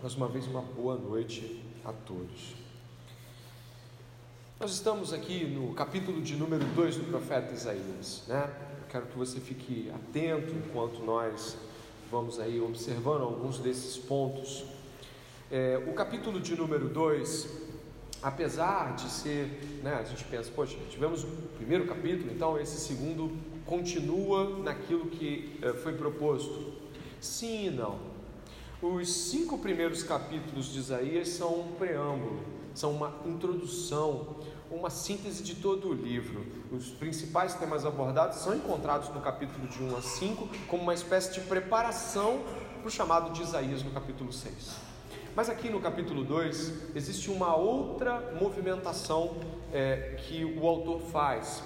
Mais 0.00 0.14
uma 0.14 0.28
vez, 0.28 0.46
uma 0.46 0.62
boa 0.62 0.96
noite 0.96 1.60
a 1.84 1.92
todos. 1.92 2.54
Nós 4.60 4.70
estamos 4.70 5.12
aqui 5.12 5.44
no 5.44 5.74
capítulo 5.74 6.22
de 6.22 6.36
número 6.36 6.64
2 6.66 6.98
do 6.98 7.04
profeta 7.10 7.52
Isaías, 7.52 8.22
né? 8.28 8.48
Quero 8.88 9.06
que 9.06 9.18
você 9.18 9.40
fique 9.40 9.90
atento 9.92 10.54
enquanto 10.54 11.00
nós 11.00 11.56
vamos 12.12 12.38
aí 12.38 12.60
observando 12.60 13.22
alguns 13.22 13.58
desses 13.58 13.96
pontos. 13.96 14.66
É, 15.50 15.84
o 15.84 15.92
capítulo 15.94 16.38
de 16.38 16.54
número 16.54 16.88
2, 16.88 17.48
apesar 18.22 18.94
de 18.94 19.10
ser, 19.10 19.80
né, 19.82 19.94
a 19.94 20.04
gente 20.04 20.22
pensa, 20.26 20.48
poxa, 20.54 20.76
tivemos 20.90 21.24
o 21.24 21.26
primeiro 21.56 21.88
capítulo, 21.88 22.30
então 22.30 22.56
esse 22.56 22.78
segundo 22.78 23.36
continua 23.66 24.60
naquilo 24.60 25.06
que 25.06 25.58
é, 25.60 25.72
foi 25.72 25.94
proposto. 25.94 26.72
Sim 27.20 27.66
e 27.66 27.70
não. 27.70 28.07
Os 28.80 29.12
cinco 29.12 29.58
primeiros 29.58 30.04
capítulos 30.04 30.66
de 30.66 30.78
Isaías 30.78 31.30
são 31.30 31.62
um 31.62 31.72
preâmbulo, 31.72 32.40
são 32.72 32.92
uma 32.92 33.12
introdução, 33.26 34.36
uma 34.70 34.88
síntese 34.88 35.42
de 35.42 35.56
todo 35.56 35.88
o 35.88 35.92
livro. 35.92 36.46
Os 36.70 36.86
principais 36.90 37.54
temas 37.54 37.84
abordados 37.84 38.38
são 38.38 38.54
encontrados 38.54 39.08
no 39.08 39.20
capítulo 39.20 39.66
de 39.66 39.82
1 39.82 39.96
a 39.96 40.00
5, 40.00 40.48
como 40.68 40.84
uma 40.84 40.94
espécie 40.94 41.34
de 41.34 41.40
preparação 41.40 42.44
para 42.78 42.86
o 42.86 42.90
chamado 42.90 43.32
de 43.32 43.42
Isaías 43.42 43.82
no 43.82 43.90
capítulo 43.90 44.32
6. 44.32 44.76
Mas 45.34 45.50
aqui 45.50 45.68
no 45.68 45.80
capítulo 45.80 46.22
2 46.22 46.94
existe 46.94 47.32
uma 47.32 47.56
outra 47.56 48.32
movimentação 48.40 49.38
é, 49.72 50.14
que 50.20 50.44
o 50.44 50.64
autor 50.68 51.00
faz. 51.00 51.64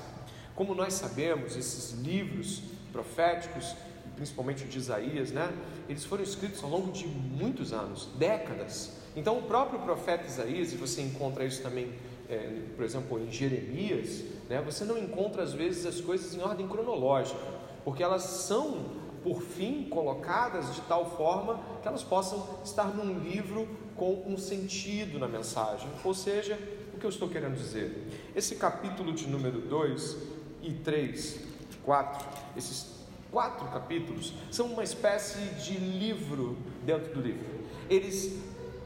Como 0.55 0.75
nós 0.75 0.95
sabemos, 0.95 1.59
esses 1.59 1.93
livros 1.93 2.63
proféticos 2.91 3.77
principalmente 4.15 4.65
o 4.65 4.69
de 4.69 4.79
Isaías, 4.79 5.31
né? 5.31 5.53
Eles 5.89 6.05
foram 6.05 6.23
escritos 6.23 6.63
ao 6.63 6.71
longo 6.71 6.93
de 6.93 7.07
muitos 7.07 7.73
anos, 7.73 8.09
décadas. 8.17 8.93
Então, 9.15 9.39
o 9.39 9.43
próprio 9.43 9.81
profeta 9.81 10.27
Isaías, 10.27 10.73
e 10.73 10.77
você 10.77 11.03
encontra 11.03 11.45
isso 11.45 11.63
também, 11.63 11.93
é, 12.29 12.61
por 12.77 12.85
exemplo, 12.85 13.19
em 13.19 13.31
Jeremias, 13.31 14.23
né? 14.49 14.63
Você 14.63 14.85
não 14.85 14.99
encontra 14.99 15.43
às 15.43 15.53
vezes 15.53 15.87
as 15.87 16.01
coisas 16.01 16.35
em 16.35 16.41
ordem 16.41 16.67
cronológica, 16.67 17.41
porque 17.85 18.03
elas 18.03 18.23
são 18.23 19.03
por 19.23 19.41
fim 19.41 19.85
colocadas 19.89 20.75
de 20.75 20.81
tal 20.83 21.17
forma 21.17 21.61
que 21.81 21.89
elas 21.89 22.03
possam 22.03 22.59
estar 22.65 22.87
num 22.95 23.21
livro 23.21 23.69
com 23.95 24.25
um 24.27 24.37
sentido 24.37 25.19
na 25.19 25.29
mensagem. 25.29 25.89
Ou 26.05 26.13
seja, 26.13 26.59
o 26.95 26.99
que 26.99 27.07
eu 27.07 27.11
estou 27.11 27.29
querendo 27.29 27.55
dizer? 27.55 28.09
Esse 28.35 28.57
capítulo 28.57 29.13
de 29.13 29.29
número 29.29 29.61
2 29.61 30.17
e 30.63 30.73
3, 30.73 31.41
4, 31.85 32.29
esses 32.57 32.92
quatro 33.33 33.67
capítulos, 33.69 34.35
são 34.51 34.67
uma 34.67 34.85
espécie 34.85 35.41
de 35.55 35.75
livro 35.79 36.57
dentro 36.85 37.15
do 37.15 37.21
livro. 37.23 37.47
Eles, 37.89 38.39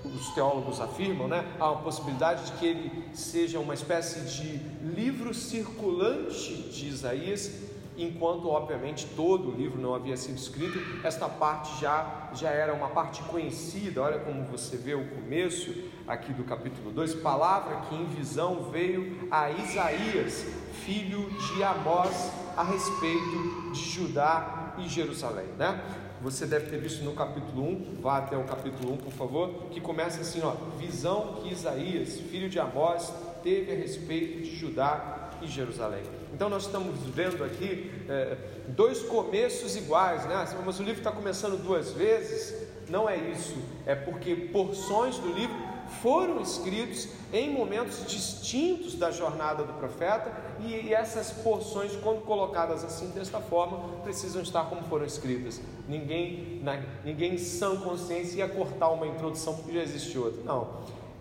os 0.05 0.33
teólogos 0.35 0.81
afirmam, 0.81 1.27
né, 1.27 1.45
há 1.59 1.73
uma 1.73 1.83
possibilidade 1.83 2.47
de 2.47 2.53
que 2.53 2.67
ele 2.67 3.09
seja 3.13 3.59
uma 3.59 3.75
espécie 3.75 4.21
de 4.21 4.59
livro 4.95 5.35
circulante 5.35 6.55
de 6.71 6.87
Isaías, 6.87 7.51
enquanto 7.97 8.49
obviamente 8.49 9.07
todo 9.17 9.51
o 9.51 9.55
livro 9.55 9.81
não 9.81 9.95
havia 9.95 10.17
sido 10.17 10.37
escrito, 10.37 10.79
esta 11.05 11.29
parte 11.29 11.81
já 11.81 12.31
já 12.35 12.51
era 12.51 12.75
uma 12.75 12.89
parte 12.89 13.23
conhecida. 13.23 14.03
Olha 14.03 14.19
como 14.19 14.45
você 14.45 14.77
vê 14.77 14.95
o 14.95 15.09
começo 15.09 15.75
aqui 16.07 16.33
do 16.33 16.45
capítulo 16.45 16.91
2, 16.93 17.15
palavra 17.17 17.77
que 17.89 17.95
em 17.95 18.05
visão 18.07 18.71
veio 18.71 19.29
a 19.31 19.51
Isaías, 19.51 20.47
filho 20.85 21.31
de 21.31 21.63
Amós, 21.63 22.31
a 22.57 22.63
respeito 22.63 23.73
de 23.73 23.81
Judá 23.81 24.75
e 24.79 24.89
Jerusalém, 24.89 25.47
né? 25.59 25.83
Você 26.23 26.47
deve 26.47 26.71
ter 26.71 26.79
visto 26.79 27.05
no 27.05 27.13
capítulo 27.13 27.63
1, 27.63 27.99
vá 28.01 28.19
até 28.19 28.37
o 28.37 28.45
capítulo 28.45 28.95
1, 28.95 28.97
por 28.97 29.13
favor, 29.13 29.67
que 29.71 29.81
começa 29.81 30.23
assim, 30.23 30.41
ó, 30.43 30.55
visão 30.79 31.41
que 31.43 31.53
Isaías, 31.53 32.19
filho 32.21 32.49
de 32.49 32.59
Amós, 32.59 33.13
teve 33.43 33.71
a 33.71 33.75
respeito 33.75 34.43
de 34.43 34.57
Judá 34.57 35.26
e 35.47 35.51
Jerusalém. 35.51 36.03
Então 36.33 36.49
nós 36.49 36.67
estamos 36.67 36.95
vendo 37.15 37.43
aqui 37.45 37.91
é, 38.09 38.37
dois 38.69 39.03
começos 39.03 39.77
iguais, 39.77 40.25
né? 40.27 40.47
Mas 40.65 40.79
o 40.79 40.83
livro 40.83 41.01
está 41.01 41.13
começando 41.13 41.57
duas 41.63 41.93
vezes. 41.93 42.67
Não 42.89 43.09
é 43.09 43.17
isso, 43.17 43.57
é 43.85 43.95
porque 43.95 44.37
porções 44.37 45.19
do 45.19 45.33
livro 45.33 45.57
foram 46.03 46.41
escritos 46.41 47.09
em 47.33 47.51
momentos 47.51 48.07
distintos 48.07 48.95
da 48.95 49.11
jornada 49.11 49.65
do 49.65 49.73
profeta, 49.75 50.33
e, 50.61 50.93
essas 50.93 51.33
porções, 51.33 51.95
quando 51.97 52.23
colocadas 52.23 52.85
assim 52.85 53.09
desta 53.11 53.41
forma, 53.41 53.79
precisam 54.03 54.43
estar 54.43 54.65
como 54.65 54.83
foram 54.83 55.05
escritas. 55.05 55.61
Ninguém, 55.89 56.61
na, 56.63 56.83
ninguém 57.05 57.37
sã 57.39 57.77
consciência 57.77 58.39
ia 58.39 58.49
cortar 58.49 58.91
uma 58.91 59.07
introdução 59.07 59.55
porque 59.55 59.73
já 59.73 59.83
existe 59.83 60.17
outra. 60.19 60.43
Não. 60.45 60.69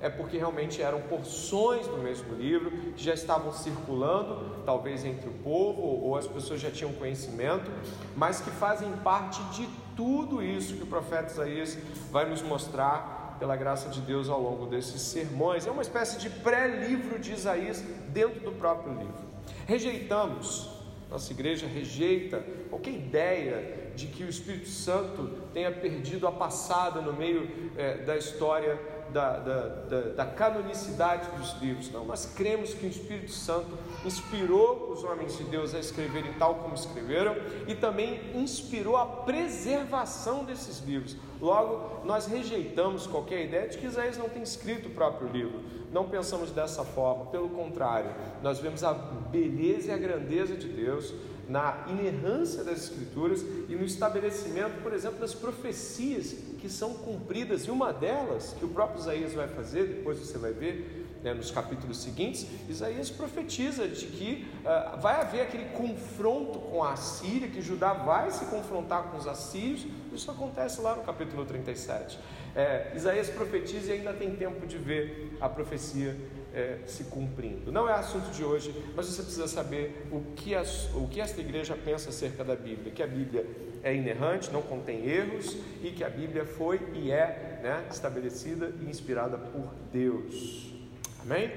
É 0.01 0.09
porque 0.09 0.37
realmente 0.37 0.81
eram 0.81 1.01
porções 1.01 1.87
do 1.87 1.97
mesmo 1.97 2.35
livro 2.35 2.71
que 2.95 3.03
já 3.03 3.13
estavam 3.13 3.51
circulando, 3.53 4.63
talvez 4.65 5.05
entre 5.05 5.29
o 5.29 5.33
povo, 5.33 5.81
ou 5.81 6.17
as 6.17 6.27
pessoas 6.27 6.59
já 6.59 6.69
tinham 6.69 6.93
conhecimento, 6.93 7.71
mas 8.15 8.41
que 8.41 8.51
fazem 8.51 8.91
parte 9.03 9.41
de 9.55 9.67
tudo 9.95 10.43
isso 10.43 10.75
que 10.75 10.83
o 10.83 10.87
profeta 10.87 11.31
Isaías 11.31 11.77
vai 12.11 12.29
nos 12.29 12.41
mostrar 12.41 13.37
pela 13.39 13.55
graça 13.55 13.89
de 13.89 14.01
Deus 14.01 14.29
ao 14.29 14.41
longo 14.41 14.65
desses 14.65 15.01
sermões. 15.01 15.65
É 15.65 15.71
uma 15.71 15.81
espécie 15.81 16.17
de 16.19 16.29
pré-livro 16.29 17.19
de 17.19 17.33
Isaías 17.33 17.83
dentro 18.09 18.39
do 18.41 18.51
próprio 18.51 18.93
livro. 18.93 19.25
Rejeitamos, 19.65 20.69
nossa 21.09 21.31
igreja 21.31 21.67
rejeita 21.67 22.43
qualquer 22.69 22.91
ideia 22.91 23.91
de 23.95 24.07
que 24.07 24.23
o 24.23 24.29
Espírito 24.29 24.69
Santo 24.69 25.41
tenha 25.53 25.71
perdido 25.71 26.27
a 26.27 26.31
passada 26.31 27.01
no 27.01 27.13
meio 27.13 27.49
é, 27.77 27.97
da 27.99 28.17
história 28.17 28.79
da, 29.15 29.39
da, 29.39 29.67
da, 29.69 30.01
da, 30.09 30.25
canonicidade 30.25 31.31
dos 31.37 31.53
livros, 31.61 31.89
não. 31.89 32.03
Nós 32.03 32.25
cremos 32.35 32.73
que 32.73 32.85
o 32.85 32.89
Espírito 32.89 33.31
Santo 33.31 33.79
inspirou 34.03 34.91
os 34.91 35.05
homens 35.05 35.37
de 35.37 35.45
Deus 35.45 35.73
a 35.73 35.79
escreverem 35.79 36.33
tal 36.33 36.55
como 36.55 36.75
escreveram 36.75 37.33
e 37.65 37.73
também 37.73 38.19
inspirou 38.35 38.97
a 38.97 39.05
preservação 39.05 40.43
desses 40.43 40.79
livros. 40.79 41.15
Logo, 41.39 42.05
nós 42.05 42.25
rejeitamos 42.25 43.07
qualquer 43.07 43.45
ideia 43.45 43.69
de 43.69 43.77
que 43.77 43.85
Isaías 43.85 44.17
não 44.17 44.27
tem 44.27 44.43
escrito 44.43 44.89
o 44.89 44.91
próprio 44.91 45.29
livro. 45.29 45.63
Não 45.93 46.09
pensamos 46.09 46.51
dessa 46.51 46.83
forma, 46.83 47.27
pelo 47.27 47.47
contrário, 47.47 48.13
nós 48.43 48.59
vemos 48.59 48.83
a 48.83 48.93
beleza 48.93 49.91
e 49.91 49.93
a 49.93 49.97
grandeza 49.97 50.57
de 50.57 50.67
Deus 50.67 51.13
na 51.47 51.85
inerrância 51.87 52.63
das 52.63 52.83
Escrituras 52.83 53.41
e 53.69 53.75
no 53.75 53.85
estabelecimento, 53.85 54.81
por 54.81 54.93
exemplo, 54.93 55.19
das 55.19 55.33
profecias 55.33 56.35
que 56.59 56.69
são 56.69 56.93
cumpridas, 56.95 57.65
e 57.65 57.71
uma 57.71 57.93
delas, 57.93 58.55
que 58.57 58.65
o 58.65 58.69
próprio 58.69 58.99
Isaías 58.99 59.33
vai 59.33 59.47
fazer, 59.47 59.85
depois 59.87 60.17
você 60.17 60.37
vai 60.37 60.51
ver 60.51 61.05
né, 61.23 61.33
nos 61.33 61.49
capítulos 61.49 61.97
seguintes, 61.97 62.47
Isaías 62.69 63.09
profetiza 63.09 63.87
de 63.87 64.05
que 64.05 64.47
uh, 64.61 64.99
vai 64.99 65.21
haver 65.21 65.41
aquele 65.41 65.65
confronto 65.69 66.59
com 66.59 66.83
a 66.83 66.95
Síria, 66.95 67.47
que 67.47 67.61
Judá 67.61 67.93
vai 67.93 68.29
se 68.29 68.45
confrontar 68.45 69.03
com 69.05 69.17
os 69.17 69.27
assírios, 69.27 69.87
isso 70.13 70.29
acontece 70.29 70.81
lá 70.81 70.95
no 70.95 71.03
capítulo 71.03 71.43
37. 71.45 72.19
É, 72.55 72.93
Isaías 72.95 73.29
profetiza 73.29 73.93
e 73.93 73.97
ainda 73.97 74.13
tem 74.13 74.35
tempo 74.35 74.65
de 74.65 74.77
ver 74.77 75.35
a 75.41 75.49
profecia 75.49 76.15
é, 76.55 76.79
se 76.85 77.03
cumprindo. 77.05 77.71
Não 77.71 77.87
é 77.87 77.93
assunto 77.93 78.31
de 78.31 78.43
hoje, 78.43 78.73
mas 78.95 79.07
você 79.07 79.21
precisa 79.21 79.47
saber 79.47 80.07
o 80.11 80.21
que, 80.35 80.55
as, 80.55 80.89
o 80.95 81.07
que 81.07 81.19
esta 81.19 81.41
igreja 81.41 81.75
pensa 81.75 82.09
acerca 82.09 82.43
da 82.43 82.55
Bíblia, 82.55 82.91
que 82.93 83.03
a 83.03 83.07
Bíblia 83.07 83.45
é 83.83 83.93
inerrante, 83.93 84.51
não 84.51 84.61
contém 84.61 85.05
erros 85.05 85.57
e 85.83 85.91
que 85.91 86.03
a 86.03 86.09
Bíblia 86.09 86.45
foi 86.45 86.79
e 86.93 87.11
é 87.11 87.59
né, 87.61 87.85
estabelecida 87.91 88.73
e 88.81 88.89
inspirada 88.89 89.37
por 89.37 89.73
Deus. 89.91 90.73
Amém? 91.21 91.51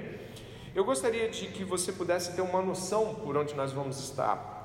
Eu 0.75 0.85
gostaria 0.85 1.29
de 1.29 1.47
que 1.47 1.65
você 1.65 1.93
pudesse 1.93 2.35
ter 2.35 2.43
uma 2.43 2.61
noção 2.61 3.15
por 3.15 3.37
onde 3.37 3.55
nós 3.55 3.73
vamos 3.73 3.99
estar. 3.99 4.58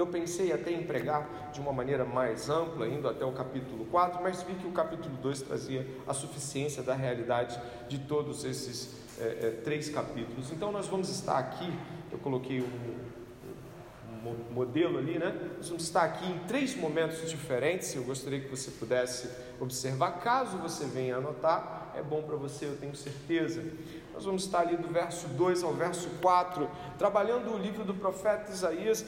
Eu 0.00 0.06
pensei 0.06 0.50
até 0.50 0.72
em 0.72 0.82
pregar 0.82 1.50
de 1.52 1.60
uma 1.60 1.74
maneira 1.74 2.06
mais 2.06 2.48
ampla, 2.48 2.88
indo 2.88 3.06
até 3.06 3.22
o 3.22 3.32
capítulo 3.32 3.84
4, 3.84 4.22
mas 4.22 4.42
vi 4.42 4.54
que 4.54 4.66
o 4.66 4.72
capítulo 4.72 5.14
2 5.16 5.42
trazia 5.42 5.86
a 6.08 6.14
suficiência 6.14 6.82
da 6.82 6.94
realidade 6.94 7.60
de 7.86 7.98
todos 7.98 8.42
esses 8.46 8.94
é, 9.20 9.24
é, 9.24 9.60
três 9.62 9.90
capítulos. 9.90 10.50
Então 10.52 10.72
nós 10.72 10.86
vamos 10.86 11.10
estar 11.10 11.36
aqui, 11.36 11.70
eu 12.10 12.16
coloquei 12.16 12.62
um, 12.62 13.10
modelo 14.52 14.98
ali, 14.98 15.18
né? 15.18 15.34
Nós 15.56 15.68
vamos 15.68 15.84
estar 15.84 16.02
aqui 16.02 16.30
em 16.30 16.38
três 16.40 16.74
momentos 16.76 17.28
diferentes. 17.28 17.94
Eu 17.94 18.04
gostaria 18.04 18.40
que 18.40 18.48
você 18.48 18.70
pudesse 18.70 19.30
observar. 19.58 20.20
Caso 20.20 20.58
você 20.58 20.84
venha 20.84 21.16
anotar, 21.16 21.92
é 21.96 22.02
bom 22.02 22.22
para 22.22 22.36
você, 22.36 22.66
eu 22.66 22.76
tenho 22.76 22.94
certeza. 22.94 23.62
Nós 24.12 24.24
vamos 24.24 24.44
estar 24.44 24.60
ali 24.60 24.76
do 24.76 24.88
verso 24.88 25.26
2 25.28 25.62
ao 25.62 25.72
verso 25.72 26.08
4, 26.20 26.68
trabalhando 26.98 27.52
o 27.54 27.58
livro 27.58 27.84
do 27.84 27.94
profeta 27.94 28.50
Isaías, 28.50 29.04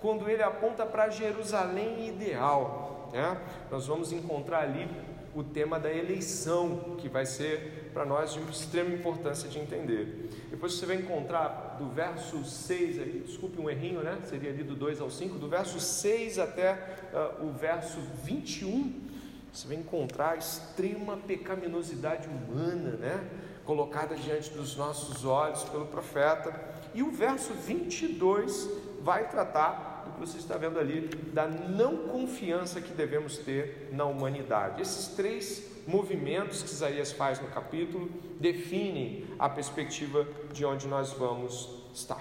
quando 0.00 0.28
ele 0.28 0.42
aponta 0.42 0.84
para 0.84 1.08
Jerusalém 1.08 2.08
ideal. 2.08 3.10
Né? 3.12 3.40
Nós 3.70 3.86
vamos 3.86 4.12
encontrar 4.12 4.60
ali 4.60 4.88
o 5.36 5.44
tema 5.44 5.78
da 5.78 5.92
eleição, 5.92 6.96
que 6.96 7.10
vai 7.10 7.26
ser 7.26 7.90
para 7.92 8.06
nós 8.06 8.32
de 8.32 8.40
extrema 8.50 8.94
importância 8.94 9.48
de 9.50 9.58
entender. 9.58 10.30
Depois 10.50 10.72
você 10.72 10.86
vai 10.86 10.96
encontrar 10.96 11.76
do 11.78 11.90
verso 11.90 12.42
6 12.42 12.98
aí, 12.98 13.22
desculpe 13.26 13.60
um 13.60 13.68
errinho, 13.68 14.00
né? 14.00 14.18
Seria 14.24 14.48
ali 14.48 14.62
do 14.62 14.74
2 14.74 14.98
ao 15.00 15.10
5, 15.10 15.38
do 15.38 15.46
verso 15.46 15.78
6 15.78 16.38
até 16.38 16.72
uh, 17.12 17.46
o 17.46 17.52
verso 17.52 17.98
21, 18.24 19.04
Você 19.52 19.68
vai 19.68 19.76
encontrar 19.76 20.30
a 20.30 20.36
extrema 20.36 21.18
pecaminosidade 21.18 22.28
humana, 22.28 22.96
né? 22.96 23.28
Colocada 23.66 24.14
diante 24.14 24.50
dos 24.50 24.74
nossos 24.74 25.26
olhos 25.26 25.64
pelo 25.64 25.86
profeta. 25.86 26.54
E 26.94 27.02
o 27.02 27.10
verso 27.10 27.52
22 27.52 28.70
vai 29.06 29.28
tratar 29.28 30.02
do 30.04 30.10
que 30.14 30.20
você 30.20 30.36
está 30.36 30.56
vendo 30.56 30.80
ali, 30.80 31.02
da 31.32 31.46
não 31.46 32.08
confiança 32.08 32.80
que 32.80 32.92
devemos 32.92 33.38
ter 33.38 33.88
na 33.92 34.04
humanidade. 34.04 34.82
Esses 34.82 35.14
três 35.14 35.64
movimentos 35.86 36.60
que 36.60 36.70
Isaías 36.70 37.12
faz 37.12 37.40
no 37.40 37.46
capítulo 37.46 38.10
definem 38.40 39.24
a 39.38 39.48
perspectiva 39.48 40.26
de 40.52 40.64
onde 40.64 40.88
nós 40.88 41.12
vamos 41.12 41.68
estar. 41.94 42.20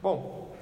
Bom, 0.00 0.56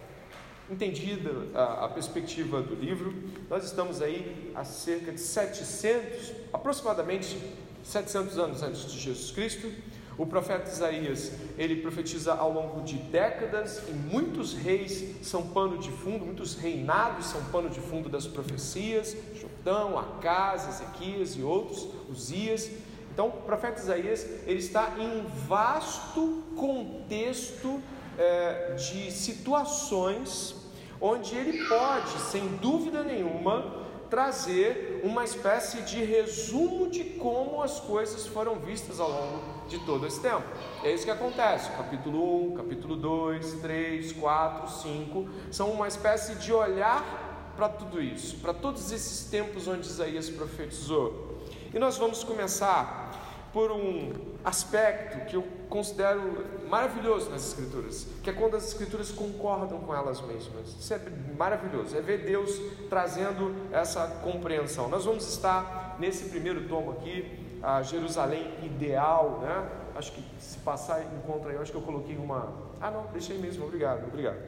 entendida 0.68 1.30
a, 1.54 1.84
a, 1.84 1.88
perspectiva 1.88 2.60
do 2.60 2.74
livro, 2.74 3.14
nós 3.48 3.62
estamos 3.62 4.02
aí 4.02 4.50
há 4.56 4.64
cerca 4.64 5.12
de 5.12 5.20
700, 5.20 6.32
aproximadamente 6.52 7.38
700 7.84 8.36
anos 8.38 8.62
antes 8.64 8.90
de 8.90 8.98
Jesus 8.98 9.30
Cristo. 9.30 9.72
O 10.18 10.26
profeta 10.26 10.68
Isaías, 10.68 11.30
ele 11.56 11.76
profetiza 11.76 12.34
ao 12.34 12.52
longo 12.52 12.82
de 12.82 12.96
décadas 12.96 13.84
e 13.88 13.92
muitos 13.92 14.52
reis 14.52 15.14
são 15.22 15.46
pano 15.46 15.78
de 15.78 15.92
fundo, 15.92 16.26
muitos 16.26 16.56
reinados 16.56 17.26
são 17.26 17.40
pano 17.44 17.70
de 17.70 17.80
fundo 17.80 18.08
das 18.08 18.26
profecias, 18.26 19.16
Jotão, 19.40 19.96
Acas, 19.96 20.68
Ezequias 20.68 21.36
e 21.36 21.42
outros, 21.42 21.86
Uzias. 22.10 22.68
Então, 23.12 23.28
o 23.28 23.42
profeta 23.42 23.80
Isaías, 23.80 24.26
ele 24.44 24.58
está 24.58 24.96
em 24.98 25.20
um 25.20 25.24
vasto 25.46 26.42
contexto 26.56 27.80
é, 28.18 28.74
de 28.74 29.12
situações 29.12 30.56
onde 31.00 31.36
ele 31.36 31.64
pode, 31.68 32.10
sem 32.22 32.44
dúvida 32.56 33.04
nenhuma, 33.04 33.77
trazer 34.08 35.00
uma 35.04 35.24
espécie 35.24 35.82
de 35.82 36.02
resumo 36.02 36.88
de 36.88 37.04
como 37.04 37.62
as 37.62 37.80
coisas 37.80 38.26
foram 38.26 38.56
vistas 38.58 39.00
ao 39.00 39.10
longo 39.10 39.68
de 39.68 39.78
todo 39.80 40.06
esse 40.06 40.20
tempo. 40.20 40.44
É 40.82 40.92
isso 40.92 41.04
que 41.04 41.10
acontece. 41.10 41.70
Capítulo 41.72 42.52
1, 42.52 42.56
capítulo 42.56 42.96
2, 42.96 43.54
3, 43.60 44.12
4, 44.12 44.68
5 44.82 45.28
são 45.50 45.70
uma 45.70 45.88
espécie 45.88 46.34
de 46.36 46.52
olhar 46.52 47.52
para 47.56 47.68
tudo 47.68 48.00
isso, 48.00 48.36
para 48.36 48.54
todos 48.54 48.92
esses 48.92 49.28
tempos 49.28 49.66
onde 49.66 49.86
Isaías 49.86 50.30
profetizou. 50.30 51.38
E 51.74 51.78
nós 51.78 51.98
vamos 51.98 52.22
começar 52.22 53.17
por 53.52 53.70
um 53.72 54.12
aspecto 54.44 55.26
que 55.26 55.36
eu 55.36 55.44
considero 55.68 56.44
maravilhoso 56.68 57.30
nas 57.30 57.46
Escrituras, 57.46 58.06
que 58.22 58.30
é 58.30 58.32
quando 58.32 58.56
as 58.56 58.66
Escrituras 58.68 59.10
concordam 59.10 59.78
com 59.80 59.94
elas 59.94 60.20
mesmas. 60.20 60.68
Isso 60.78 60.94
é 60.94 61.00
maravilhoso, 61.36 61.96
é 61.96 62.00
ver 62.00 62.24
Deus 62.24 62.58
trazendo 62.88 63.54
essa 63.72 64.06
compreensão. 64.22 64.88
Nós 64.88 65.04
vamos 65.04 65.26
estar 65.28 65.96
nesse 65.98 66.28
primeiro 66.28 66.68
tomo 66.68 66.92
aqui, 66.92 67.58
a 67.62 67.82
Jerusalém 67.82 68.46
ideal, 68.62 69.40
né? 69.42 69.68
Acho 69.96 70.12
que 70.12 70.24
se 70.38 70.58
passar 70.58 71.02
encontra 71.02 71.50
aí, 71.50 71.58
acho 71.58 71.72
que 71.72 71.78
eu 71.78 71.82
coloquei 71.82 72.16
uma. 72.16 72.52
Ah, 72.80 72.90
não, 72.90 73.06
deixei 73.12 73.36
mesmo, 73.38 73.64
obrigado, 73.64 74.04
obrigado. 74.06 74.38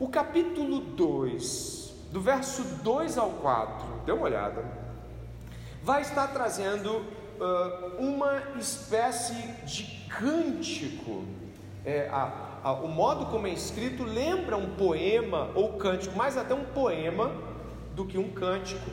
O 0.00 0.08
capítulo 0.08 0.80
2, 0.80 1.94
do 2.10 2.20
verso 2.20 2.64
2 2.82 3.16
ao 3.16 3.30
4, 3.30 3.86
dê 4.04 4.10
uma 4.10 4.24
olhada, 4.24 4.64
vai 5.84 6.02
estar 6.02 6.26
trazendo 6.28 7.04
uh, 7.42 7.96
uma 7.98 8.42
espécie 8.58 9.34
de 9.64 9.84
cântico. 10.08 11.24
É, 11.84 12.08
a, 12.10 12.60
a, 12.62 12.72
o 12.74 12.88
modo 12.88 13.26
como 13.26 13.48
é 13.48 13.50
escrito 13.50 14.04
lembra 14.04 14.56
um 14.56 14.76
poema 14.76 15.50
ou 15.54 15.72
cântico, 15.74 16.16
mais 16.16 16.36
até 16.36 16.54
um 16.54 16.64
poema 16.64 17.32
do 17.94 18.06
que 18.06 18.16
um 18.16 18.30
cântico. 18.30 18.90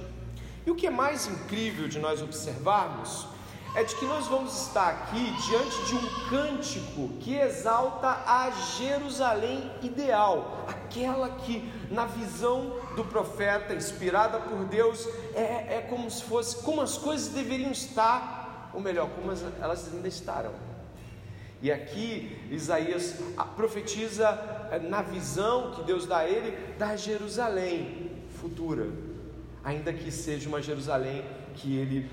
E 0.65 0.71
o 0.71 0.75
que 0.75 0.87
é 0.87 0.89
mais 0.89 1.27
incrível 1.27 1.87
de 1.87 1.99
nós 1.99 2.21
observarmos 2.21 3.27
é 3.75 3.83
de 3.83 3.95
que 3.95 4.05
nós 4.05 4.27
vamos 4.27 4.67
estar 4.67 4.89
aqui 4.89 5.31
diante 5.47 5.85
de 5.85 5.95
um 5.95 6.29
cântico 6.29 7.09
que 7.19 7.35
exalta 7.35 8.07
a 8.25 8.49
Jerusalém 8.77 9.71
ideal, 9.83 10.65
aquela 10.67 11.29
que, 11.29 11.71
na 11.91 12.05
visão 12.05 12.75
do 12.95 13.05
profeta, 13.05 13.75
inspirada 13.75 14.39
por 14.39 14.65
Deus, 14.65 15.07
é, 15.35 15.77
é 15.77 15.85
como 15.87 16.09
se 16.09 16.23
fosse 16.23 16.63
como 16.63 16.81
as 16.81 16.97
coisas 16.97 17.29
deveriam 17.29 17.71
estar, 17.71 18.38
ou 18.73 18.81
melhor, 18.81 19.09
como 19.09 19.31
elas 19.61 19.93
ainda 19.93 20.07
estarão. 20.07 20.53
E 21.61 21.71
aqui 21.71 22.37
Isaías 22.49 23.17
profetiza 23.55 24.27
eh, 24.71 24.79
na 24.79 25.01
visão 25.01 25.71
que 25.71 25.83
Deus 25.83 26.05
dá 26.05 26.19
a 26.19 26.29
ele 26.29 26.55
da 26.77 26.95
Jerusalém 26.95 28.11
futura, 28.39 28.87
ainda 29.63 29.91
que 29.91 30.09
seja 30.09 30.47
uma 30.47 30.61
Jerusalém 30.61 31.25
que 31.55 31.75
ele 31.75 32.09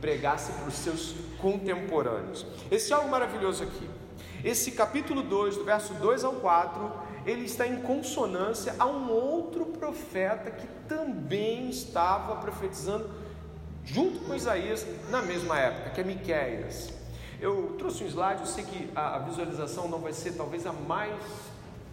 pregasse 0.00 0.52
para 0.52 0.68
os 0.68 0.74
seus 0.74 1.14
contemporâneos. 1.40 2.46
Esse 2.70 2.92
é 2.92 2.96
algo 2.96 3.08
maravilhoso 3.08 3.64
aqui. 3.64 3.88
Esse 4.44 4.72
capítulo 4.72 5.22
2, 5.22 5.56
do 5.56 5.64
verso 5.64 5.94
2 5.94 6.24
ao 6.24 6.34
4, 6.34 6.92
ele 7.26 7.44
está 7.44 7.66
em 7.66 7.80
consonância 7.82 8.74
a 8.78 8.86
um 8.86 9.10
outro 9.10 9.66
profeta 9.66 10.50
que 10.50 10.66
também 10.88 11.68
estava 11.68 12.36
profetizando 12.36 13.10
junto 13.84 14.20
com 14.20 14.34
Isaías 14.34 14.86
na 15.10 15.22
mesma 15.22 15.58
época, 15.58 15.90
que 15.90 16.00
é 16.00 16.04
Miqueias. 16.04 16.92
Eu 17.40 17.74
trouxe 17.78 18.04
um 18.04 18.06
slide, 18.06 18.40
eu 18.40 18.46
sei 18.46 18.64
que 18.64 18.90
a 18.94 19.18
visualização 19.18 19.88
não 19.88 19.98
vai 19.98 20.12
ser 20.12 20.32
talvez 20.32 20.66
a 20.66 20.72
mais 20.72 21.14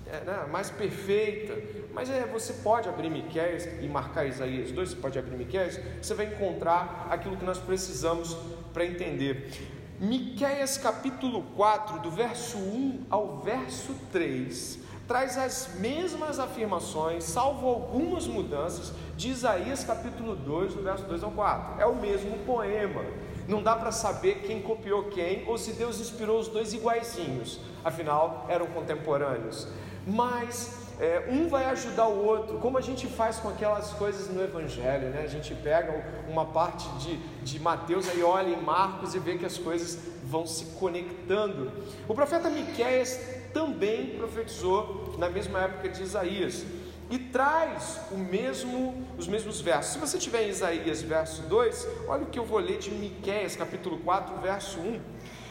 é, 0.09 0.21
né, 0.21 0.45
mais 0.49 0.69
perfeita, 0.69 1.53
mas 1.93 2.09
é, 2.09 2.25
você 2.25 2.53
pode 2.53 2.87
abrir 2.87 3.09
Miqueias 3.09 3.67
e 3.81 3.87
marcar 3.87 4.25
Isaías 4.25 4.71
2, 4.71 4.89
você 4.89 4.95
pode 4.95 5.19
abrir 5.19 5.35
Miqueias, 5.35 5.79
você 6.01 6.13
vai 6.13 6.27
encontrar 6.27 7.07
aquilo 7.09 7.35
que 7.35 7.43
nós 7.43 7.57
precisamos 7.57 8.37
para 8.73 8.85
entender. 8.85 9.51
Miqueias 9.99 10.77
capítulo 10.77 11.43
4, 11.55 11.99
do 11.99 12.11
verso 12.11 12.57
1 12.57 13.07
ao 13.09 13.39
verso 13.39 13.93
3, 14.11 14.79
traz 15.07 15.37
as 15.37 15.75
mesmas 15.79 16.39
afirmações, 16.39 17.23
salvo 17.23 17.67
algumas 17.67 18.27
mudanças, 18.27 18.91
de 19.15 19.29
Isaías 19.29 19.83
capítulo 19.83 20.35
2, 20.35 20.73
do 20.73 20.83
verso 20.83 21.03
2 21.05 21.23
ao 21.23 21.31
4. 21.31 21.81
É 21.81 21.85
o 21.85 21.95
mesmo 21.95 22.37
poema. 22.39 23.01
Não 23.47 23.63
dá 23.63 23.75
para 23.75 23.91
saber 23.91 24.41
quem 24.45 24.61
copiou 24.61 25.05
quem 25.05 25.47
ou 25.47 25.57
se 25.57 25.71
Deus 25.73 25.99
inspirou 26.01 26.39
os 26.39 26.49
dois 26.49 26.73
iguaizinhos, 26.73 27.59
afinal 27.83 28.45
eram 28.49 28.67
contemporâneos 28.67 29.67
mas 30.07 30.87
é, 30.99 31.27
um 31.29 31.49
vai 31.49 31.65
ajudar 31.65 32.07
o 32.07 32.25
outro, 32.25 32.57
como 32.59 32.77
a 32.77 32.81
gente 32.81 33.05
faz 33.07 33.37
com 33.37 33.49
aquelas 33.49 33.91
coisas 33.91 34.33
no 34.33 34.41
Evangelho, 34.41 35.09
né? 35.09 35.21
A 35.23 35.27
gente 35.27 35.53
pega 35.53 36.03
uma 36.29 36.45
parte 36.45 36.87
de, 36.97 37.17
de 37.43 37.59
Mateus, 37.59 38.07
aí 38.07 38.23
olha 38.23 38.47
em 38.47 38.61
Marcos 38.61 39.13
e 39.13 39.19
vê 39.19 39.37
que 39.37 39.45
as 39.45 39.57
coisas 39.57 39.99
vão 40.23 40.47
se 40.47 40.77
conectando. 40.79 41.71
O 42.07 42.15
profeta 42.15 42.49
Miqueias 42.49 43.19
também 43.57 44.09
profetizou 44.09 45.15
na 45.17 45.27
mesma 45.27 45.61
época 45.61 45.89
de 45.89 46.03
Isaías 46.03 46.63
e 47.09 47.17
traz 47.17 47.99
o 48.11 48.15
mesmo, 48.15 49.03
os 49.17 49.27
mesmos 49.27 49.59
versos. 49.61 49.93
Se 49.93 49.97
você 49.97 50.19
tiver 50.19 50.43
em 50.43 50.49
Isaías 50.49 51.01
verso 51.01 51.41
2, 51.41 51.87
olha 52.07 52.21
o 52.21 52.27
que 52.27 52.37
eu 52.37 52.45
vou 52.45 52.59
ler 52.59 52.77
de 52.77 52.91
Miqueias, 52.91 53.55
capítulo 53.55 53.97
4, 53.97 54.39
verso 54.41 54.79
1. 54.79 55.01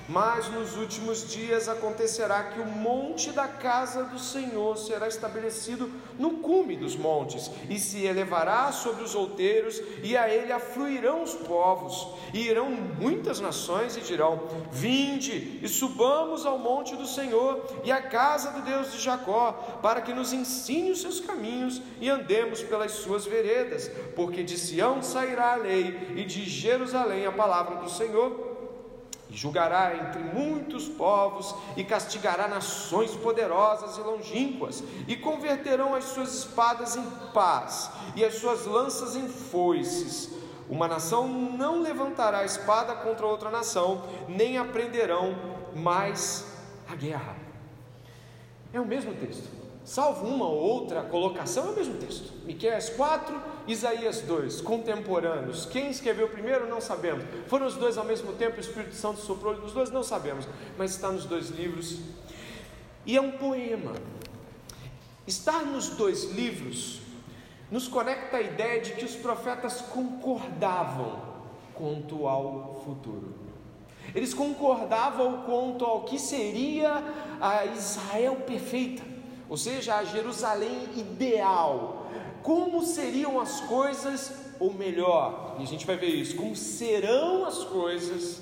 Mas 0.09 0.49
nos 0.49 0.77
últimos 0.77 1.29
dias 1.29 1.69
acontecerá 1.69 2.45
que 2.45 2.61
o 2.61 2.65
monte 2.65 3.33
da 3.33 3.49
casa 3.49 4.05
do 4.05 4.19
Senhor 4.19 4.77
será 4.79 5.09
estabelecido 5.09 5.91
no 6.19 6.39
cume 6.39 6.77
dos 6.77 6.95
montes, 6.95 7.51
e 7.69 7.79
se 7.79 8.05
elevará 8.05 8.71
sobre 8.71 9.03
os 9.03 9.15
outeiros, 9.15 9.83
e 10.03 10.17
a 10.17 10.29
ele 10.29 10.53
afluirão 10.53 11.23
os 11.23 11.35
povos, 11.35 12.09
e 12.33 12.47
irão 12.47 12.71
muitas 12.71 13.41
nações 13.41 13.97
e 13.97 14.01
dirão: 14.01 14.43
Vinde 14.71 15.59
e 15.61 15.69
subamos 15.69 16.47
ao 16.47 16.59
monte 16.59 16.95
do 16.95 17.07
Senhor 17.07 17.65
e 17.85 17.91
à 17.91 18.01
casa 18.01 18.53
do 18.53 18.63
Deus 18.63 18.93
de 18.93 19.01
Jacó, 19.01 19.81
para 19.83 20.01
que 20.01 20.15
nos 20.15 20.33
ensine 20.33 20.93
os 20.93 21.01
seus 21.01 21.19
caminhos 21.19 21.83
e 22.01 22.09
andemos 22.09 22.63
pelas 22.63 22.93
suas 22.93 23.27
veredas, 23.27 23.91
porque 24.15 24.45
de 24.45 24.57
Sião 24.57 25.03
sairá 25.03 25.55
a 25.55 25.57
lei, 25.57 26.15
e 26.17 26.25
de 26.25 26.45
Jerusalém 26.45 27.27
a 27.27 27.33
palavra 27.33 27.77
do 27.77 27.91
Senhor 27.91 28.56
julgará 29.37 29.95
entre 29.95 30.23
muitos 30.23 30.89
povos 30.89 31.55
e 31.77 31.85
castigará 31.85 32.49
nações 32.49 33.11
poderosas 33.13 33.99
e 33.99 34.01
longínquas, 34.01 34.83
e 35.07 35.15
converterão 35.15 35.95
as 35.95 36.05
suas 36.05 36.33
espadas 36.33 36.97
em 36.97 37.05
paz 37.35 37.91
e 38.17 38.25
as 38.25 38.37
suas 38.37 38.65
lanças 38.65 39.15
em 39.15 39.29
foices. 39.29 40.31
Uma 40.69 40.89
nação 40.89 41.29
não 41.29 41.83
levantará 41.83 42.45
espada 42.45 42.95
contra 42.95 43.27
outra 43.27 43.51
nação, 43.51 44.03
nem 44.27 44.57
aprenderão 44.57 45.37
mais 45.75 46.47
a 46.89 46.97
guerra. 46.97 47.37
É 48.73 48.81
o 48.81 48.87
mesmo 48.87 49.15
texto 49.15 49.66
salvo 49.87 50.27
uma 50.27 50.47
ou 50.47 50.59
outra 50.59 51.03
colocação, 51.05 51.69
é 51.69 51.71
o 51.71 51.77
mesmo 51.77 51.95
texto. 51.95 52.33
Miqueias 52.45 52.91
4, 52.91 53.41
Isaías 53.69 54.21
2, 54.21 54.61
contemporâneos. 54.61 55.65
Quem 55.65 55.89
escreveu 55.89 56.29
primeiro, 56.29 56.69
não 56.69 56.81
sabemos. 56.81 57.25
Foram 57.47 57.67
os 57.67 57.75
dois 57.77 57.97
ao 57.97 58.05
mesmo 58.05 58.33
tempo, 58.33 58.57
o 58.57 58.61
Espírito 58.61 58.97
Santo 58.97 59.21
soprou 59.21 59.57
nos 59.57 59.73
dois, 59.73 59.91
não 59.93 60.03
sabemos, 60.03 60.47
mas 60.77 60.91
está 60.91 61.09
nos 61.11 61.25
dois 61.25 61.51
livros. 61.51 62.01
E 63.07 63.17
é 63.17 63.21
um 63.21 63.31
poema. 63.31 63.93
Estar 65.25 65.65
nos 65.65 65.91
dois 65.91 66.33
livros 66.33 67.01
nos 67.71 67.87
conecta 67.87 68.39
a 68.39 68.43
ideia 68.43 68.81
de 68.81 68.93
que 68.93 69.05
os 69.05 69.15
profetas 69.15 69.81
concordavam 69.81 71.21
quanto 71.75 72.27
ao 72.27 72.83
futuro. 72.85 73.35
Eles 74.15 74.35
concordavam 74.35 75.43
quanto 75.43 75.85
ao 75.85 76.03
que 76.03 76.19
seria 76.19 77.03
a 77.41 77.67
Israel 77.67 78.37
perfeita, 78.47 79.16
ou 79.49 79.57
seja, 79.57 79.97
a 79.97 80.05
Jerusalém 80.05 80.89
ideal. 80.97 82.07
Como 82.43 82.85
seriam 82.85 83.41
as 83.41 83.61
coisas, 83.63 84.33
ou 84.61 84.73
melhor, 84.73 85.57
e 85.59 85.63
a 85.63 85.67
gente 85.67 85.87
vai 85.87 85.97
ver 85.97 86.09
isso, 86.09 86.37
como 86.37 86.55
serão 86.55 87.45
as 87.45 87.65
coisas 87.65 88.41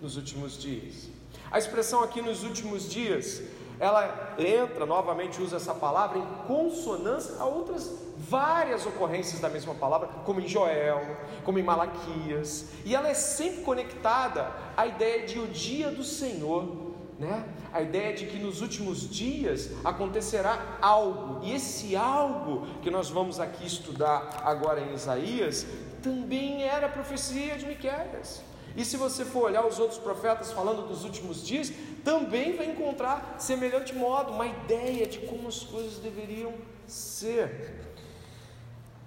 nos 0.00 0.16
últimos 0.16 0.58
dias. 0.58 1.08
A 1.50 1.58
expressão 1.58 2.02
aqui 2.02 2.22
nos 2.22 2.42
últimos 2.42 2.90
dias 2.90 3.42
ela 3.82 4.36
entra, 4.38 4.86
novamente 4.86 5.42
usa 5.42 5.56
essa 5.56 5.74
palavra 5.74 6.16
em 6.16 6.26
consonância 6.46 7.34
a 7.40 7.44
outras 7.44 7.90
várias 8.16 8.86
ocorrências 8.86 9.40
da 9.40 9.48
mesma 9.48 9.74
palavra, 9.74 10.08
como 10.24 10.40
em 10.40 10.46
Joel, 10.46 11.16
como 11.44 11.58
em 11.58 11.64
Malaquias, 11.64 12.66
e 12.84 12.94
ela 12.94 13.08
é 13.08 13.14
sempre 13.14 13.62
conectada 13.62 14.52
à 14.76 14.86
ideia 14.86 15.26
de 15.26 15.40
o 15.40 15.48
dia 15.48 15.90
do 15.90 16.04
Senhor, 16.04 16.91
né? 17.22 17.44
A 17.72 17.80
ideia 17.80 18.12
de 18.12 18.26
que 18.26 18.38
nos 18.38 18.60
últimos 18.60 19.08
dias 19.08 19.70
acontecerá 19.84 20.78
algo, 20.82 21.44
e 21.44 21.52
esse 21.52 21.94
algo 21.94 22.66
que 22.82 22.90
nós 22.90 23.08
vamos 23.08 23.38
aqui 23.38 23.64
estudar 23.64 24.42
agora 24.44 24.80
em 24.80 24.92
Isaías, 24.92 25.64
também 26.02 26.64
era 26.64 26.86
a 26.86 26.90
profecia 26.90 27.56
de 27.56 27.64
Miqueias. 27.64 28.42
E 28.76 28.84
se 28.84 28.96
você 28.96 29.24
for 29.24 29.44
olhar 29.44 29.64
os 29.64 29.78
outros 29.78 30.00
profetas 30.00 30.50
falando 30.50 30.88
dos 30.88 31.04
últimos 31.04 31.46
dias, 31.46 31.72
também 32.02 32.56
vai 32.56 32.66
encontrar 32.66 33.36
semelhante 33.38 33.94
modo, 33.94 34.32
uma 34.32 34.46
ideia 34.46 35.06
de 35.06 35.18
como 35.20 35.46
as 35.46 35.62
coisas 35.62 35.98
deveriam 35.98 36.52
ser. 36.86 37.92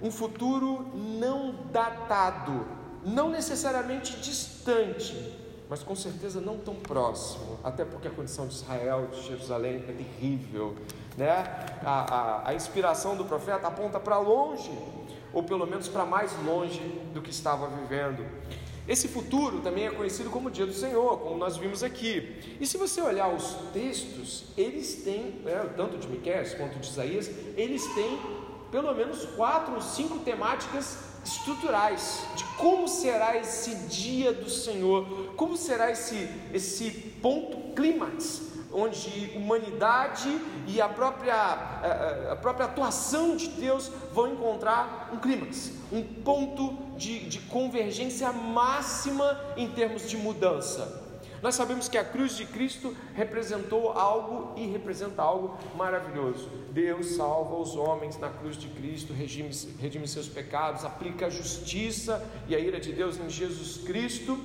Um 0.01 0.11
futuro 0.11 0.87
não 0.93 1.55
datado, 1.71 2.65
não 3.03 3.29
necessariamente 3.29 4.17
distante, 4.17 5.15
mas 5.75 5.83
com 5.83 5.93
certeza 5.93 6.39
não 6.39 6.57
tão 6.57 6.73
próximo, 6.75 7.59
até 7.61 7.83
porque 7.83 8.07
a 8.07 8.11
condição 8.11 8.47
de 8.47 8.53
Israel, 8.53 9.09
de 9.11 9.21
Jerusalém 9.23 9.83
é 9.89 9.91
terrível, 9.91 10.73
né? 11.17 11.31
A, 11.83 12.15
a, 12.45 12.49
a 12.49 12.53
inspiração 12.53 13.17
do 13.17 13.25
profeta 13.25 13.67
aponta 13.67 13.99
para 13.99 14.17
longe, 14.17 14.71
ou 15.33 15.43
pelo 15.43 15.67
menos 15.67 15.89
para 15.89 16.05
mais 16.05 16.31
longe 16.45 16.79
do 17.13 17.21
que 17.21 17.29
estava 17.29 17.67
vivendo. 17.67 18.25
Esse 18.87 19.09
futuro 19.09 19.59
também 19.59 19.85
é 19.85 19.91
conhecido 19.91 20.29
como 20.29 20.49
Dia 20.49 20.65
do 20.65 20.71
Senhor, 20.71 21.19
como 21.19 21.37
nós 21.37 21.57
vimos 21.57 21.83
aqui. 21.83 22.57
E 22.57 22.65
se 22.65 22.77
você 22.77 23.01
olhar 23.01 23.27
os 23.27 23.55
textos, 23.73 24.45
eles 24.55 25.03
têm, 25.03 25.41
né, 25.43 25.73
tanto 25.75 25.97
de 25.97 26.07
Miqueias 26.07 26.53
quanto 26.53 26.79
de 26.79 26.87
Isaías, 26.87 27.29
eles 27.57 27.85
têm 27.95 28.17
pelo 28.71 28.93
menos 28.93 29.25
quatro 29.35 29.75
ou 29.75 29.81
cinco 29.81 30.19
temáticas 30.19 30.99
estruturais 31.25 32.23
de 32.35 32.43
como 32.55 32.87
será 32.87 33.35
esse 33.35 33.75
dia 33.87 34.31
do 34.31 34.49
Senhor, 34.49 35.33
como 35.35 35.57
será 35.57 35.91
esse, 35.91 36.29
esse 36.53 36.91
ponto 37.21 37.73
clímax 37.73 38.53
onde 38.75 39.31
humanidade 39.33 40.37
e 40.67 40.81
a 40.81 40.89
própria, 40.89 41.33
a, 42.31 42.35
própria 42.35 42.65
atuação 42.65 43.37
de 43.37 43.47
Deus 43.47 43.89
vão 44.13 44.33
encontrar 44.33 45.11
um 45.13 45.17
clímax, 45.17 45.71
um 45.93 46.03
ponto 46.03 46.73
de, 46.97 47.19
de 47.21 47.39
convergência 47.39 48.33
máxima 48.33 49.39
em 49.55 49.69
termos 49.69 50.09
de 50.09 50.17
mudança. 50.17 51.04
Nós 51.41 51.55
sabemos 51.55 51.87
que 51.87 51.97
a 51.97 52.03
cruz 52.03 52.35
de 52.35 52.45
Cristo 52.45 52.95
representou 53.13 53.91
algo 53.91 54.59
e 54.59 54.65
representa 54.67 55.21
algo 55.21 55.57
maravilhoso. 55.75 56.49
Deus 56.71 57.15
salva 57.15 57.55
os 57.55 57.75
homens 57.75 58.17
na 58.17 58.29
cruz 58.29 58.57
de 58.57 58.67
Cristo, 58.69 59.13
redime, 59.13 59.51
redime 59.79 60.07
seus 60.07 60.27
pecados, 60.27 60.83
aplica 60.83 61.27
a 61.27 61.29
justiça 61.29 62.23
e 62.47 62.55
a 62.55 62.59
ira 62.59 62.79
de 62.79 62.91
Deus 62.91 63.19
em 63.19 63.29
Jesus 63.29 63.77
Cristo. 63.85 64.39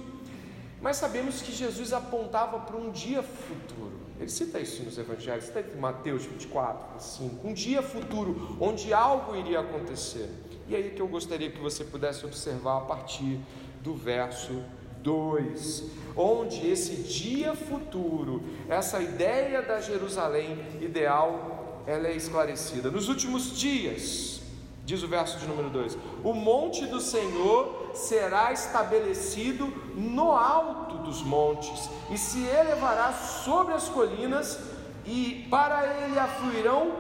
Mas 0.81 0.97
sabemos 0.97 1.43
que 1.43 1.53
Jesus 1.53 1.93
apontava 1.93 2.59
para 2.61 2.77
um 2.77 2.91
dia 2.91 3.23
futuro. 3.23 3.93
Ele 4.19 4.29
cita 4.29 4.59
isso 4.59 4.83
nos 4.83 4.99
Evangelhos, 4.99 5.45
cita 5.45 5.61
em 5.61 5.79
Mateus 5.79 6.25
24, 6.25 7.01
5. 7.03 7.49
Um 7.49 7.53
dia 7.53 7.83
futuro, 7.83 8.57
onde 8.61 8.93
algo 8.93 9.35
iria 9.35 9.61
acontecer. 9.61 10.29
E 10.69 10.77
aí 10.77 10.91
que 10.91 11.01
eu 11.01 11.09
gostaria 11.09 11.51
que 11.51 11.59
você 11.59 11.85
pudesse 11.85 12.25
observar 12.25 12.79
a 12.79 12.81
partir 12.83 13.41
do 13.83 13.95
verso 13.95 14.63
2, 15.03 15.85
onde 16.17 16.67
esse 16.67 16.97
dia 16.97 17.55
futuro, 17.55 18.43
essa 18.69 19.01
ideia 19.01 19.63
da 19.63 19.81
Jerusalém 19.81 20.59
ideal, 20.81 21.83
ela 21.87 22.09
é 22.09 22.15
esclarecida. 22.15 22.91
Nos 22.91 23.09
últimos 23.09 23.59
dias, 23.59 24.41
diz 24.85 25.03
o 25.03 25.09
verso 25.09 25.39
de 25.39 25.47
número 25.47 25.71
2: 25.71 25.97
O 26.23 26.33
monte 26.33 26.87
do 26.87 27.01
Senhor 27.01 27.91
será 27.95 28.53
estabelecido 28.53 29.67
no 29.95 30.33
alto 30.33 30.99
dos 30.99 31.23
montes 31.23 31.89
e 32.11 32.19
se 32.19 32.45
elevará 32.45 33.13
sobre 33.13 33.75
as 33.75 33.89
colinas, 33.89 34.59
e 35.07 35.47
para 35.51 36.05
ele 36.05 36.19
afluirão 36.19 36.93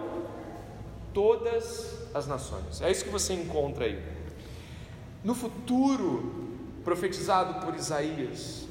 todas 1.12 2.08
as 2.14 2.26
nações. 2.26 2.80
É 2.80 2.90
isso 2.90 3.04
que 3.04 3.10
você 3.10 3.34
encontra 3.34 3.84
aí. 3.84 4.02
No 5.22 5.34
futuro, 5.34 6.49
profetizado 6.84 7.64
por 7.64 7.74
Isaías, 7.74 8.66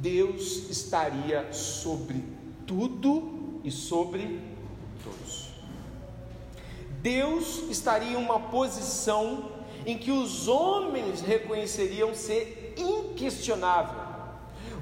Deus 0.00 0.68
estaria 0.70 1.52
sobre 1.52 2.22
tudo 2.66 3.60
e 3.64 3.70
sobre 3.70 4.40
todos. 5.02 5.50
Deus 7.00 7.64
estaria 7.70 8.12
em 8.12 8.16
uma 8.16 8.40
posição 8.40 9.50
em 9.86 9.98
que 9.98 10.10
os 10.10 10.48
homens 10.48 11.20
reconheceriam 11.20 12.14
ser 12.14 12.74
inquestionável. 12.76 14.04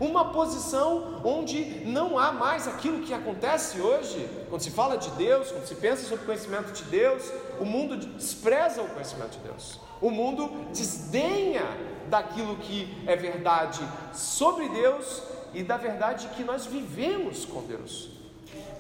Uma 0.00 0.33
posição 0.33 1.21
onde 1.25 1.85
não 1.85 2.19
há 2.19 2.33
mais 2.33 2.66
aquilo 2.66 3.02
que 3.02 3.12
acontece 3.12 3.81
hoje, 3.81 4.28
quando 4.49 4.62
se 4.62 4.71
fala 4.71 4.97
de 4.97 5.11
Deus, 5.11 5.50
quando 5.50 5.66
se 5.66 5.75
pensa 5.75 6.02
sobre 6.02 6.25
o 6.25 6.26
conhecimento 6.26 6.73
de 6.73 6.85
Deus, 6.85 7.23
o 7.61 7.64
mundo 7.64 7.97
despreza 7.97 8.83
o 8.83 8.88
conhecimento 8.88 9.33
de 9.33 9.38
Deus, 9.38 9.78
o 10.00 10.11
mundo 10.11 10.50
desdenha 10.73 11.64
daquilo 12.12 12.57
que 12.57 12.95
é 13.07 13.16
verdade 13.16 13.81
sobre 14.12 14.69
Deus 14.69 15.23
e 15.54 15.62
da 15.62 15.78
verdade 15.78 16.28
que 16.37 16.45
nós 16.45 16.66
vivemos 16.66 17.47
com 17.47 17.62
Deus. 17.62 18.11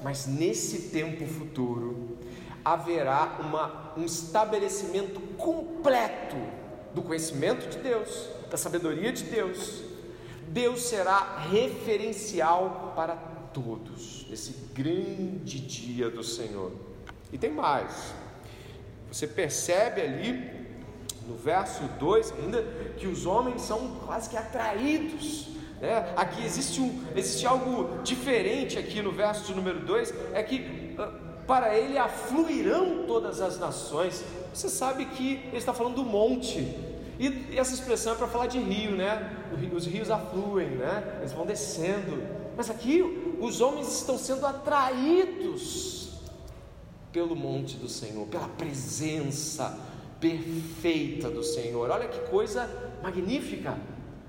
Mas 0.02 0.26
nesse 0.26 0.90
tempo 0.90 1.26
futuro 1.26 2.18
haverá 2.62 3.38
uma, 3.40 3.94
um 3.96 4.04
estabelecimento 4.04 5.18
completo 5.38 6.36
do 6.94 7.00
conhecimento 7.00 7.70
de 7.70 7.78
Deus, 7.78 8.28
da 8.50 8.58
sabedoria 8.58 9.10
de 9.10 9.24
Deus. 9.24 9.82
Deus 10.48 10.82
será 10.82 11.38
referencial 11.50 12.92
para 12.94 13.16
todos 13.54 14.26
nesse 14.28 14.52
grande 14.74 15.58
dia 15.58 16.10
do 16.10 16.22
Senhor. 16.22 16.70
E 17.32 17.38
tem 17.38 17.50
mais. 17.50 18.12
Você 19.10 19.26
percebe 19.26 20.02
ali 20.02 20.61
no 21.26 21.36
verso 21.36 21.82
2 21.98 22.34
ainda, 22.38 22.62
que 22.96 23.06
os 23.06 23.26
homens 23.26 23.62
são 23.62 23.96
quase 24.06 24.28
que 24.28 24.36
atraídos. 24.36 25.48
Né? 25.80 26.12
Aqui 26.16 26.44
existe, 26.44 26.80
um, 26.80 27.02
existe 27.14 27.46
algo 27.46 28.02
diferente 28.02 28.78
aqui 28.78 29.02
no 29.02 29.12
verso 29.12 29.54
número 29.54 29.80
2, 29.80 30.14
é 30.32 30.42
que 30.42 30.94
ah, 30.98 31.12
para 31.46 31.76
ele 31.76 31.98
afluirão 31.98 33.04
todas 33.06 33.40
as 33.40 33.58
nações. 33.58 34.24
Você 34.54 34.68
sabe 34.68 35.06
que 35.06 35.34
ele 35.46 35.56
está 35.56 35.72
falando 35.72 35.96
do 35.96 36.04
monte. 36.04 36.60
E 37.18 37.56
essa 37.56 37.74
expressão 37.74 38.14
é 38.14 38.16
para 38.16 38.26
falar 38.26 38.46
de 38.46 38.58
rio, 38.58 38.92
né? 38.92 39.36
Os 39.72 39.86
rios 39.86 40.10
afluem, 40.10 40.70
né? 40.70 41.18
Eles 41.20 41.32
vão 41.32 41.46
descendo. 41.46 42.22
Mas 42.56 42.70
aqui 42.70 43.02
os 43.40 43.60
homens 43.60 43.88
estão 43.92 44.18
sendo 44.18 44.46
atraídos 44.46 46.12
pelo 47.12 47.36
monte 47.36 47.76
do 47.76 47.88
Senhor, 47.88 48.26
pela 48.26 48.48
presença 48.48 49.78
perfeita 50.22 51.28
do 51.28 51.42
Senhor. 51.42 51.90
Olha 51.90 52.06
que 52.06 52.30
coisa 52.30 52.70
magnífica! 53.02 53.76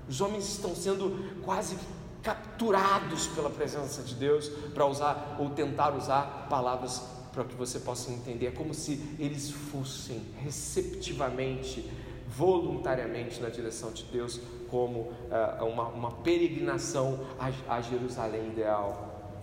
Os 0.08 0.20
homens 0.20 0.46
estão 0.48 0.74
sendo 0.74 1.40
quase 1.42 1.78
capturados 2.20 3.28
pela 3.28 3.48
presença 3.48 4.02
de 4.02 4.14
Deus 4.16 4.48
para 4.74 4.84
usar 4.86 5.36
ou 5.38 5.50
tentar 5.50 5.94
usar 5.94 6.48
palavras 6.50 7.00
para 7.32 7.44
que 7.44 7.54
você 7.54 7.78
possa 7.78 8.10
entender. 8.10 8.46
É 8.46 8.50
como 8.50 8.74
se 8.74 9.00
eles 9.18 9.50
fossem 9.50 10.20
receptivamente, 10.42 11.88
voluntariamente 12.28 13.40
na 13.40 13.48
direção 13.48 13.92
de 13.92 14.04
Deus, 14.04 14.40
como 14.68 15.00
uh, 15.00 15.64
uma, 15.64 15.88
uma, 15.88 16.10
peregrinação 16.10 17.24
a, 17.38 17.76
a, 17.76 17.80
Jerusalém 17.80 18.48
ideal. 18.48 19.36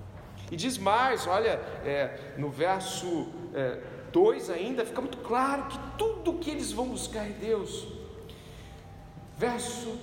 E 0.52 0.56
diz 0.56 0.78
mais, 0.78 1.28
olha, 1.28 1.60
é, 1.86 2.34
no 2.38 2.50
verso. 2.50 3.28
É, 3.54 3.80
2 4.12 4.50
ainda, 4.50 4.86
fica 4.86 5.02
muito 5.02 5.18
claro 5.20 5.64
que 5.64 5.80
tudo 5.98 6.34
que 6.34 6.50
eles 6.50 6.72
vão 6.72 6.88
buscar 6.90 7.26
é 7.26 7.30
Deus. 7.30 7.88
Verso 9.38 9.98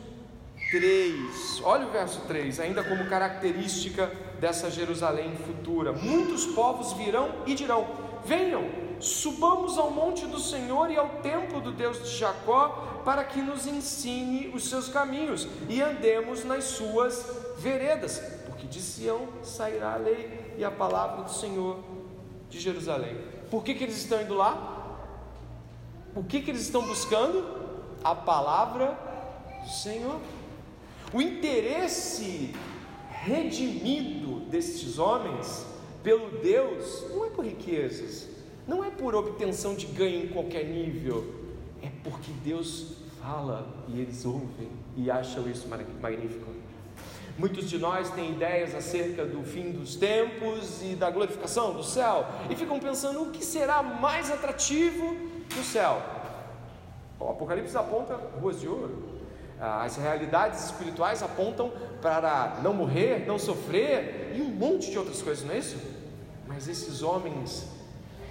3, 0.70 1.62
olha 1.62 1.86
o 1.86 1.90
verso 1.90 2.20
3, 2.26 2.60
ainda 2.60 2.82
como 2.82 3.08
característica 3.08 4.06
dessa 4.40 4.70
Jerusalém 4.70 5.36
futura: 5.36 5.92
muitos 5.92 6.46
povos 6.46 6.92
virão 6.92 7.30
e 7.46 7.54
dirão: 7.54 7.86
Venham, 8.24 8.88
Subamos 9.00 9.78
ao 9.78 9.92
monte 9.92 10.26
do 10.26 10.40
Senhor 10.40 10.90
e 10.90 10.96
ao 10.96 11.08
templo 11.20 11.60
do 11.60 11.70
Deus 11.70 12.02
de 12.02 12.16
Jacó, 12.16 13.02
para 13.04 13.22
que 13.22 13.40
nos 13.40 13.66
ensine 13.66 14.48
os 14.48 14.68
seus 14.68 14.88
caminhos 14.88 15.46
e 15.68 15.80
andemos 15.80 16.44
nas 16.44 16.64
suas 16.64 17.24
veredas, 17.58 18.18
porque 18.46 18.66
de 18.66 18.80
Sião 18.80 19.28
sairá 19.42 19.94
a 19.94 19.96
lei 19.96 20.54
e 20.58 20.64
a 20.64 20.70
palavra 20.70 21.22
do 21.22 21.30
Senhor 21.30 21.78
de 22.50 22.58
Jerusalém. 22.58 23.16
Por 23.50 23.64
que, 23.64 23.74
que 23.74 23.84
eles 23.84 23.96
estão 23.96 24.20
indo 24.20 24.34
lá? 24.34 24.98
O 26.14 26.22
que, 26.22 26.40
que 26.40 26.50
eles 26.50 26.62
estão 26.62 26.82
buscando? 26.82 27.44
A 28.02 28.14
palavra 28.14 28.98
do 29.62 29.70
Senhor. 29.70 30.20
O 31.12 31.22
interesse 31.22 32.54
redimido 33.10 34.40
destes 34.50 34.98
homens 34.98 35.66
pelo 36.02 36.30
Deus 36.42 37.04
não 37.10 37.24
é 37.24 37.30
por 37.30 37.44
riquezas, 37.44 38.28
não 38.66 38.84
é 38.84 38.90
por 38.90 39.14
obtenção 39.14 39.74
de 39.74 39.86
ganho 39.86 40.24
em 40.24 40.28
qualquer 40.28 40.64
nível, 40.64 41.34
é 41.82 41.90
porque 42.04 42.30
Deus 42.44 42.98
fala 43.20 43.66
e 43.88 44.00
eles 44.00 44.24
ouvem 44.24 44.68
e 44.96 45.10
acham 45.10 45.48
isso 45.50 45.66
magnífico. 45.68 46.67
Muitos 47.38 47.70
de 47.70 47.78
nós 47.78 48.10
têm 48.10 48.32
ideias 48.32 48.74
acerca 48.74 49.24
do 49.24 49.44
fim 49.44 49.70
dos 49.70 49.94
tempos 49.94 50.82
e 50.82 50.96
da 50.96 51.08
glorificação 51.08 51.72
do 51.72 51.84
céu 51.84 52.26
e 52.50 52.56
ficam 52.56 52.80
pensando 52.80 53.22
o 53.22 53.30
que 53.30 53.44
será 53.44 53.80
mais 53.80 54.28
atrativo 54.28 55.16
no 55.56 55.62
céu. 55.62 56.02
O 57.20 57.28
Apocalipse 57.30 57.76
aponta 57.76 58.16
ruas 58.40 58.60
de 58.60 58.66
ouro, 58.66 59.20
as 59.60 59.96
realidades 59.96 60.64
espirituais 60.64 61.22
apontam 61.22 61.72
para 62.02 62.58
não 62.60 62.74
morrer, 62.74 63.24
não 63.24 63.38
sofrer 63.38 64.32
e 64.34 64.40
um 64.40 64.50
monte 64.50 64.90
de 64.90 64.98
outras 64.98 65.22
coisas, 65.22 65.44
não 65.44 65.54
é 65.54 65.58
isso? 65.58 65.76
Mas 66.44 66.66
esses 66.66 67.02
homens 67.02 67.68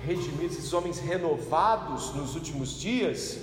redimidos, 0.05 0.57
esses 0.57 0.73
homens 0.73 0.99
renovados 0.99 2.13
nos 2.13 2.35
últimos 2.35 2.77
dias, 2.77 3.41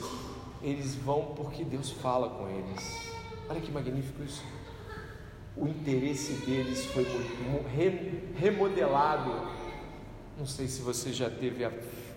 eles 0.63 0.95
vão 0.95 1.35
porque 1.35 1.65
Deus 1.65 1.91
fala 1.91 2.29
com 2.29 2.51
eles. 2.51 3.15
Olha 3.49 3.61
que 3.63 3.73
magnífico 3.73 4.23
isso. 4.23 4.43
O 5.57 5.69
interesse 5.69 6.33
deles 6.45 6.85
foi 6.87 7.07
remodelado. 8.37 9.31
Não 10.39 10.47
sei 10.47 10.67
se 10.67 10.83
você 10.83 11.13
já 11.13 11.31
teve 11.31 11.65
a, 11.65 11.73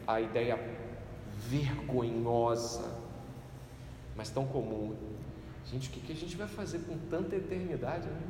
a 0.07 0.19
ideia 0.21 0.59
vergonhosa, 1.49 2.83
mas 4.15 4.29
tão 4.29 4.45
comum 4.45 4.95
Gente, 5.71 5.89
o 5.89 5.91
que, 5.91 5.99
que 5.99 6.11
a 6.13 6.15
gente 6.15 6.37
vai 6.37 6.47
fazer 6.47 6.79
com 6.79 6.97
tanta 7.09 7.35
eternidade? 7.35 8.07
Né? 8.07 8.21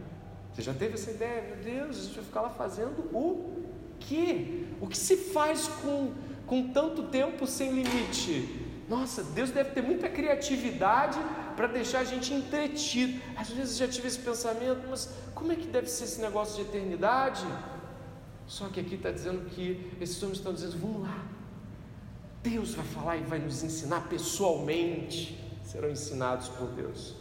Você 0.53 0.63
já 0.63 0.73
teve 0.73 0.95
essa 0.95 1.11
ideia? 1.11 1.55
Meu 1.55 1.63
Deus, 1.63 1.97
a 1.97 2.01
gente 2.03 2.15
vai 2.15 2.25
ficar 2.25 2.41
lá 2.41 2.49
fazendo 2.49 2.99
o 3.13 3.63
quê? 3.99 4.65
O 4.81 4.87
que 4.87 4.97
se 4.97 5.15
faz 5.15 5.67
com, 5.67 6.13
com 6.47 6.69
tanto 6.69 7.03
tempo 7.03 7.45
sem 7.45 7.71
limite? 7.71 8.66
Nossa, 8.87 9.21
Deus 9.21 9.51
deve 9.51 9.71
ter 9.71 9.81
muita 9.81 10.07
criatividade 10.07 11.19
para 11.55 11.67
deixar 11.67 11.99
a 11.99 12.03
gente 12.05 12.33
entretido. 12.33 13.21
Às 13.35 13.49
vezes 13.49 13.77
já 13.77 13.87
tive 13.87 14.07
esse 14.07 14.19
pensamento, 14.19 14.87
mas 14.89 15.09
como 15.35 15.51
é 15.51 15.55
que 15.55 15.67
deve 15.67 15.87
ser 15.87 16.05
esse 16.05 16.21
negócio 16.21 16.55
de 16.55 16.69
eternidade? 16.69 17.45
Só 18.47 18.69
que 18.69 18.79
aqui 18.79 18.95
está 18.95 19.11
dizendo 19.11 19.49
que 19.49 19.91
esses 19.99 20.21
homens 20.23 20.37
estão 20.37 20.53
dizendo: 20.53 20.77
vamos 20.79 21.01
lá, 21.01 21.25
Deus 22.41 22.75
vai 22.75 22.85
falar 22.85 23.17
e 23.17 23.23
vai 23.23 23.39
nos 23.39 23.61
ensinar 23.61 24.07
pessoalmente, 24.07 25.37
serão 25.65 25.89
ensinados 25.89 26.47
por 26.47 26.69
Deus. 26.69 27.13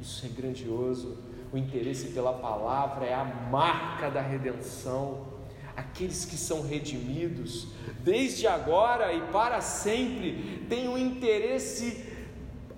Isso 0.00 0.26
é 0.26 0.28
grandioso. 0.28 1.16
O 1.50 1.56
interesse 1.56 2.08
pela 2.08 2.34
palavra 2.34 3.06
é 3.06 3.14
a 3.14 3.24
marca 3.24 4.10
da 4.10 4.20
redenção. 4.20 5.31
Aqueles 5.76 6.24
que 6.24 6.36
são 6.36 6.62
redimidos, 6.62 7.68
desde 8.00 8.46
agora 8.46 9.12
e 9.12 9.20
para 9.32 9.60
sempre, 9.60 10.64
têm 10.68 10.88
um 10.88 10.98
interesse 10.98 12.04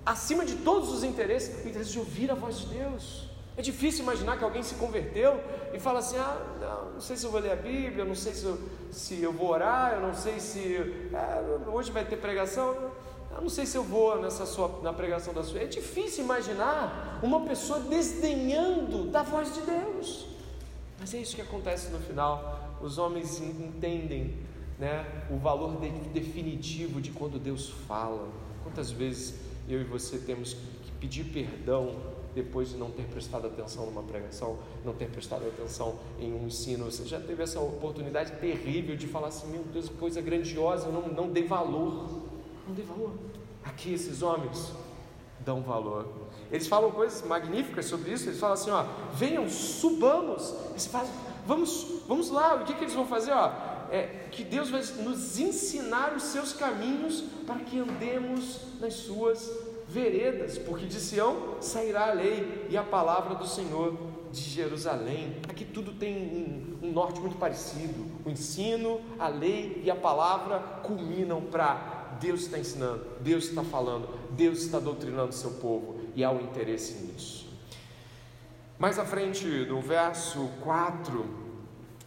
acima 0.05 0.45
de 0.45 0.57
todos 0.57 0.93
os 0.93 1.03
interesses, 1.03 1.65
o 1.65 1.69
interesse 1.69 1.93
de 1.93 1.99
ouvir 1.99 2.31
a 2.31 2.35
voz 2.35 2.61
de 2.61 2.67
Deus. 2.67 3.29
É 3.57 3.63
difícil 3.63 4.03
imaginar 4.03 4.37
que 4.37 4.45
alguém 4.45 4.63
se 4.63 4.75
converteu 4.75 5.41
e 5.73 5.79
fala 5.79 6.01
assim: 6.01 6.17
ah, 6.19 6.41
não, 6.61 6.93
não 6.95 7.01
sei 7.01 7.17
se 7.17 7.25
eu 7.25 7.31
vou 7.31 7.41
ler 7.41 7.53
a 7.53 7.57
Bíblia, 7.57 8.05
não 8.05 8.15
sei 8.15 8.35
se 8.35 8.45
eu, 8.45 8.59
se 8.91 9.23
eu 9.23 9.33
vou 9.33 9.49
orar, 9.49 9.95
eu 9.95 10.01
não 10.01 10.15
sei 10.15 10.41
se 10.41 10.77
é, 11.13 11.69
hoje 11.69 11.93
vai 11.93 12.05
ter 12.05 12.17
pregação. 12.17 12.93
Eu 13.37 13.43
não 13.43 13.49
sei 13.49 13.67
se 13.67 13.77
eu 13.77 13.83
vou 13.83 14.21
nessa 14.21 14.47
sua, 14.47 14.81
na 14.83 14.93
pregação 14.93 15.35
da 15.35 15.43
sua. 15.43 15.61
É 15.61 15.67
difícil 15.67 16.25
imaginar 16.25 17.19
uma 17.21 17.41
pessoa 17.41 17.81
desdenhando 17.81 19.07
da 19.07 19.23
voz 19.23 19.53
de 19.53 19.61
Deus. 19.63 20.27
Mas 21.01 21.13
é 21.15 21.19
isso 21.19 21.35
que 21.35 21.43
acontece 21.43 21.91
no 21.91 21.99
final. 21.99 22.64
Os 22.85 22.99
homens 22.99 23.41
entendem 23.41 24.35
né, 24.79 25.07
o 25.31 25.39
valor 25.39 25.81
de, 25.81 25.89
definitivo 26.11 27.01
de 27.01 27.13
quando 27.13 27.39
Deus 27.39 27.71
fala. 27.89 28.29
Quantas 28.63 28.91
vezes 28.91 29.41
eu 29.67 29.81
e 29.81 29.85
você 29.85 30.19
temos 30.19 30.53
que 30.53 30.93
pedir 31.01 31.25
perdão 31.25 31.97
depois 32.35 32.69
de 32.69 32.77
não 32.77 32.91
ter 32.91 33.05
prestado 33.05 33.47
atenção 33.47 33.87
numa 33.87 34.03
pregação, 34.03 34.59
não 34.85 34.93
ter 34.93 35.09
prestado 35.09 35.47
atenção 35.47 35.99
em 36.21 36.31
um 36.35 36.47
ensino. 36.47 36.85
Você 36.85 37.07
já 37.07 37.19
teve 37.19 37.43
essa 37.43 37.59
oportunidade 37.59 38.33
terrível 38.33 38.95
de 38.95 39.07
falar 39.07 39.29
assim: 39.29 39.51
meu 39.51 39.63
Deus, 39.65 39.89
que 39.89 39.95
coisa 39.95 40.21
grandiosa, 40.21 40.89
eu 40.89 40.93
não, 40.93 41.09
não 41.09 41.31
dei 41.31 41.45
valor. 41.45 42.23
Não 42.69 42.75
dê 42.75 42.83
valor. 42.83 43.13
Aqui 43.65 43.95
esses 43.95 44.21
homens 44.21 44.75
dão 45.45 45.61
valor. 45.63 46.07
Eles 46.51 46.67
falam 46.67 46.91
coisas 46.91 47.23
magníficas 47.27 47.87
sobre 47.87 48.13
isso. 48.13 48.29
Eles 48.29 48.41
falam 48.41 48.55
assim: 48.55 48.71
ó, 48.71 48.85
venham, 49.13 49.49
subamos. 49.49 50.55
Eles 50.71 50.87
falam, 50.87 51.09
vamos, 51.47 52.03
vamos 52.07 52.31
lá. 52.31 52.55
O 52.55 52.65
que, 52.65 52.75
que 52.75 52.85
eles 52.85 52.95
vão 52.95 53.07
fazer? 53.07 53.33
Ó, 53.33 53.53
é 53.91 54.29
que 54.31 54.43
Deus 54.43 54.71
vai 54.71 54.83
nos 55.03 55.39
ensinar 55.39 56.15
os 56.17 56.25
seus 56.25 56.53
caminhos 56.53 57.23
para 57.47 57.61
que 57.61 57.79
andemos 57.79 58.61
nas 58.81 58.95
suas 58.95 59.51
veredas, 59.87 60.59
porque 60.59 60.87
de 60.87 60.99
Sião 60.99 61.57
sairá 61.61 62.09
a 62.09 62.13
lei 62.13 62.67
e 62.71 62.77
a 62.77 62.83
palavra 62.83 63.35
do 63.35 63.47
Senhor 63.47 63.97
de 64.33 64.41
Jerusalém. 64.41 65.37
Aqui 65.49 65.65
tudo 65.65 65.93
tem 65.93 66.17
um, 66.83 66.89
um 66.89 66.93
norte 66.93 67.21
muito 67.21 67.37
parecido. 67.37 68.05
O 68.25 68.31
ensino, 68.31 69.01
a 69.19 69.29
lei 69.29 69.81
e 69.85 69.91
a 69.91 69.95
palavra 69.95 70.59
culminam 70.83 71.41
para 71.41 71.94
Deus 72.21 72.43
está 72.43 72.59
ensinando, 72.59 73.05
Deus 73.21 73.45
está 73.45 73.63
falando, 73.63 74.09
Deus 74.31 74.63
está 74.63 74.79
doutrinando 74.79 75.35
seu 75.35 75.53
povo 75.53 75.97
e 76.15 76.23
há 76.25 76.31
um 76.31 76.41
interesse 76.41 76.95
nisso. 77.05 77.47
Mais 78.79 78.99
à 78.99 79.05
frente, 79.05 79.47
no 79.47 79.81
verso 79.81 80.49
4, 80.63 81.25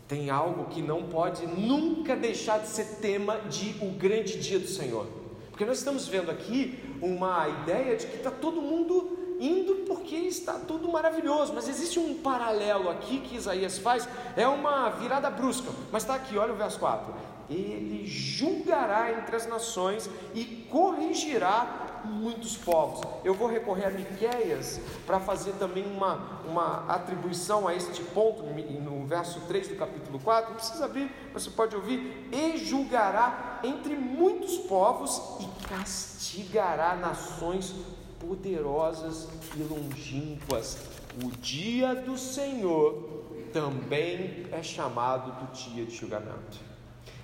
tem 0.07 0.29
algo 0.29 0.65
que 0.65 0.81
não 0.81 1.03
pode 1.03 1.45
nunca 1.45 2.15
deixar 2.15 2.59
de 2.59 2.67
ser 2.67 2.97
tema 3.01 3.37
de 3.49 3.75
o 3.81 3.91
grande 3.91 4.39
dia 4.39 4.59
do 4.59 4.67
Senhor. 4.67 5.07
Porque 5.49 5.65
nós 5.65 5.79
estamos 5.79 6.07
vendo 6.07 6.29
aqui 6.29 6.79
uma 7.01 7.47
ideia 7.47 7.95
de 7.95 8.05
que 8.05 8.17
está 8.17 8.31
todo 8.31 8.61
mundo 8.61 9.17
indo 9.39 9.85
porque 9.87 10.15
está 10.15 10.53
tudo 10.53 10.87
maravilhoso, 10.87 11.53
mas 11.53 11.67
existe 11.67 11.99
um 11.99 12.15
paralelo 12.15 12.89
aqui 12.89 13.19
que 13.19 13.35
Isaías 13.35 13.77
faz, 13.77 14.07
é 14.35 14.47
uma 14.47 14.89
virada 14.89 15.29
brusca, 15.29 15.71
mas 15.91 16.03
está 16.03 16.15
aqui, 16.15 16.37
olha 16.37 16.53
o 16.53 16.55
verso 16.55 16.79
4: 16.79 17.13
ele 17.49 18.05
julgará 18.05 19.11
entre 19.11 19.35
as 19.35 19.47
nações 19.47 20.09
e 20.33 20.67
corrigirá 20.69 22.01
muitos 22.03 22.57
povos. 22.57 23.01
Eu 23.23 23.33
vou 23.33 23.47
recorrer 23.47 23.85
a 23.85 23.89
Miqueias 23.89 24.79
para 25.05 25.19
fazer 25.19 25.53
também 25.53 25.85
uma, 25.85 26.41
uma 26.47 26.85
atribuição 26.87 27.67
a 27.67 27.75
este 27.75 28.01
ponto, 28.03 28.43
no 28.43 29.05
verso 29.05 29.41
3 29.41 29.69
do 29.69 29.75
capítulo 29.75 30.19
4. 30.19 30.49
Não 30.49 30.57
precisa 30.57 30.85
abrir, 30.85 31.11
você 31.33 31.49
pode 31.49 31.75
ouvir. 31.75 32.29
E 32.31 32.57
julgará 32.57 33.59
entre 33.63 33.95
muitos 33.95 34.57
povos 34.57 35.21
e 35.39 35.67
castigará 35.67 36.95
nações 36.95 37.73
poderosas 38.19 39.27
e 39.55 39.63
longínquas. 39.63 40.77
O 41.23 41.31
dia 41.31 41.95
do 41.95 42.17
Senhor 42.17 43.23
também 43.53 44.45
é 44.51 44.61
chamado 44.61 45.31
do 45.45 45.51
dia 45.53 45.85
de 45.85 45.95
julgamento. 45.95 46.76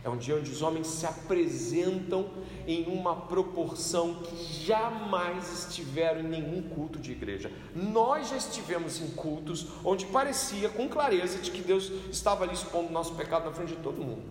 É 0.03 0.09
um 0.09 0.17
dia 0.17 0.35
onde 0.35 0.51
os 0.51 0.61
homens 0.61 0.87
se 0.87 1.05
apresentam 1.05 2.29
em 2.67 2.85
uma 2.87 3.15
proporção 3.15 4.15
que 4.15 4.35
jamais 4.65 5.65
estiveram 5.65 6.19
em 6.19 6.27
nenhum 6.27 6.61
culto 6.61 6.99
de 6.99 7.13
igreja. 7.13 7.49
Nós 7.73 8.29
já 8.29 8.35
estivemos 8.35 8.99
em 8.99 9.07
cultos 9.11 9.67
onde 9.83 10.05
parecia 10.07 10.67
com 10.67 10.89
clareza 10.89 11.37
de 11.39 11.51
que 11.51 11.61
Deus 11.61 11.89
estava 12.11 12.43
ali 12.43 12.53
expondo 12.53 12.89
o 12.89 12.91
nosso 12.91 13.15
pecado 13.15 13.45
na 13.45 13.51
frente 13.51 13.75
de 13.75 13.81
todo 13.81 14.01
mundo. 14.01 14.21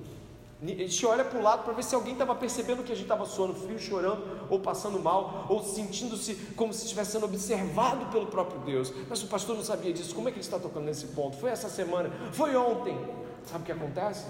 A 0.63 0.67
gente 0.67 1.05
olha 1.07 1.25
para 1.25 1.41
o 1.41 1.43
lado 1.43 1.65
para 1.65 1.73
ver 1.73 1.83
se 1.83 1.93
alguém 1.93 2.13
estava 2.13 2.37
percebendo 2.37 2.85
que 2.85 2.93
a 2.93 2.95
gente 2.95 3.07
estava 3.07 3.25
suando 3.25 3.53
frio, 3.55 3.79
chorando, 3.81 4.47
ou 4.49 4.61
passando 4.61 5.01
mal, 5.01 5.47
ou 5.49 5.61
sentindo-se 5.65 6.35
como 6.55 6.73
se 6.73 6.85
estivesse 6.85 7.13
sendo 7.13 7.25
observado 7.25 8.07
pelo 8.13 8.27
próprio 8.27 8.61
Deus. 8.61 8.93
Mas 9.09 9.21
o 9.25 9.27
pastor 9.27 9.57
não 9.57 9.65
sabia 9.65 9.93
disso. 9.93 10.15
Como 10.15 10.29
é 10.29 10.31
que 10.31 10.37
ele 10.37 10.45
está 10.45 10.61
tocando 10.61 10.85
nesse 10.85 11.07
ponto? 11.09 11.37
Foi 11.37 11.51
essa 11.51 11.69
semana? 11.69 12.11
Foi 12.31 12.55
ontem? 12.55 12.97
Sabe 13.45 13.63
o 13.63 13.67
que 13.67 13.73
acontece? 13.73 14.27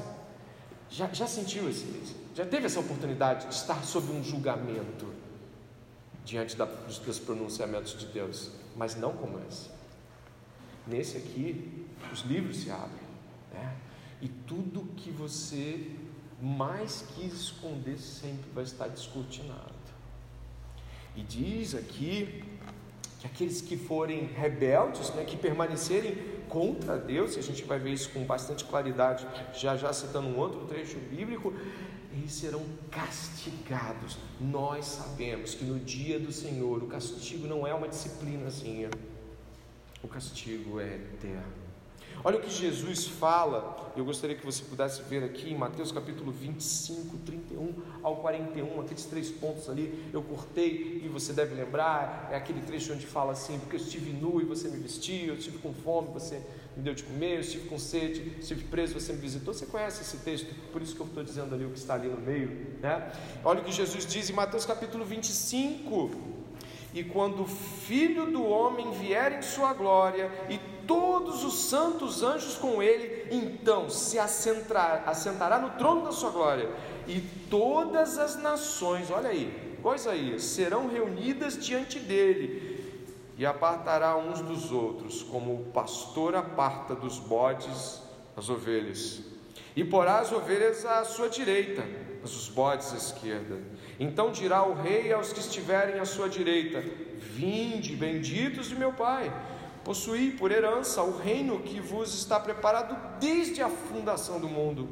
Já, 0.92 1.10
já 1.10 1.26
sentiu 1.26 1.70
esse, 1.70 1.86
já 2.34 2.44
teve 2.44 2.66
essa 2.66 2.78
oportunidade 2.78 3.48
de 3.48 3.54
estar 3.54 3.82
sob 3.82 4.12
um 4.12 4.22
julgamento 4.22 5.10
diante 6.22 6.54
da, 6.54 6.66
dos, 6.66 6.98
dos 6.98 7.18
pronunciamentos 7.18 7.98
de 7.98 8.06
Deus, 8.06 8.50
mas 8.76 8.94
não 8.94 9.12
como 9.14 9.40
esse. 9.48 9.70
Nesse 10.86 11.16
aqui, 11.16 11.86
os 12.12 12.20
livros 12.20 12.58
se 12.58 12.70
abrem, 12.70 13.06
né? 13.54 13.74
e 14.20 14.28
tudo 14.28 14.82
que 14.96 15.10
você 15.10 15.96
mais 16.42 17.06
quis 17.14 17.32
esconder, 17.32 17.98
sempre 17.98 18.50
vai 18.54 18.64
estar 18.64 18.88
descortinado. 18.88 19.72
E 21.16 21.22
diz 21.22 21.74
aqui 21.74 22.44
que 23.22 23.26
aqueles 23.26 23.60
que 23.60 23.76
forem 23.76 24.24
rebeldes, 24.26 25.10
né, 25.10 25.24
que 25.24 25.36
permanecerem 25.36 26.16
contra 26.48 26.98
Deus, 26.98 27.36
e 27.36 27.38
a 27.38 27.42
gente 27.42 27.62
vai 27.62 27.78
ver 27.78 27.92
isso 27.92 28.10
com 28.10 28.24
bastante 28.24 28.64
claridade, 28.64 29.24
já 29.54 29.76
já 29.76 29.92
citando 29.92 30.26
um 30.26 30.36
outro 30.36 30.66
trecho 30.66 30.98
bíblico, 30.98 31.54
eles 32.12 32.32
serão 32.32 32.64
castigados. 32.90 34.18
Nós 34.40 34.86
sabemos 34.86 35.54
que 35.54 35.64
no 35.64 35.78
dia 35.78 36.18
do 36.18 36.32
Senhor 36.32 36.82
o 36.82 36.88
castigo 36.88 37.46
não 37.46 37.64
é 37.64 37.72
uma 37.72 37.86
disciplinazinha, 37.86 38.90
o 40.02 40.08
castigo 40.08 40.80
é 40.80 40.96
eterno. 40.96 41.61
Olha 42.24 42.38
o 42.38 42.40
que 42.40 42.50
Jesus 42.50 43.08
fala, 43.08 43.92
eu 43.96 44.04
gostaria 44.04 44.36
que 44.36 44.46
você 44.46 44.62
pudesse 44.62 45.02
ver 45.02 45.24
aqui 45.24 45.50
em 45.50 45.58
Mateus 45.58 45.90
capítulo 45.90 46.30
25, 46.30 47.16
31 47.18 47.74
ao 48.00 48.14
41, 48.18 48.80
aqueles 48.80 49.06
três 49.06 49.28
pontos 49.28 49.68
ali, 49.68 50.08
eu 50.12 50.22
cortei 50.22 51.02
e 51.04 51.08
você 51.08 51.32
deve 51.32 51.52
lembrar, 51.52 52.28
é 52.30 52.36
aquele 52.36 52.60
trecho 52.60 52.92
onde 52.92 53.04
fala 53.04 53.32
assim: 53.32 53.58
porque 53.58 53.74
eu 53.74 53.80
estive 53.80 54.12
nu 54.12 54.40
e 54.40 54.44
você 54.44 54.68
me 54.68 54.76
vestiu, 54.76 55.26
eu 55.26 55.34
estive 55.34 55.58
com 55.58 55.74
fome, 55.74 56.12
você 56.12 56.40
me 56.76 56.82
deu 56.84 56.94
de 56.94 57.02
comer, 57.02 57.34
eu 57.34 57.40
estive 57.40 57.68
com 57.68 57.76
sede, 57.76 58.36
estive 58.38 58.62
preso, 58.64 58.94
você 58.94 59.12
me 59.12 59.18
visitou. 59.18 59.52
Você 59.52 59.66
conhece 59.66 60.02
esse 60.02 60.18
texto, 60.18 60.54
por 60.70 60.80
isso 60.80 60.94
que 60.94 61.00
eu 61.00 61.06
estou 61.06 61.24
dizendo 61.24 61.52
ali 61.56 61.64
o 61.64 61.70
que 61.70 61.78
está 61.78 61.94
ali 61.94 62.06
no 62.06 62.18
meio, 62.18 62.78
né? 62.80 63.10
Olha 63.44 63.60
o 63.60 63.64
que 63.64 63.72
Jesus 63.72 64.06
diz 64.06 64.30
em 64.30 64.32
Mateus 64.32 64.64
capítulo 64.64 65.04
25. 65.04 66.32
E 66.94 67.02
quando 67.02 67.44
o 67.44 67.46
Filho 67.46 68.30
do 68.30 68.44
Homem 68.44 68.92
vier 68.92 69.32
em 69.32 69.42
sua 69.42 69.72
glória 69.72 70.30
e 70.50 70.58
todos 70.92 71.42
os 71.42 71.54
santos 71.54 72.22
anjos 72.22 72.56
com 72.56 72.82
ele, 72.82 73.26
então 73.30 73.88
se 73.88 74.18
assentará, 74.18 75.04
assentará 75.06 75.58
no 75.58 75.70
trono 75.70 76.04
da 76.04 76.12
sua 76.12 76.28
glória, 76.28 76.68
e 77.08 77.18
todas 77.48 78.18
as 78.18 78.36
nações, 78.36 79.10
olha 79.10 79.30
aí, 79.30 79.78
Isaías, 79.94 80.44
serão 80.44 80.88
reunidas 80.88 81.58
diante 81.58 81.98
dele, 81.98 82.78
e 83.38 83.46
apartará 83.46 84.18
uns 84.18 84.42
dos 84.42 84.70
outros, 84.70 85.22
como 85.22 85.54
o 85.54 85.64
pastor 85.72 86.34
aparta 86.34 86.94
dos 86.94 87.18
bodes 87.18 88.02
as 88.36 88.50
ovelhas, 88.50 89.22
e 89.74 89.82
porá 89.82 90.18
as 90.18 90.30
ovelhas 90.30 90.84
à 90.84 91.06
sua 91.06 91.30
direita, 91.30 91.82
mas 92.20 92.36
os 92.36 92.50
bodes 92.50 92.92
à 92.92 92.96
esquerda. 92.98 93.58
Então 93.98 94.30
dirá 94.30 94.62
o 94.62 94.74
rei 94.74 95.10
aos 95.10 95.32
que 95.32 95.40
estiverem 95.40 95.98
à 95.98 96.04
sua 96.04 96.28
direita: 96.28 96.84
Vinde, 97.18 97.96
benditos 97.96 98.68
de 98.68 98.76
meu 98.76 98.92
Pai 98.92 99.32
Possuí 99.84 100.30
por 100.30 100.52
herança 100.52 101.02
o 101.02 101.18
reino 101.18 101.58
que 101.60 101.80
vos 101.80 102.14
está 102.14 102.38
preparado 102.38 102.96
desde 103.18 103.60
a 103.62 103.68
fundação 103.68 104.38
do 104.38 104.48
mundo. 104.48 104.88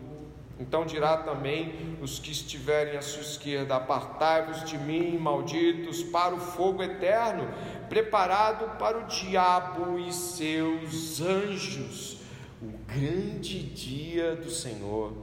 Então 0.59 0.85
dirá 0.85 1.17
também 1.17 1.97
os 2.03 2.19
que 2.19 2.31
estiverem 2.33 2.97
à 2.97 3.03
sua 3.03 3.23
esquerda: 3.23 3.77
Apartai-vos 3.77 4.65
de 4.65 4.77
mim, 4.77 5.17
malditos, 5.17 6.03
para 6.03 6.35
o 6.35 6.41
fogo 6.41 6.83
eterno, 6.83 7.49
preparado 7.89 8.77
para 8.79 8.99
o 8.99 9.07
diabo 9.07 9.99
e 9.99 10.13
seus 10.13 11.21
anjos. 11.21 12.19
O 12.61 12.77
grande 12.87 13.63
dia 13.63 14.37
do 14.37 14.51
Senhor, 14.51 15.15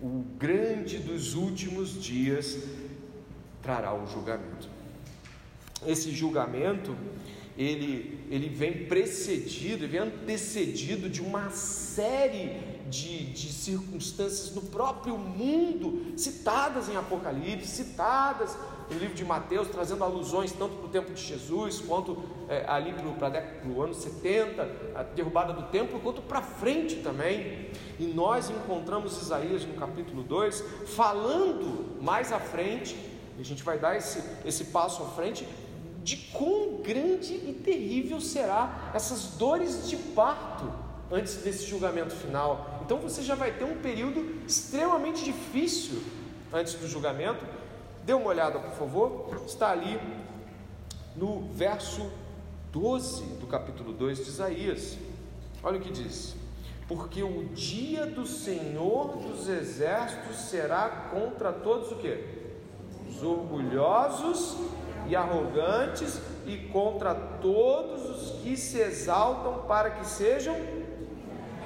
o 0.00 0.24
grande 0.38 0.98
dos 0.98 1.34
últimos 1.34 2.00
dias, 2.00 2.62
trará 3.60 3.92
o 3.92 4.06
julgamento. 4.06 4.68
Esse 5.84 6.12
julgamento 6.12 6.96
ele, 7.58 8.24
ele 8.30 8.48
vem 8.48 8.86
precedido, 8.86 9.84
ele 9.84 9.88
vem 9.88 10.00
antecedido 10.00 11.10
de 11.10 11.20
uma 11.20 11.50
série 11.50 12.78
de, 12.88 13.32
de 13.32 13.52
circunstâncias 13.52 14.54
no 14.54 14.62
próprio 14.62 15.18
mundo, 15.18 16.16
citadas 16.16 16.88
em 16.88 16.96
Apocalipse, 16.96 17.66
citadas 17.66 18.56
no 18.88 18.96
livro 18.96 19.14
de 19.14 19.24
Mateus, 19.24 19.66
trazendo 19.66 20.04
alusões 20.04 20.52
tanto 20.52 20.76
para 20.76 20.86
o 20.86 20.88
tempo 20.88 21.12
de 21.12 21.20
Jesus, 21.20 21.80
quanto 21.80 22.22
é, 22.48 22.64
ali 22.68 22.92
para 22.92 23.68
o 23.68 23.82
ano 23.82 23.92
70, 23.92 24.62
a 24.94 25.02
derrubada 25.02 25.52
do 25.52 25.64
templo, 25.64 25.98
quanto 25.98 26.22
para 26.22 26.40
frente 26.40 26.96
também. 26.96 27.70
E 27.98 28.04
nós 28.04 28.48
encontramos 28.50 29.20
Isaías 29.20 29.64
no 29.64 29.74
capítulo 29.74 30.22
2, 30.22 30.62
falando 30.86 32.00
mais 32.00 32.32
à 32.32 32.38
frente, 32.38 32.96
a 33.36 33.42
gente 33.42 33.64
vai 33.64 33.78
dar 33.78 33.96
esse, 33.96 34.22
esse 34.44 34.66
passo 34.66 35.02
à 35.02 35.06
frente, 35.06 35.46
de 36.08 36.16
quão 36.16 36.80
grande 36.80 37.34
e 37.34 37.52
terrível 37.52 38.18
será 38.18 38.90
essas 38.94 39.36
dores 39.36 39.90
de 39.90 39.96
parto 39.98 40.72
antes 41.12 41.34
desse 41.42 41.66
julgamento 41.66 42.14
final. 42.14 42.80
Então 42.82 42.96
você 42.96 43.22
já 43.22 43.34
vai 43.34 43.52
ter 43.52 43.64
um 43.64 43.76
período 43.76 44.40
extremamente 44.46 45.22
difícil 45.22 46.02
antes 46.50 46.72
do 46.76 46.88
julgamento. 46.88 47.44
Dê 48.06 48.14
uma 48.14 48.30
olhada, 48.30 48.58
por 48.58 48.72
favor. 48.72 49.38
Está 49.46 49.68
ali 49.68 50.00
no 51.14 51.42
verso 51.52 52.10
12 52.72 53.24
do 53.38 53.46
capítulo 53.46 53.92
2 53.92 54.24
de 54.24 54.30
Isaías. 54.30 54.96
Olha 55.62 55.76
o 55.76 55.82
que 55.82 55.92
diz: 55.92 56.34
Porque 56.86 57.22
o 57.22 57.50
dia 57.54 58.06
do 58.06 58.26
Senhor 58.26 59.18
dos 59.18 59.46
exércitos 59.46 60.36
será 60.36 61.10
contra 61.12 61.52
todos 61.52 61.92
o 61.92 61.96
que? 61.96 62.38
Os 63.06 63.22
orgulhosos 63.22 64.56
e 65.08 65.16
arrogantes 65.16 66.20
e 66.46 66.56
contra 66.72 67.14
todos 67.14 68.10
os 68.10 68.40
que 68.40 68.56
se 68.56 68.78
exaltam 68.78 69.64
para 69.66 69.90
que 69.90 70.06
sejam. 70.06 70.56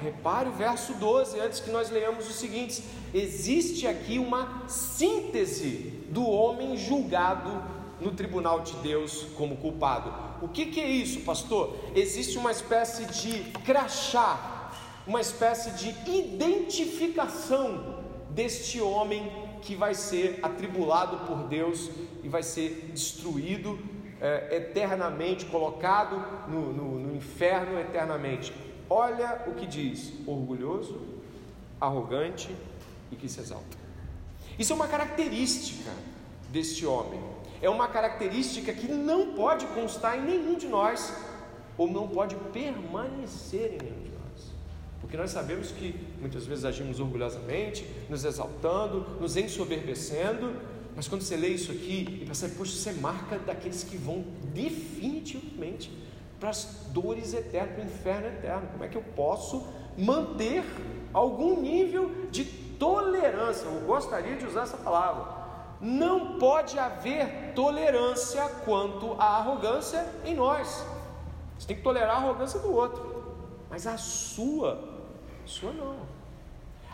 Repare 0.01 0.49
o 0.49 0.53
verso 0.53 0.93
12, 0.95 1.39
antes 1.39 1.59
que 1.59 1.69
nós 1.69 1.89
leamos 1.89 2.29
o 2.29 2.33
seguinte: 2.33 2.83
existe 3.13 3.87
aqui 3.87 4.19
uma 4.19 4.67
síntese 4.67 6.05
do 6.09 6.27
homem 6.27 6.75
julgado 6.75 7.63
no 8.01 8.11
tribunal 8.11 8.61
de 8.61 8.73
Deus 8.77 9.27
como 9.37 9.57
culpado. 9.57 10.13
O 10.41 10.47
que, 10.47 10.65
que 10.65 10.81
é 10.81 10.87
isso, 10.87 11.21
pastor? 11.21 11.75
Existe 11.95 12.37
uma 12.37 12.51
espécie 12.51 13.05
de 13.05 13.51
crachá, 13.61 14.71
uma 15.07 15.21
espécie 15.21 15.71
de 15.71 15.95
identificação 16.09 18.01
deste 18.29 18.81
homem 18.81 19.31
que 19.63 19.75
vai 19.75 19.93
ser 19.93 20.39
atribulado 20.43 21.25
por 21.25 21.47
Deus 21.47 21.89
e 22.21 22.29
vai 22.29 22.43
ser 22.43 22.91
destruído 22.93 23.79
é, 24.21 24.57
eternamente, 24.57 25.45
colocado 25.45 26.15
no, 26.47 26.73
no, 26.73 26.99
no 26.99 27.15
inferno 27.15 27.79
eternamente. 27.79 28.53
Olha 28.89 29.43
o 29.47 29.53
que 29.53 29.65
diz: 29.65 30.13
orgulhoso, 30.27 31.01
arrogante 31.79 32.55
e 33.11 33.15
que 33.15 33.27
se 33.27 33.39
exalta. 33.39 33.77
Isso 34.57 34.71
é 34.71 34.75
uma 34.75 34.87
característica 34.87 35.91
deste 36.49 36.85
homem. 36.85 37.19
É 37.61 37.69
uma 37.69 37.87
característica 37.87 38.73
que 38.73 38.91
não 38.91 39.33
pode 39.33 39.65
constar 39.67 40.17
em 40.17 40.21
nenhum 40.21 40.55
de 40.57 40.67
nós, 40.67 41.13
ou 41.77 41.89
não 41.89 42.07
pode 42.07 42.35
permanecer 42.51 43.73
em 43.73 43.85
nenhum. 43.85 44.02
Porque 45.13 45.21
nós 45.21 45.29
sabemos 45.29 45.69
que 45.69 45.93
muitas 46.19 46.47
vezes 46.47 46.65
agimos 46.65 46.99
orgulhosamente, 46.99 47.85
nos 48.09 48.25
exaltando, 48.25 49.01
nos 49.21 49.37
ensoberbecendo, 49.37 50.55
mas 50.95 51.07
quando 51.07 51.21
você 51.21 51.37
lê 51.37 51.49
isso 51.49 51.71
aqui 51.71 52.21
e 52.23 52.25
percebe, 52.25 52.55
poxa, 52.55 52.71
isso 52.71 52.89
é 52.89 52.93
marca 52.93 53.37
daqueles 53.37 53.83
que 53.83 53.95
vão 53.95 54.25
definitivamente 54.45 55.95
para 56.39 56.49
as 56.49 56.87
dores 56.89 57.31
eternas, 57.31 57.75
para 57.75 57.83
o 57.83 57.85
inferno 57.85 58.27
eterno. 58.27 58.67
Como 58.71 58.83
é 58.83 58.87
que 58.87 58.97
eu 58.97 59.03
posso 59.15 59.67
manter 59.95 60.63
algum 61.13 61.61
nível 61.61 62.09
de 62.31 62.45
tolerância? 62.79 63.65
Eu 63.65 63.81
gostaria 63.81 64.35
de 64.35 64.47
usar 64.47 64.63
essa 64.63 64.77
palavra. 64.77 65.31
Não 65.79 66.39
pode 66.39 66.79
haver 66.79 67.53
tolerância 67.53 68.49
quanto 68.65 69.13
à 69.21 69.37
arrogância 69.37 70.07
em 70.25 70.33
nós. 70.33 70.83
Você 71.59 71.67
tem 71.67 71.77
que 71.77 71.83
tolerar 71.83 72.15
a 72.15 72.17
arrogância 72.17 72.59
do 72.59 72.73
outro, 72.73 73.35
mas 73.69 73.85
a 73.85 73.95
sua 73.95 74.92
sua 75.45 75.71
não. 75.71 75.97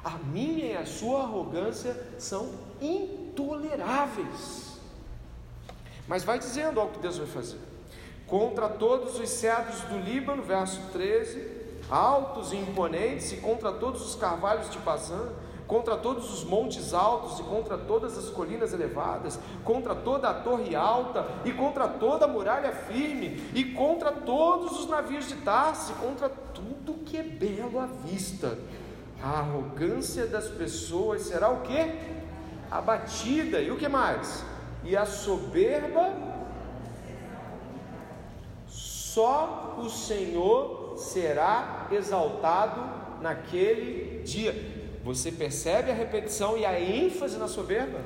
A 0.04 0.18
minha 0.18 0.66
e 0.66 0.78
a 0.78 0.86
sua 0.86 1.24
arrogância 1.24 1.96
são 2.18 2.52
intoleráveis. 2.82 4.80
Mas 6.08 6.24
vai 6.24 6.40
dizendo 6.40 6.82
o 6.82 6.88
que 6.90 7.00
Deus 7.00 7.18
vai 7.18 7.28
fazer. 7.28 7.60
Contra 8.26 8.70
todos 8.70 9.20
os 9.20 9.30
cedros 9.30 9.82
do 9.82 10.00
Líbano, 10.00 10.42
verso 10.42 10.80
13, 10.92 11.60
altos 11.90 12.52
e 12.54 12.58
imponentes, 12.58 13.32
e 13.32 13.38
contra 13.38 13.72
todos 13.72 14.02
os 14.08 14.16
carvalhos 14.16 14.70
de 14.70 14.78
Bazã, 14.80 15.30
contra 15.70 15.96
todos 15.96 16.34
os 16.34 16.44
montes 16.44 16.96
altos 16.96 17.40
e 17.40 17.44
contra 17.44 17.78
todas 17.78 18.18
as 18.18 18.28
colinas 18.32 18.74
elevadas, 18.74 19.40
contra 19.64 19.94
toda 19.94 20.28
a 20.28 20.34
torre 20.34 20.76
alta 20.76 21.28
e 21.46 21.54
contra 21.54 21.88
toda 21.88 22.26
a 22.26 22.28
muralha 22.28 22.72
firme, 22.72 23.40
e 23.54 23.66
contra 23.66 24.12
todos 24.12 24.80
os 24.80 24.90
navios 24.90 25.28
de 25.28 25.36
Tarse, 25.36 25.94
contra 25.94 26.28
tudo 26.28 27.06
que 27.06 27.18
é 27.18 27.22
belo 27.22 27.80
à 27.80 27.86
vista. 27.86 28.58
A 29.22 29.42
arrogância 29.42 30.26
das 30.26 30.48
pessoas 30.48 31.22
será 31.22 31.52
o 31.52 31.62
que? 31.62 32.00
Abatida, 32.72 33.62
e 33.62 33.70
o 33.70 33.78
que 33.78 33.88
mais? 33.88 34.44
E 34.84 34.98
a 34.98 35.06
soberba, 35.06 36.12
só 38.68 39.76
o 39.78 39.88
Senhor 39.88 40.96
será 40.98 41.86
exaltado 41.92 43.22
naquele 43.22 44.24
dia. 44.24 44.79
Você 45.04 45.32
percebe 45.32 45.92
a 45.92 45.94
repetição 45.94 46.58
e 46.58 46.66
a 46.66 46.80
ênfase 46.80 47.38
na 47.38 47.48
soberba? 47.48 48.00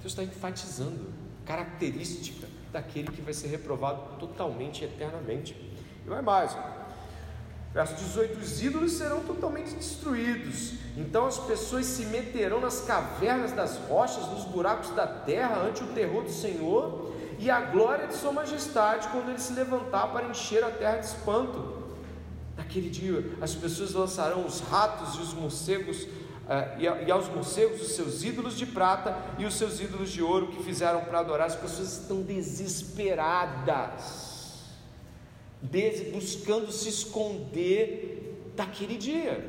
Deus 0.00 0.12
está 0.12 0.22
enfatizando 0.22 1.12
característica 1.46 2.46
daquele 2.72 3.08
que 3.08 3.22
vai 3.22 3.32
ser 3.32 3.48
reprovado 3.48 4.18
totalmente 4.18 4.82
e 4.82 4.84
eternamente. 4.84 5.54
E 6.04 6.08
vai 6.08 6.20
mais. 6.20 6.56
Verso 7.72 7.94
18: 7.94 8.38
Os 8.38 8.62
ídolos 8.62 8.92
serão 8.92 9.24
totalmente 9.24 9.74
destruídos. 9.74 10.74
Então 10.96 11.26
as 11.26 11.38
pessoas 11.38 11.86
se 11.86 12.06
meterão 12.06 12.60
nas 12.60 12.80
cavernas 12.80 13.52
das 13.52 13.76
rochas, 13.88 14.26
nos 14.28 14.44
buracos 14.44 14.90
da 14.90 15.06
terra, 15.06 15.62
ante 15.62 15.82
o 15.82 15.88
terror 15.88 16.24
do 16.24 16.30
Senhor 16.30 17.14
e 17.38 17.50
a 17.50 17.60
glória 17.60 18.06
de 18.06 18.14
Sua 18.14 18.32
majestade, 18.32 19.08
quando 19.08 19.30
Ele 19.30 19.40
se 19.40 19.52
levantar 19.52 20.12
para 20.12 20.28
encher 20.28 20.62
a 20.62 20.70
terra 20.70 20.98
de 20.98 21.06
espanto. 21.06 21.83
Naquele 22.64 22.88
dia, 22.88 23.36
as 23.42 23.54
pessoas 23.54 23.92
lançarão 23.92 24.46
os 24.46 24.60
ratos 24.60 25.16
e 25.16 25.18
os 25.20 25.34
morcegos, 25.34 26.04
uh, 26.04 26.08
e, 26.78 26.84
e 27.06 27.10
aos 27.10 27.28
morcegos 27.28 27.82
os 27.82 27.92
seus 27.92 28.24
ídolos 28.24 28.56
de 28.56 28.64
prata 28.64 29.18
e 29.38 29.44
os 29.44 29.52
seus 29.54 29.80
ídolos 29.80 30.10
de 30.10 30.22
ouro 30.22 30.46
que 30.48 30.62
fizeram 30.62 31.02
para 31.02 31.18
adorar. 31.20 31.46
As 31.46 31.56
pessoas 31.56 31.92
estão 31.92 32.22
desesperadas 32.22 34.32
buscando 36.12 36.72
se 36.72 36.88
esconder 36.88 38.52
daquele 38.56 38.96
dia. 38.96 39.44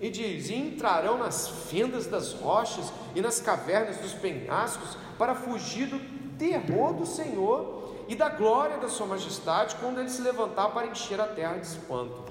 E 0.00 0.10
diz: 0.10 0.50
e 0.50 0.54
entrarão 0.54 1.18
nas 1.18 1.48
fendas 1.48 2.06
das 2.06 2.32
rochas 2.32 2.92
e 3.14 3.20
nas 3.20 3.40
cavernas 3.40 3.98
dos 3.98 4.14
penhascos 4.14 4.96
para 5.16 5.34
fugir 5.34 5.86
do 5.86 6.00
terror 6.36 6.94
do 6.94 7.06
Senhor 7.06 7.77
e 8.08 8.16
da 8.16 8.28
glória 8.28 8.78
da 8.78 8.88
Sua 8.88 9.06
majestade 9.06 9.76
quando 9.76 10.00
ele 10.00 10.08
se 10.08 10.22
levantar 10.22 10.70
para 10.70 10.86
encher 10.86 11.20
a 11.20 11.26
terra 11.26 11.58
de 11.58 11.66
espanto. 11.66 12.24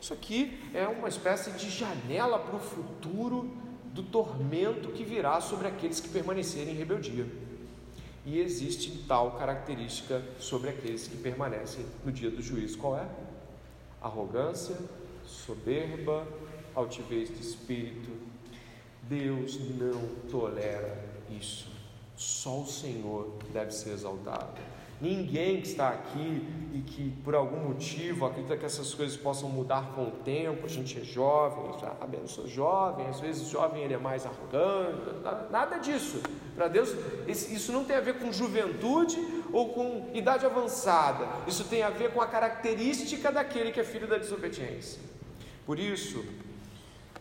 Isso 0.00 0.14
aqui 0.14 0.58
é 0.72 0.86
uma 0.86 1.08
espécie 1.08 1.50
de 1.50 1.68
janela 1.68 2.38
para 2.38 2.56
o 2.56 2.60
futuro 2.60 3.50
do 3.86 4.02
tormento 4.02 4.88
que 4.90 5.04
virá 5.04 5.40
sobre 5.40 5.68
aqueles 5.68 6.00
que 6.00 6.08
permanecerem 6.08 6.74
em 6.74 6.76
rebeldia 6.76 7.26
e 8.26 8.40
existe 8.40 9.04
tal 9.06 9.32
característica 9.32 10.22
sobre 10.38 10.70
aqueles 10.70 11.06
que 11.06 11.16
permanecem 11.16 11.84
no 12.04 12.10
dia 12.10 12.30
do 12.30 12.40
juízo. 12.40 12.78
Qual 12.78 12.96
é? 12.96 13.06
Arrogância, 14.00 14.76
soberba, 15.26 16.26
altivez 16.74 17.28
de 17.28 17.40
espírito. 17.40 18.10
Deus 19.02 19.58
não 19.78 20.00
tolera 20.30 20.98
isso. 21.30 21.70
Só 22.16 22.60
o 22.60 22.66
Senhor 22.66 23.36
deve 23.52 23.72
ser 23.72 23.90
exaltado. 23.90 24.60
Ninguém 25.04 25.60
que 25.60 25.66
está 25.66 25.90
aqui 25.90 26.42
e 26.72 26.80
que 26.80 27.10
por 27.22 27.34
algum 27.34 27.68
motivo 27.68 28.24
acredita 28.24 28.56
que 28.56 28.64
essas 28.64 28.94
coisas 28.94 29.14
possam 29.18 29.50
mudar 29.50 29.92
com 29.94 30.04
o 30.04 30.10
tempo, 30.10 30.64
a 30.64 30.68
gente 30.68 30.98
é 30.98 31.04
jovem, 31.04 31.78
sabe? 31.78 32.16
Eu 32.16 32.26
sou 32.26 32.48
jovem, 32.48 33.06
às 33.08 33.20
vezes 33.20 33.46
jovem 33.48 33.82
ele 33.82 33.92
é 33.92 33.98
mais 33.98 34.24
arrogante, 34.24 35.02
nada 35.50 35.76
disso. 35.76 36.22
Para 36.56 36.68
Deus, 36.68 36.88
isso 37.28 37.70
não 37.70 37.84
tem 37.84 37.96
a 37.96 38.00
ver 38.00 38.18
com 38.18 38.32
juventude 38.32 39.18
ou 39.52 39.74
com 39.74 40.10
idade 40.14 40.46
avançada, 40.46 41.28
isso 41.46 41.64
tem 41.64 41.82
a 41.82 41.90
ver 41.90 42.10
com 42.14 42.22
a 42.22 42.26
característica 42.26 43.30
daquele 43.30 43.72
que 43.72 43.80
é 43.80 43.84
filho 43.84 44.08
da 44.08 44.16
desobediência. 44.16 45.02
Por 45.66 45.78
isso, 45.78 46.24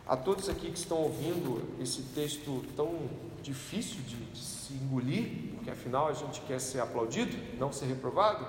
a 0.08 0.16
todos 0.16 0.48
aqui 0.48 0.72
que 0.72 0.80
estão 0.80 1.00
ouvindo 1.00 1.62
esse 1.82 2.02
texto 2.16 2.64
tão 2.78 3.10
difícil 3.42 4.00
de, 4.08 4.16
de 4.16 4.40
se 4.40 4.74
engolir, 4.74 5.53
porque 5.64 5.72
afinal 5.72 6.10
a 6.10 6.14
gente 6.14 6.42
quer 6.42 6.60
ser 6.60 6.82
aplaudido, 6.82 7.38
não 7.58 7.72
ser 7.72 7.86
reprovado. 7.86 8.46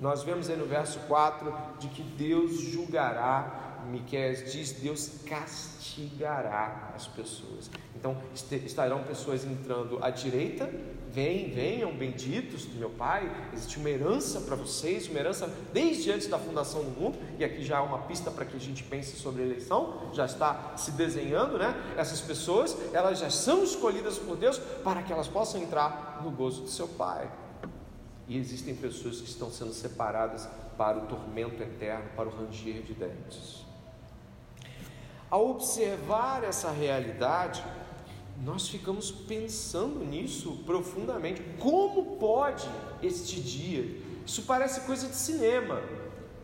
Nós 0.00 0.22
vemos 0.22 0.48
aí 0.48 0.56
no 0.56 0.64
verso 0.64 1.00
4 1.00 1.52
de 1.80 1.88
que 1.88 2.00
Deus 2.00 2.60
julgará, 2.60 3.82
Miqueias 3.90 4.52
diz, 4.52 4.70
Deus 4.70 5.10
castigará 5.26 6.92
as 6.94 7.08
pessoas. 7.08 7.68
Então 8.00 8.16
estarão 8.64 9.04
pessoas 9.04 9.44
entrando 9.44 10.02
à 10.02 10.10
direita 10.10 10.68
Vem, 11.12 11.50
venham 11.50 11.92
benditos 11.92 12.64
do 12.66 12.76
meu 12.76 12.90
Pai, 12.90 13.28
existe 13.52 13.78
uma 13.78 13.90
herança 13.90 14.42
para 14.42 14.54
vocês, 14.54 15.08
uma 15.08 15.18
herança 15.18 15.52
desde 15.72 16.12
antes 16.12 16.28
da 16.28 16.38
fundação 16.38 16.84
do 16.84 16.90
mundo, 16.90 17.18
e 17.36 17.44
aqui 17.44 17.64
já 17.64 17.78
há 17.78 17.82
uma 17.82 17.98
pista 18.02 18.30
para 18.30 18.44
que 18.44 18.56
a 18.56 18.60
gente 18.60 18.84
pense 18.84 19.16
sobre 19.16 19.42
a 19.42 19.44
eleição, 19.44 20.12
já 20.12 20.24
está 20.24 20.74
se 20.76 20.92
desenhando, 20.92 21.58
né? 21.58 21.74
Essas 21.96 22.20
pessoas, 22.20 22.76
elas 22.92 23.18
já 23.18 23.28
são 23.28 23.64
escolhidas 23.64 24.18
por 24.18 24.36
Deus 24.36 24.58
para 24.84 25.02
que 25.02 25.12
elas 25.12 25.26
possam 25.26 25.60
entrar 25.60 26.20
no 26.22 26.30
gozo 26.30 26.62
do 26.62 26.68
seu 26.68 26.86
Pai. 26.86 27.28
E 28.28 28.38
existem 28.38 28.76
pessoas 28.76 29.20
que 29.20 29.28
estão 29.28 29.50
sendo 29.50 29.72
separadas 29.72 30.48
para 30.78 30.96
o 30.96 31.06
tormento 31.06 31.60
eterno, 31.60 32.08
para 32.14 32.28
o 32.28 32.30
ranger 32.30 32.82
de 32.82 32.94
dentes. 32.94 33.64
Ao 35.28 35.50
observar 35.50 36.44
essa 36.44 36.70
realidade, 36.70 37.64
nós 38.40 38.68
ficamos 38.68 39.10
pensando 39.10 40.04
nisso 40.04 40.62
profundamente. 40.64 41.42
Como 41.58 42.16
pode 42.16 42.68
este 43.02 43.40
dia? 43.40 44.00
Isso 44.24 44.42
parece 44.42 44.80
coisa 44.82 45.08
de 45.08 45.16
cinema, 45.16 45.80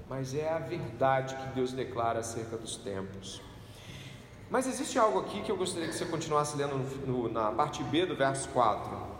mas 0.08 0.34
é 0.34 0.48
a 0.50 0.58
verdade 0.58 1.34
que 1.34 1.54
Deus 1.54 1.72
declara 1.72 2.20
acerca 2.20 2.56
dos 2.56 2.76
tempos. 2.76 3.40
Mas 4.50 4.66
existe 4.66 4.98
algo 4.98 5.20
aqui 5.20 5.42
que 5.42 5.50
eu 5.50 5.56
gostaria 5.56 5.88
que 5.88 5.94
você 5.94 6.04
continuasse 6.04 6.56
lendo 6.56 6.76
no, 7.06 7.28
na 7.28 7.50
parte 7.50 7.82
B 7.82 8.06
do 8.06 8.14
verso 8.14 8.48
4. 8.50 9.16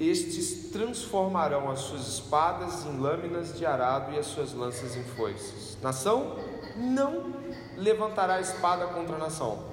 Estes 0.00 0.70
transformarão 0.70 1.70
as 1.70 1.80
suas 1.80 2.06
espadas 2.08 2.84
em 2.86 2.98
lâminas 2.98 3.56
de 3.56 3.64
arado 3.64 4.12
e 4.12 4.18
as 4.18 4.26
suas 4.26 4.52
lanças 4.52 4.96
em 4.96 5.04
foices. 5.04 5.78
Nação 5.82 6.36
não 6.76 7.32
levantará 7.76 8.40
espada 8.40 8.86
contra 8.88 9.18
nação, 9.18 9.64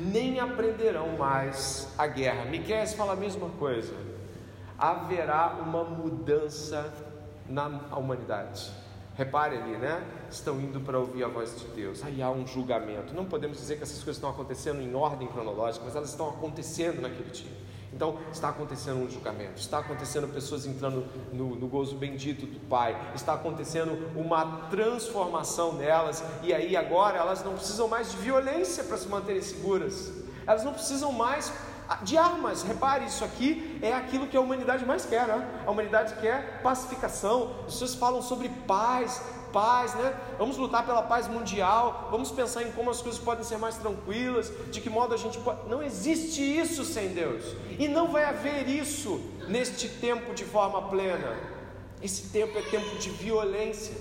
nem 0.00 0.40
aprenderão 0.40 1.16
mais 1.16 1.92
a 1.98 2.06
guerra. 2.06 2.46
Miqueias 2.46 2.94
fala 2.94 3.12
a 3.12 3.16
mesma 3.16 3.48
coisa. 3.50 3.94
Haverá 4.78 5.58
uma 5.60 5.84
mudança 5.84 6.92
na 7.48 7.66
humanidade. 7.96 8.70
Repare 9.16 9.58
ali, 9.58 9.76
né? 9.76 10.02
Estão 10.30 10.58
indo 10.60 10.80
para 10.80 10.98
ouvir 10.98 11.22
a 11.24 11.28
voz 11.28 11.58
de 11.60 11.66
Deus. 11.66 12.02
Aí 12.02 12.22
há 12.22 12.30
um 12.30 12.46
julgamento. 12.46 13.12
Não 13.12 13.26
podemos 13.26 13.58
dizer 13.58 13.76
que 13.76 13.82
essas 13.82 13.96
coisas 13.96 14.16
estão 14.16 14.30
acontecendo 14.30 14.80
em 14.80 14.94
ordem 14.94 15.28
cronológica, 15.28 15.84
mas 15.84 15.94
elas 15.94 16.08
estão 16.08 16.30
acontecendo 16.30 17.02
naquele 17.02 17.30
dia. 17.30 17.69
Então, 18.00 18.16
está 18.32 18.48
acontecendo 18.48 18.96
um 19.04 19.10
julgamento, 19.10 19.60
está 19.60 19.80
acontecendo 19.80 20.26
pessoas 20.26 20.64
entrando 20.64 21.06
no, 21.30 21.54
no, 21.54 21.68
gozo 21.68 21.96
bendito 21.96 22.46
do 22.46 22.58
Pai, 22.60 22.98
está 23.14 23.34
acontecendo 23.34 23.92
uma 24.18 24.68
transformação 24.70 25.74
nelas, 25.74 26.24
e 26.42 26.54
aí 26.54 26.74
agora 26.74 27.18
elas 27.18 27.44
não 27.44 27.52
precisam 27.52 27.88
mais 27.88 28.10
de 28.10 28.16
violência 28.16 28.84
para 28.84 28.96
se 28.96 29.06
manterem 29.06 29.42
seguras, 29.42 30.14
elas 30.46 30.64
não 30.64 30.72
precisam 30.72 31.12
mais 31.12 31.52
de 32.00 32.16
armas. 32.16 32.62
Repare, 32.62 33.04
isso 33.04 33.22
aqui 33.22 33.78
é 33.82 33.92
aquilo 33.92 34.26
que 34.26 34.36
a 34.36 34.40
humanidade 34.40 34.86
mais 34.86 35.04
quer, 35.04 35.26
né? 35.26 35.62
A 35.66 35.70
humanidade 35.70 36.14
quer 36.22 36.62
pacificação, 36.62 37.54
as 37.66 37.74
pessoas 37.74 37.94
falam 37.96 38.22
sobre 38.22 38.48
paz, 38.66 39.22
paz, 39.52 39.94
né? 39.94 40.14
Vamos 40.38 40.56
lutar 40.56 40.84
pela 40.84 41.02
paz 41.02 41.28
mundial, 41.28 42.08
vamos 42.10 42.30
pensar 42.30 42.62
em 42.62 42.72
como 42.72 42.90
as 42.90 43.02
coisas 43.02 43.20
podem 43.20 43.44
ser 43.44 43.58
mais 43.58 43.76
tranquilas, 43.76 44.52
de 44.70 44.80
que 44.80 44.90
modo 44.90 45.14
a 45.14 45.16
gente 45.16 45.38
pode. 45.38 45.68
Não 45.68 45.82
existe 45.82 46.40
isso 46.40 46.84
sem 46.84 47.08
Deus, 47.08 47.44
e 47.78 47.88
não 47.88 48.08
vai 48.08 48.24
haver 48.24 48.68
isso 48.68 49.20
neste 49.48 49.88
tempo 49.88 50.34
de 50.34 50.44
forma 50.44 50.82
plena. 50.88 51.36
Esse 52.02 52.28
tempo 52.30 52.58
é 52.58 52.62
tempo 52.62 52.96
de 52.98 53.10
violência. 53.10 53.96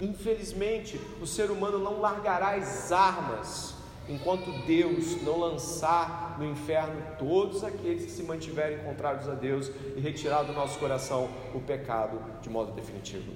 Infelizmente, 0.00 1.00
o 1.20 1.26
ser 1.26 1.50
humano 1.50 1.78
não 1.78 2.00
largará 2.00 2.54
as 2.54 2.90
armas 2.92 3.74
enquanto 4.08 4.50
Deus 4.66 5.22
não 5.22 5.38
lançar 5.38 6.36
no 6.38 6.44
inferno 6.44 7.00
todos 7.18 7.62
aqueles 7.62 8.04
que 8.04 8.10
se 8.10 8.22
mantiverem 8.22 8.78
contrários 8.78 9.28
a 9.28 9.34
Deus 9.34 9.70
e 9.96 10.00
retirar 10.00 10.42
do 10.42 10.52
nosso 10.52 10.78
coração 10.78 11.30
o 11.54 11.60
pecado 11.60 12.20
de 12.40 12.50
modo 12.50 12.72
definitivo. 12.72 13.32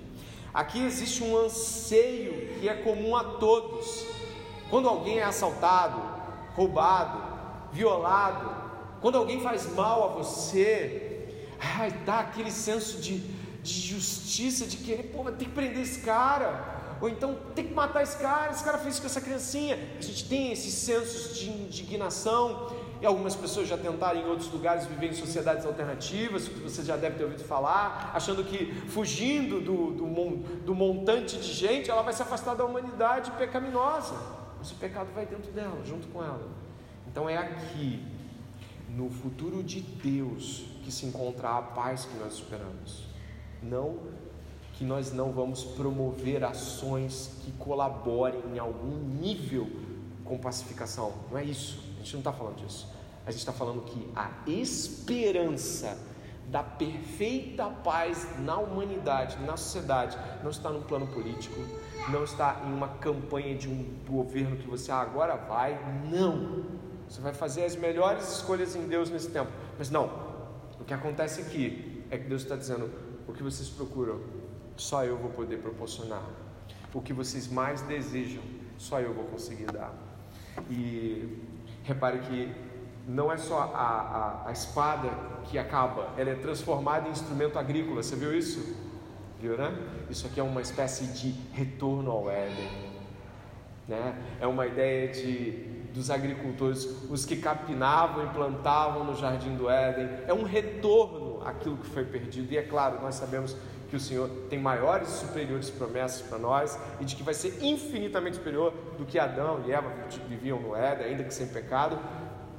Aqui 0.57 0.83
existe 0.83 1.23
um 1.23 1.37
anseio 1.37 2.59
que 2.59 2.67
é 2.67 2.73
comum 2.73 3.15
a 3.15 3.23
todos. 3.23 4.07
Quando 4.71 4.89
alguém 4.89 5.19
é 5.19 5.23
assaltado, 5.23 6.01
roubado, 6.55 7.23
violado, 7.75 8.57
quando 9.03 9.19
alguém 9.19 9.39
faz 9.43 9.71
mal 9.75 10.05
a 10.05 10.13
você, 10.15 11.29
ai, 11.61 11.91
dá 12.07 12.21
aquele 12.21 12.51
senso 12.51 13.03
de, 13.03 13.19
de 13.63 13.81
justiça, 13.81 14.65
de 14.65 14.79
querer, 14.79 15.13
pô, 15.15 15.25
tem 15.25 15.47
que 15.47 15.55
prender 15.55 15.83
esse 15.83 16.01
cara, 16.01 16.97
ou 17.03 17.09
então 17.11 17.37
tem 17.55 17.67
que 17.67 17.75
matar 17.75 18.03
esse 18.03 18.17
cara, 18.17 18.51
esse 18.51 18.65
cara 18.65 18.79
fez 18.79 18.95
isso 18.95 19.03
com 19.03 19.09
essa 19.09 19.21
criancinha. 19.21 19.79
A 19.99 20.01
gente 20.01 20.27
tem 20.27 20.53
esses 20.53 20.73
sensos 20.73 21.39
de 21.39 21.51
indignação, 21.51 22.73
e 23.01 23.07
algumas 23.07 23.35
pessoas 23.35 23.69
já 23.69 23.77
tentaram 23.77 24.21
em 24.21 24.27
outros 24.27 24.51
lugares 24.51 24.87
viver 24.87 25.11
em 25.11 25.13
sociedades 25.13 25.67
alternativas, 25.67 26.49
que 26.49 26.61
você 26.61 26.83
já 26.83 26.97
deve 26.97 27.17
ter 27.17 27.25
ouvido 27.25 27.45
falar, 27.45 28.13
achando 28.15 28.43
que 28.43 28.73
fugindo 28.89 29.61
do, 29.61 29.93
do, 29.93 30.37
do 30.65 30.75
montante 30.75 31.37
de 31.37 31.53
gente, 31.53 31.91
ela 31.91 32.03
vai 32.03 32.13
se 32.13 32.23
afastar 32.23 32.55
da 32.55 32.65
humanidade 32.65 33.31
pecaminosa. 33.33 34.15
Mas 34.59 34.71
o 34.71 34.75
pecado 34.77 35.09
vai 35.15 35.27
dentro 35.27 35.53
dela, 35.53 35.79
junto 35.85 36.07
com 36.09 36.23
ela. 36.23 36.49
Então 37.07 37.29
é 37.29 37.37
aqui, 37.37 38.03
no 38.89 39.11
futuro 39.11 39.63
de 39.63 39.81
Deus, 39.81 40.65
que 40.83 40.91
se 40.91 41.07
encontra 41.07 41.59
a 41.59 41.63
paz 41.63 42.07
que 42.07 42.17
nós 42.19 42.35
esperamos. 42.35 43.05
Não 43.63 43.99
que 44.77 44.85
nós 44.85 45.11
não 45.13 45.33
vamos 45.33 45.65
promover 45.65 46.45
ações 46.45 47.41
que 47.43 47.53
colaborem 47.53 48.43
em 48.53 48.59
algum 48.59 48.99
nível 49.21 49.67
com 50.23 50.37
pacificação. 50.37 51.13
Não 51.31 51.39
é 51.39 51.45
isso. 51.45 51.83
Gente 52.07 52.13
não 52.13 52.21
está 52.21 52.33
falando 52.33 52.55
disso. 52.55 52.89
A 53.27 53.33
gente 53.33 53.41
está 53.41 53.53
falando 53.53 53.83
que 53.83 54.09
a 54.15 54.31
esperança 54.47 55.99
da 56.47 56.63
perfeita 56.63 57.67
paz 57.67 58.29
na 58.39 58.57
humanidade, 58.59 59.37
na 59.45 59.57
sociedade, 59.57 60.17
não 60.41 60.51
está 60.53 60.71
no 60.71 60.83
plano 60.83 61.09
político, 61.09 61.57
não 62.09 62.23
está 62.23 62.63
em 62.65 62.73
uma 62.73 62.87
campanha 62.87 63.57
de 63.57 63.69
um 63.69 63.85
governo 64.09 64.57
que 64.57 64.69
você 64.69 64.93
ah, 64.93 65.01
agora 65.01 65.35
vai. 65.35 65.81
Não. 66.09 66.65
Você 67.09 67.21
vai 67.21 67.35
fazer 67.35 67.65
as 67.65 67.75
melhores 67.75 68.37
escolhas 68.37 68.77
em 68.77 68.87
Deus 68.87 69.11
nesse 69.11 69.31
tempo. 69.31 69.51
Mas 69.77 69.91
não. 69.91 70.05
O 70.79 70.85
que 70.85 70.95
acontece 70.95 71.41
aqui 71.41 72.05
é 72.09 72.17
que 72.17 72.29
Deus 72.29 72.43
está 72.43 72.55
dizendo: 72.55 72.89
o 73.27 73.33
que 73.33 73.43
vocês 73.43 73.69
procuram, 73.69 74.21
só 74.77 75.05
eu 75.05 75.17
vou 75.19 75.31
poder 75.31 75.57
proporcionar. 75.57 76.23
O 76.95 77.03
que 77.03 77.13
vocês 77.13 77.49
mais 77.49 77.83
desejam, 77.83 78.45
só 78.79 79.01
eu 79.01 79.13
vou 79.13 79.25
conseguir 79.25 79.67
dar. 79.67 79.93
E 80.71 81.56
repare 81.87 82.19
que 82.19 82.53
não 83.07 83.31
é 83.31 83.37
só 83.37 83.71
a, 83.75 84.43
a, 84.45 84.49
a, 84.49 84.53
espada 84.53 85.09
que 85.45 85.59
acaba, 85.59 86.09
ela 86.17 86.31
é 86.31 86.35
transformada 86.35 87.09
em 87.09 87.13
instrumento 87.13 87.59
agrícola. 87.59 88.03
Você 88.03 88.17
viu 88.17 88.37
isso? 88.37 88.77
Viu, 89.41 89.57
né? 89.57 89.73
Isso 90.11 90.27
aqui 90.27 90.41
é 90.41 90.43
uma 90.43 90.61
espécie 90.61 91.07
de 91.07 91.31
retorno 91.53 92.11
ao 92.11 92.29
Éden. 92.29 92.69
Né? 93.87 94.21
É 94.41 94.47
uma 94.47 94.67
ideia 94.67 95.09
de 95.09 95.77
dos 95.97 96.11
agricultores, 96.11 96.85
os 97.09 97.25
que 97.25 97.37
capinavam 97.37 98.27
e 98.27 98.29
plantavam 98.29 99.03
no 99.03 99.17
jardim 99.17 99.57
do 99.57 99.71
Éden. 99.71 100.09
É 100.27 100.35
um 100.35 100.43
retorno 100.43 101.41
àquilo 101.43 101.79
que 101.79 101.87
foi 101.87 102.05
perdido. 102.05 102.53
E 102.53 102.59
é 102.59 102.63
claro, 102.63 103.01
nós 103.01 103.15
sabemos 103.15 103.57
que 103.97 103.99
o 103.99 104.01
Senhor 104.01 104.29
tem 104.51 104.59
maiores 104.59 105.09
e 105.09 105.19
superiores 105.21 105.71
promessas 105.71 106.21
para 106.21 106.39
nós 106.39 106.79
e 107.01 107.05
de 107.05 107.17
que 107.17 107.23
vai 107.23 107.33
ser 107.33 107.65
infinitamente 107.65 108.37
superior 108.37 108.73
do 108.99 109.07
que 109.07 109.19
Adão 109.19 109.65
e 109.67 109.73
Eva 109.73 109.91
viviam 110.29 110.61
no 110.61 110.77
Éden, 110.77 111.07
ainda 111.07 111.25
que 111.25 111.33
sem 111.33 111.47
pecado. 111.47 111.99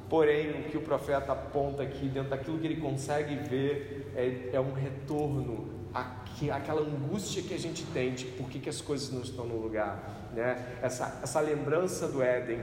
Porém, 0.09 0.61
o 0.61 0.63
que 0.63 0.77
o 0.77 0.81
profeta 0.81 1.33
aponta 1.33 1.83
aqui, 1.83 2.07
dentro 2.07 2.29
daquilo 2.29 2.57
que 2.57 2.65
ele 2.65 2.81
consegue 2.81 3.35
ver, 3.35 4.11
é, 4.15 4.55
é 4.55 4.59
um 4.59 4.73
retorno 4.73 5.67
àque, 5.93 6.49
àquela 6.49 6.81
angústia 6.81 7.43
que 7.43 7.53
a 7.53 7.59
gente 7.59 7.85
tem 7.87 8.13
de 8.13 8.25
por 8.25 8.49
que, 8.49 8.59
que 8.59 8.69
as 8.69 8.81
coisas 8.81 9.11
não 9.11 9.21
estão 9.21 9.45
no 9.45 9.57
lugar. 9.57 10.29
Né? 10.33 10.79
Essa, 10.81 11.19
essa 11.21 11.39
lembrança 11.39 12.07
do 12.07 12.23
Éden 12.23 12.59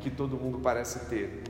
que 0.00 0.08
todo 0.08 0.36
mundo 0.36 0.60
parece 0.60 1.10
ter. 1.10 1.42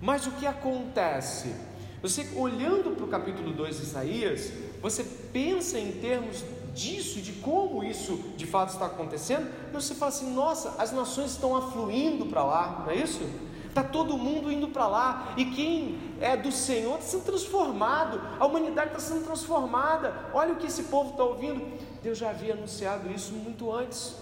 Mas 0.00 0.26
o 0.26 0.32
que 0.32 0.46
acontece? 0.46 1.54
Você 2.02 2.28
olhando 2.36 2.94
para 2.94 3.04
o 3.06 3.08
capítulo 3.08 3.50
2 3.52 3.76
de 3.78 3.82
Isaías, 3.84 4.52
você 4.84 5.02
pensa 5.32 5.78
em 5.78 5.92
termos 5.92 6.44
disso, 6.74 7.18
de 7.22 7.32
como 7.32 7.82
isso 7.82 8.16
de 8.36 8.44
fato 8.44 8.74
está 8.74 8.84
acontecendo, 8.84 9.50
você 9.72 9.94
fala 9.94 10.10
assim: 10.10 10.30
nossa, 10.34 10.74
as 10.76 10.92
nações 10.92 11.30
estão 11.30 11.56
afluindo 11.56 12.26
para 12.26 12.44
lá, 12.44 12.82
não 12.84 12.92
é 12.92 12.96
isso? 12.96 13.22
Está 13.66 13.82
todo 13.82 14.18
mundo 14.18 14.52
indo 14.52 14.68
para 14.68 14.86
lá, 14.86 15.32
e 15.38 15.46
quem 15.46 15.98
é 16.20 16.36
do 16.36 16.52
Senhor 16.52 16.98
está 16.98 17.12
sendo 17.12 17.24
transformado, 17.24 18.20
a 18.38 18.44
humanidade 18.44 18.88
está 18.88 19.00
sendo 19.00 19.24
transformada. 19.24 20.28
Olha 20.34 20.52
o 20.52 20.56
que 20.56 20.66
esse 20.66 20.82
povo 20.82 21.12
está 21.12 21.24
ouvindo. 21.24 21.66
Deus 22.02 22.18
já 22.18 22.28
havia 22.28 22.52
anunciado 22.52 23.10
isso 23.10 23.32
muito 23.32 23.72
antes. 23.72 24.16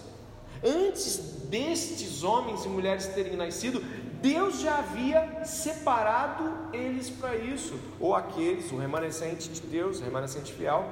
Antes 0.63 1.17
destes 1.49 2.23
homens 2.23 2.63
e 2.63 2.69
mulheres 2.69 3.07
terem 3.07 3.35
nascido, 3.35 3.83
Deus 4.23 4.61
já 4.61 4.77
havia 4.77 5.43
separado 5.43 6.69
eles 6.71 7.09
para 7.09 7.35
isso, 7.35 7.77
ou 7.99 8.15
aqueles, 8.15 8.71
o 8.71 8.77
remanescente 8.77 9.49
de 9.49 9.59
Deus, 9.59 9.99
o 9.99 10.03
remanescente 10.05 10.53
fiel. 10.53 10.85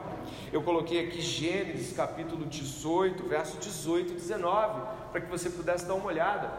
Eu 0.52 0.62
coloquei 0.62 1.08
aqui 1.08 1.22
Gênesis 1.22 1.96
capítulo 1.96 2.46
18, 2.46 3.24
verso 3.24 3.58
18 3.58 4.12
e 4.12 4.15
19, 4.15 4.82
para 5.13 5.22
que 5.22 5.32
você 5.32 5.50
pudesse 5.50 5.86
dar 5.86 5.94
uma 5.94 6.08
olhada. 6.08 6.52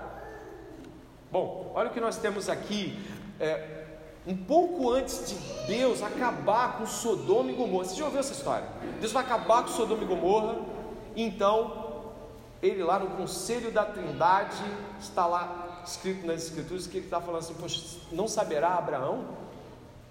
Bom, 1.30 1.70
olha 1.74 1.90
o 1.90 1.92
que 1.92 2.00
nós 2.00 2.16
temos 2.16 2.48
aqui. 2.48 2.98
É, 3.38 3.84
um 4.26 4.34
pouco 4.34 4.90
antes 4.92 5.28
de 5.28 5.66
Deus 5.66 6.02
acabar 6.02 6.78
com 6.78 6.86
Sodoma 6.86 7.50
e 7.50 7.54
Gomorra. 7.54 7.84
Você 7.84 7.96
já 7.96 8.06
ouviu 8.06 8.20
essa 8.20 8.32
história? 8.32 8.66
Deus 8.98 9.12
vai 9.12 9.22
acabar 9.22 9.62
com 9.64 9.68
Sodoma 9.68 10.04
e 10.04 10.06
Gomorra. 10.06 10.56
Então, 11.14 12.14
ele 12.62 12.82
lá 12.82 12.98
no 12.98 13.10
conselho 13.10 13.70
da 13.70 13.84
Trindade, 13.84 14.56
está 14.98 15.26
lá 15.26 15.71
escrito 15.84 16.26
nas 16.26 16.44
Escrituras 16.44 16.86
que 16.86 16.98
ele 16.98 17.06
está 17.06 17.20
falando 17.20 17.40
assim: 17.40 17.54
Poxa, 17.54 17.98
não 18.10 18.28
saberá 18.28 18.74
Abraão 18.74 19.26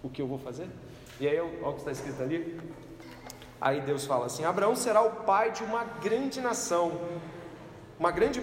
o 0.03 0.09
que 0.09 0.21
eu 0.21 0.27
vou 0.27 0.37
fazer? 0.37 0.67
E 1.19 1.27
aí, 1.27 1.39
olha 1.39 1.51
o 1.61 1.73
que 1.73 1.79
está 1.79 1.91
escrito 1.91 2.21
ali. 2.21 2.59
Aí 3.59 3.81
Deus 3.81 4.05
fala 4.05 4.25
assim: 4.25 4.43
Abraão 4.43 4.75
será 4.75 5.01
o 5.01 5.23
pai 5.23 5.51
de 5.51 5.63
uma 5.63 5.83
grande 5.83 6.41
nação 6.41 6.99
uma 8.01 8.09
grande, 8.09 8.41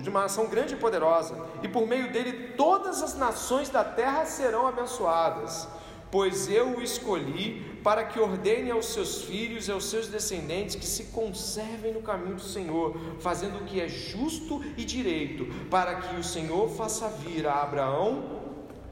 de 0.00 0.08
uma 0.08 0.22
nação 0.22 0.46
grande 0.46 0.72
e 0.72 0.78
poderosa, 0.78 1.36
e 1.62 1.68
por 1.68 1.86
meio 1.86 2.10
dele 2.10 2.54
todas 2.56 3.02
as 3.02 3.14
nações 3.14 3.68
da 3.68 3.84
terra 3.84 4.24
serão 4.24 4.66
abençoadas. 4.66 5.68
Pois 6.10 6.48
eu 6.48 6.78
o 6.78 6.82
escolhi 6.82 7.73
para 7.84 8.02
que 8.02 8.18
ordene 8.18 8.70
aos 8.70 8.86
seus 8.86 9.24
filhos 9.24 9.68
e 9.68 9.70
aos 9.70 9.84
seus 9.84 10.08
descendentes 10.08 10.74
que 10.74 10.86
se 10.86 11.04
conservem 11.04 11.92
no 11.92 12.00
caminho 12.00 12.36
do 12.36 12.42
Senhor, 12.42 12.96
fazendo 13.20 13.58
o 13.58 13.64
que 13.66 13.78
é 13.78 13.86
justo 13.86 14.64
e 14.76 14.84
direito, 14.84 15.44
para 15.68 15.96
que 15.96 16.16
o 16.16 16.24
Senhor 16.24 16.70
faça 16.70 17.08
vir 17.10 17.46
a 17.46 17.62
Abraão 17.62 18.40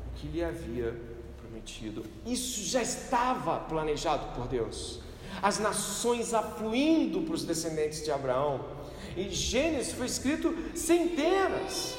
o 0.06 0.14
que 0.14 0.28
lhe 0.28 0.44
havia 0.44 0.94
prometido. 1.38 2.04
Isso 2.26 2.62
já 2.64 2.82
estava 2.82 3.60
planejado 3.60 4.34
por 4.34 4.46
Deus. 4.46 5.00
As 5.40 5.58
nações 5.58 6.34
afluindo 6.34 7.22
para 7.22 7.34
os 7.34 7.44
descendentes 7.44 8.04
de 8.04 8.10
Abraão 8.10 8.82
em 9.16 9.30
Gênesis 9.30 9.94
foi 9.94 10.06
escrito 10.06 10.54
centenas, 10.74 11.96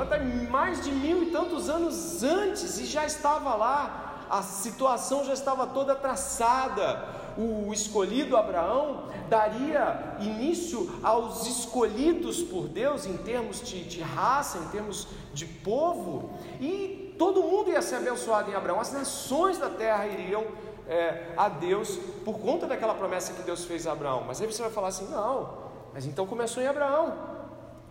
até 0.00 0.18
mais 0.18 0.84
de 0.84 0.90
mil 0.90 1.22
e 1.22 1.26
tantos 1.26 1.68
anos 1.68 2.22
antes, 2.22 2.78
e 2.78 2.86
já 2.86 3.04
estava 3.06 3.54
lá, 3.54 4.13
a 4.30 4.42
situação 4.42 5.24
já 5.24 5.32
estava 5.32 5.66
toda 5.66 5.94
traçada. 5.94 7.22
O 7.36 7.72
escolhido 7.72 8.36
Abraão 8.36 9.08
daria 9.28 10.16
início 10.20 11.00
aos 11.02 11.46
escolhidos 11.46 12.42
por 12.42 12.68
Deus 12.68 13.06
em 13.06 13.16
termos 13.16 13.60
de, 13.60 13.82
de 13.84 14.00
raça, 14.00 14.58
em 14.58 14.68
termos 14.68 15.08
de 15.32 15.44
povo, 15.44 16.30
e 16.60 17.14
todo 17.18 17.42
mundo 17.42 17.70
ia 17.70 17.82
ser 17.82 17.96
abençoado 17.96 18.50
em 18.50 18.54
Abraão, 18.54 18.80
as 18.80 18.92
nações 18.92 19.58
da 19.58 19.68
terra 19.68 20.06
iriam 20.06 20.44
é, 20.88 21.32
a 21.36 21.48
Deus 21.48 21.98
por 22.24 22.38
conta 22.38 22.66
daquela 22.66 22.94
promessa 22.94 23.32
que 23.32 23.42
Deus 23.42 23.64
fez 23.64 23.86
a 23.86 23.92
Abraão. 23.92 24.24
Mas 24.26 24.40
aí 24.40 24.46
você 24.46 24.62
vai 24.62 24.70
falar 24.70 24.88
assim: 24.88 25.08
não, 25.10 25.54
mas 25.92 26.06
então 26.06 26.26
começou 26.26 26.62
em 26.62 26.66
Abraão. 26.66 27.34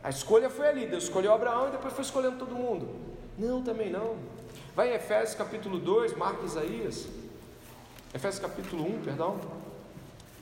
A 0.03 0.09
escolha 0.09 0.49
foi 0.49 0.67
ali, 0.67 0.85
Deus 0.85 1.03
escolheu 1.05 1.33
Abraão 1.33 1.69
e 1.69 1.71
depois 1.71 1.93
foi 1.93 2.03
escolhendo 2.03 2.37
todo 2.37 2.53
mundo. 2.53 2.89
Não, 3.37 3.63
também 3.63 3.89
não. 3.89 4.15
Vai 4.75 4.91
em 4.91 4.95
Efésios 4.95 5.35
capítulo 5.35 5.77
2, 5.77 6.17
marca 6.17 6.43
Isaías. 6.45 7.07
Efésios 8.13 8.41
capítulo 8.41 8.83
1, 8.95 9.01
perdão. 9.01 9.39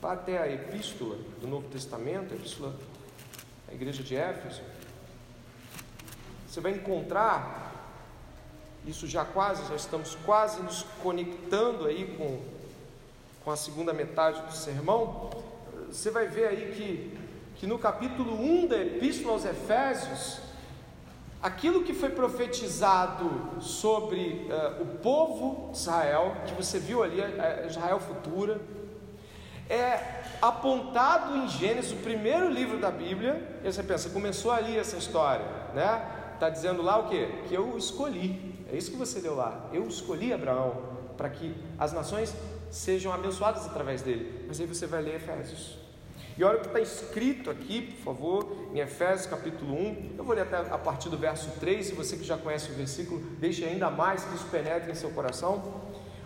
Vá 0.00 0.14
até 0.14 0.38
a 0.38 0.50
epístola 0.50 1.16
do 1.40 1.46
Novo 1.46 1.68
Testamento, 1.68 2.32
a 2.32 2.36
epístola 2.36 2.74
da 3.66 3.74
igreja 3.74 4.02
de 4.02 4.16
Éfeso. 4.16 4.62
Você 6.48 6.60
vai 6.60 6.72
encontrar, 6.72 8.00
isso 8.86 9.06
já 9.06 9.24
quase, 9.24 9.68
já 9.68 9.76
estamos 9.76 10.14
quase 10.24 10.62
nos 10.62 10.82
conectando 11.02 11.86
aí 11.86 12.16
com, 12.16 12.40
com 13.44 13.50
a 13.50 13.56
segunda 13.56 13.92
metade 13.92 14.40
do 14.42 14.52
sermão. 14.52 15.30
Você 15.88 16.10
vai 16.10 16.26
ver 16.26 16.48
aí 16.48 16.72
que 16.74 17.22
que 17.62 17.66
no 17.68 17.78
capítulo 17.78 18.34
1 18.42 18.66
da 18.66 18.76
Epístola 18.76 19.34
aos 19.34 19.44
Efésios, 19.44 20.40
aquilo 21.42 21.82
que 21.82 21.92
foi 21.92 22.10
profetizado 22.10 23.60
sobre 23.60 24.48
uh, 24.48 24.82
o 24.82 24.86
povo 24.98 25.72
de 25.72 25.78
Israel, 25.78 26.36
que 26.46 26.54
você 26.54 26.78
viu 26.78 27.02
ali, 27.02 27.20
uh, 27.20 27.66
Israel 27.66 27.98
futura, 27.98 28.60
é 29.68 30.22
apontado 30.40 31.36
em 31.36 31.48
Gênesis, 31.48 31.92
o 31.92 31.96
primeiro 31.96 32.48
livro 32.48 32.78
da 32.78 32.90
Bíblia, 32.90 33.60
e 33.64 33.72
você 33.72 33.82
pensa, 33.82 34.10
começou 34.10 34.52
ali 34.52 34.78
essa 34.78 34.96
história, 34.96 35.46
né? 35.74 36.06
Está 36.34 36.48
dizendo 36.48 36.82
lá 36.82 36.98
o 36.98 37.08
que? 37.08 37.26
Que 37.48 37.54
eu 37.54 37.76
escolhi, 37.76 38.64
é 38.70 38.76
isso 38.76 38.90
que 38.90 38.96
você 38.96 39.20
leu 39.20 39.34
lá, 39.34 39.68
eu 39.72 39.86
escolhi 39.86 40.32
Abraão 40.32 40.82
para 41.16 41.28
que 41.28 41.54
as 41.78 41.92
nações 41.92 42.34
sejam 42.70 43.12
abençoadas 43.12 43.66
através 43.66 44.02
dele. 44.02 44.44
Mas 44.48 44.60
aí 44.60 44.66
você 44.66 44.86
vai 44.86 45.02
ler 45.02 45.16
Efésios. 45.16 45.81
E 46.42 46.44
olha 46.44 46.56
o 46.56 46.60
que 46.60 46.66
está 46.66 46.80
escrito 46.80 47.50
aqui, 47.50 47.82
por 47.82 48.02
favor, 48.02 48.56
em 48.74 48.80
Efésios 48.80 49.26
capítulo 49.26 49.76
1. 49.76 50.14
Eu 50.18 50.24
vou 50.24 50.34
ler 50.34 50.40
até 50.40 50.56
a 50.56 50.76
partir 50.76 51.08
do 51.08 51.16
verso 51.16 51.48
3. 51.60 51.86
Se 51.86 51.94
você 51.94 52.16
que 52.16 52.24
já 52.24 52.36
conhece 52.36 52.68
o 52.72 52.74
versículo, 52.74 53.20
deixe 53.38 53.64
ainda 53.64 53.88
mais 53.88 54.24
que 54.24 54.34
isso 54.34 54.46
penetre 54.46 54.90
em 54.90 54.94
seu 54.96 55.10
coração. 55.10 55.62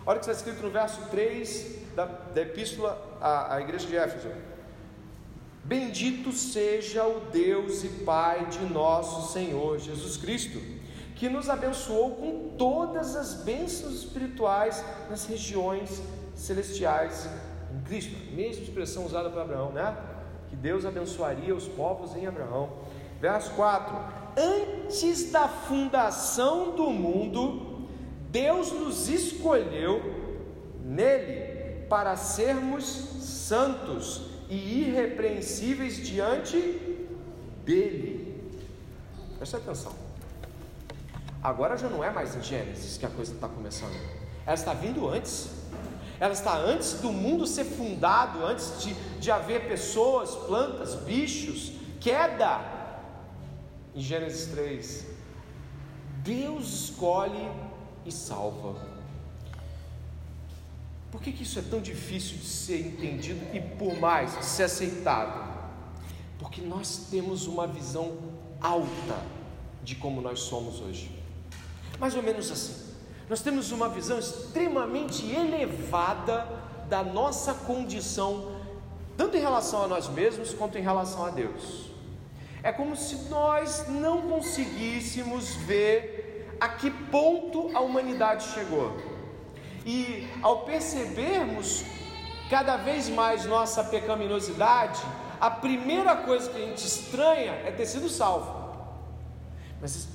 Olha 0.07 0.17
o 0.17 0.19
que 0.19 0.27
está 0.27 0.31
escrito 0.31 0.63
no 0.63 0.71
verso 0.71 0.99
3 1.11 1.93
da, 1.95 2.05
da 2.05 2.41
epístola 2.41 2.99
à, 3.21 3.57
à 3.57 3.61
igreja 3.61 3.85
de 3.85 3.95
Éfeso. 3.95 4.29
Bendito 5.63 6.31
seja 6.31 7.05
o 7.05 7.19
Deus 7.31 7.83
e 7.83 7.89
Pai 8.03 8.47
de 8.47 8.65
nosso 8.73 9.31
Senhor 9.31 9.77
Jesus 9.77 10.17
Cristo, 10.17 10.59
que 11.15 11.29
nos 11.29 11.47
abençoou 11.47 12.15
com 12.15 12.55
todas 12.57 13.15
as 13.15 13.35
bênçãos 13.35 13.93
espirituais 13.93 14.83
nas 15.11 15.27
regiões 15.27 16.01
celestiais 16.33 17.29
em 17.75 17.81
Cristo, 17.81 18.15
mesma 18.33 18.63
expressão 18.63 19.05
usada 19.05 19.29
para 19.29 19.41
Abraão, 19.41 19.71
né? 19.71 19.95
Que 20.49 20.55
Deus 20.55 20.85
abençoaria 20.85 21.55
os 21.55 21.67
povos 21.67 22.15
em 22.15 22.25
Abraão. 22.25 22.69
Verso 23.19 23.51
4: 23.51 23.95
Antes 24.37 25.31
da 25.31 25.47
fundação 25.47 26.75
do 26.75 26.89
mundo, 26.89 27.87
Deus 28.29 28.71
nos 28.71 29.09
escolheu 29.09 30.01
nele 30.83 31.85
para 31.89 32.15
sermos 32.15 32.85
santos 32.85 34.29
e 34.49 34.81
irrepreensíveis 34.81 35.97
diante 35.97 36.57
dele. 37.65 38.51
Presta 39.37 39.57
atenção. 39.57 39.93
Agora 41.43 41.77
já 41.77 41.87
não 41.87 42.03
é 42.03 42.09
mais 42.09 42.35
em 42.35 42.41
Gênesis 42.41 42.97
que 42.97 43.05
a 43.05 43.09
coisa 43.09 43.33
está 43.33 43.47
começando. 43.47 43.95
Ela 44.45 44.55
está 44.55 44.73
vindo 44.73 45.07
antes. 45.07 45.49
Ela 46.19 46.33
está 46.33 46.57
antes 46.57 46.93
do 46.93 47.11
mundo 47.11 47.45
ser 47.45 47.65
fundado, 47.65 48.43
antes 48.45 48.81
de, 48.81 48.93
de 49.19 49.29
haver 49.29 49.67
pessoas, 49.67 50.31
plantas, 50.31 50.95
bichos, 50.95 51.73
queda. 51.99 52.61
Em 53.95 54.01
Gênesis 54.01 54.51
3, 54.51 55.05
Deus 56.23 56.85
escolhe 56.85 57.49
e 58.05 58.11
salva. 58.11 58.75
Por 61.11 61.21
que, 61.21 61.31
que 61.31 61.43
isso 61.43 61.59
é 61.59 61.61
tão 61.61 61.79
difícil 61.79 62.37
de 62.37 62.45
ser 62.45 62.79
entendido 62.79 63.45
e, 63.55 63.59
por 63.59 63.97
mais, 63.99 64.37
de 64.37 64.45
ser 64.45 64.63
aceitado? 64.63 65.55
Porque 66.37 66.61
nós 66.61 67.07
temos 67.09 67.47
uma 67.47 67.65
visão 67.65 68.17
alta 68.59 69.21
de 69.83 69.95
como 69.95 70.19
nós 70.21 70.41
somos 70.41 70.81
hoje. 70.81 71.11
Mais 71.99 72.15
ou 72.15 72.21
menos 72.21 72.51
assim. 72.51 72.86
Nós 73.29 73.41
temos 73.41 73.71
uma 73.71 73.89
visão 73.89 74.17
extremamente 74.17 75.29
elevada 75.29 76.47
da 76.87 77.03
nossa 77.03 77.53
condição, 77.53 78.55
tanto 79.17 79.35
em 79.35 79.41
relação 79.41 79.83
a 79.83 79.87
nós 79.87 80.07
mesmos 80.07 80.53
quanto 80.53 80.77
em 80.77 80.81
relação 80.81 81.25
a 81.25 81.29
Deus. 81.29 81.91
É 82.63 82.71
como 82.71 82.95
se 82.95 83.29
nós 83.29 83.87
não 83.89 84.21
conseguíssemos 84.21 85.55
ver 85.55 86.55
a 86.59 86.69
que 86.69 86.89
ponto 86.89 87.75
a 87.75 87.81
humanidade 87.81 88.45
chegou. 88.53 88.95
E 89.85 90.27
ao 90.41 90.61
percebermos 90.61 91.83
cada 92.49 92.77
vez 92.77 93.09
mais 93.09 93.45
nossa 93.45 93.83
pecaminosidade, 93.83 95.01
a 95.39 95.49
primeira 95.49 96.15
coisa 96.15 96.49
que 96.49 96.57
a 96.57 96.65
gente 96.65 96.85
estranha 96.85 97.51
é 97.65 97.71
ter 97.71 97.85
sido 97.85 98.09
salvo. 98.09 98.55
Mas 99.81 100.07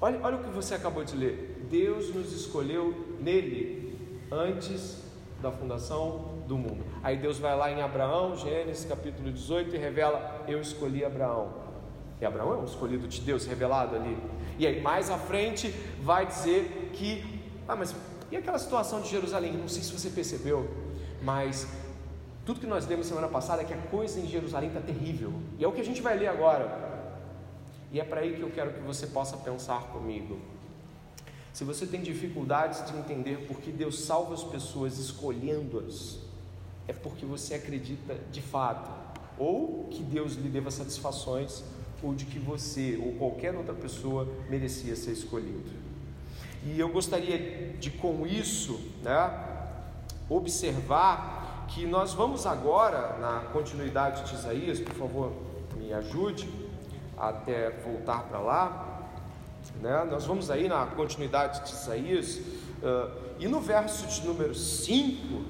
olha, 0.00 0.18
olha 0.22 0.36
o 0.36 0.44
que 0.44 0.50
você 0.50 0.74
acabou 0.74 1.04
de 1.04 1.14
ler. 1.14 1.55
Deus 1.70 2.14
nos 2.14 2.32
escolheu 2.32 3.16
nele 3.20 3.98
antes 4.30 5.02
da 5.40 5.50
fundação 5.50 6.36
do 6.46 6.56
mundo. 6.56 6.84
Aí 7.02 7.16
Deus 7.16 7.38
vai 7.38 7.56
lá 7.56 7.70
em 7.70 7.82
Abraão, 7.82 8.36
Gênesis 8.36 8.84
capítulo 8.84 9.30
18, 9.30 9.74
e 9.74 9.78
revela: 9.78 10.44
Eu 10.48 10.60
escolhi 10.60 11.04
Abraão. 11.04 11.66
E 12.20 12.24
Abraão 12.24 12.54
é 12.54 12.56
um 12.56 12.64
escolhido 12.64 13.06
de 13.06 13.20
Deus 13.20 13.46
revelado 13.46 13.94
ali. 13.94 14.16
E 14.58 14.66
aí 14.66 14.80
mais 14.80 15.10
à 15.10 15.18
frente 15.18 15.68
vai 16.02 16.26
dizer 16.26 16.90
que, 16.94 17.22
ah, 17.68 17.76
mas 17.76 17.94
e 18.30 18.36
aquela 18.36 18.58
situação 18.58 19.00
de 19.00 19.08
Jerusalém? 19.08 19.52
Não 19.52 19.68
sei 19.68 19.82
se 19.82 19.92
você 19.92 20.10
percebeu, 20.10 20.68
mas 21.22 21.68
tudo 22.44 22.60
que 22.60 22.66
nós 22.66 22.86
lemos 22.86 23.06
semana 23.06 23.28
passada 23.28 23.62
é 23.62 23.64
que 23.64 23.74
a 23.74 23.76
coisa 23.76 24.18
em 24.18 24.26
Jerusalém 24.26 24.68
está 24.68 24.80
terrível. 24.80 25.32
E 25.58 25.64
é 25.64 25.68
o 25.68 25.72
que 25.72 25.80
a 25.80 25.84
gente 25.84 26.00
vai 26.00 26.16
ler 26.16 26.28
agora. 26.28 26.86
E 27.92 28.00
é 28.00 28.04
para 28.04 28.20
aí 28.20 28.34
que 28.34 28.40
eu 28.40 28.50
quero 28.50 28.72
que 28.72 28.80
você 28.80 29.06
possa 29.06 29.36
pensar 29.36 29.82
comigo. 29.92 30.38
Se 31.56 31.64
você 31.64 31.86
tem 31.86 32.02
dificuldades 32.02 32.84
de 32.84 32.98
entender 32.98 33.46
por 33.46 33.56
que 33.62 33.72
Deus 33.72 34.00
salva 34.00 34.34
as 34.34 34.44
pessoas 34.44 34.98
escolhendo-as, 34.98 36.18
é 36.86 36.92
porque 36.92 37.24
você 37.24 37.54
acredita 37.54 38.14
de 38.30 38.42
fato, 38.42 38.90
ou 39.38 39.88
que 39.90 40.02
Deus 40.02 40.34
lhe 40.34 40.50
deva 40.50 40.70
satisfações, 40.70 41.64
ou 42.02 42.14
de 42.14 42.26
que 42.26 42.38
você 42.38 43.00
ou 43.02 43.14
qualquer 43.14 43.54
outra 43.54 43.72
pessoa 43.72 44.28
merecia 44.50 44.94
ser 44.94 45.12
escolhido. 45.12 45.70
E 46.62 46.78
eu 46.78 46.90
gostaria 46.90 47.72
de, 47.80 47.90
com 47.90 48.26
isso, 48.26 48.78
né, 49.02 49.72
observar 50.28 51.64
que 51.68 51.86
nós 51.86 52.12
vamos 52.12 52.44
agora, 52.44 53.16
na 53.16 53.48
continuidade 53.50 54.28
de 54.28 54.34
Isaías, 54.34 54.78
por 54.78 54.94
favor, 54.94 55.32
me 55.74 55.90
ajude 55.90 56.52
até 57.16 57.70
voltar 57.70 58.24
para 58.24 58.40
lá. 58.40 58.95
Né? 59.80 60.06
Nós 60.10 60.24
vamos 60.24 60.50
aí 60.50 60.68
na 60.68 60.86
continuidade 60.86 61.64
de 61.64 61.70
Isaías, 61.70 62.36
uh, 62.36 63.10
e 63.38 63.46
no 63.46 63.60
verso 63.60 64.06
de 64.06 64.26
número 64.26 64.54
5 64.54 65.44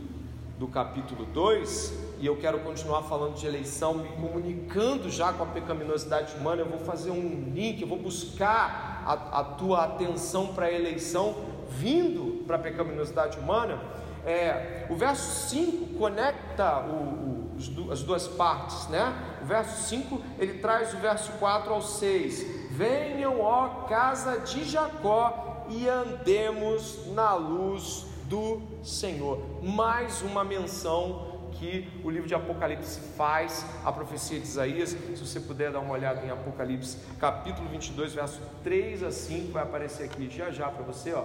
do 0.59 0.67
capítulo 0.67 1.27
2, 1.27 1.95
e 2.19 2.27
eu 2.27 2.37
quero 2.37 2.61
continuar 2.61 3.03
falando 3.03 3.35
de 3.35 3.47
eleição, 3.47 3.95
me 3.95 4.09
comunicando 4.09 5.11
já 5.11 5.33
com 5.33 5.43
a 5.43 5.47
pecaminosidade 5.47 6.35
humana, 6.37 6.63
eu 6.63 6.69
vou 6.69 6.81
fazer 6.81 7.11
um 7.11 7.53
link, 7.55 7.81
eu 7.81 7.89
vou 7.89 7.99
buscar 7.99 9.03
a, 9.07 9.41
a 9.41 9.45
tua 9.45 9.85
atenção 9.85 10.55
para 10.55 10.67
a 10.67 10.73
eleição, 10.73 11.37
vindo 11.69 12.45
para 12.47 12.57
a 12.57 12.59
pecaminosidade 12.59 13.39
humana 13.39 13.81
é, 14.27 14.87
o 14.91 14.97
verso 14.97 15.49
5 15.51 15.95
conecta 15.97 16.81
o, 16.81 17.49
o, 17.87 17.93
as 17.93 18.03
duas 18.03 18.27
partes, 18.27 18.89
né? 18.89 19.15
O 19.41 19.47
verso 19.47 19.89
5 19.89 20.21
ele 20.41 20.55
traz 20.55 20.93
o 20.95 20.97
verso 20.97 21.31
4 21.39 21.73
ao 21.73 21.81
6: 21.81 22.66
Venham, 22.77 23.41
ó 23.41 23.87
casa 23.89 24.39
de 24.41 24.63
Jacó, 24.65 25.65
e 25.71 25.89
andemos 25.89 27.07
na 27.15 27.33
luz 27.33 28.05
do 28.25 28.61
Senhor. 28.85 29.41
Mais 29.63 30.21
uma 30.21 30.45
menção 30.45 31.49
que 31.53 31.89
o 32.05 32.11
livro 32.11 32.29
de 32.29 32.35
Apocalipse 32.35 33.01
faz 33.17 33.65
a 33.83 33.91
profecia 33.91 34.39
de 34.39 34.45
Isaías. 34.45 34.91
Se 34.91 35.27
você 35.27 35.41
puder 35.41 35.73
dar 35.73 35.81
uma 35.81 35.95
olhada 35.95 36.21
em 36.21 36.31
Apocalipse, 36.31 36.99
capítulo 37.19 37.67
22, 37.71 38.13
verso 38.13 38.43
3 38.63 39.05
a 39.05 39.11
5, 39.11 39.53
vai 39.53 39.63
aparecer 39.63 40.05
aqui 40.05 40.29
já 40.29 40.51
já 40.51 40.69
para 40.69 40.85
você, 40.85 41.15
ó. 41.15 41.25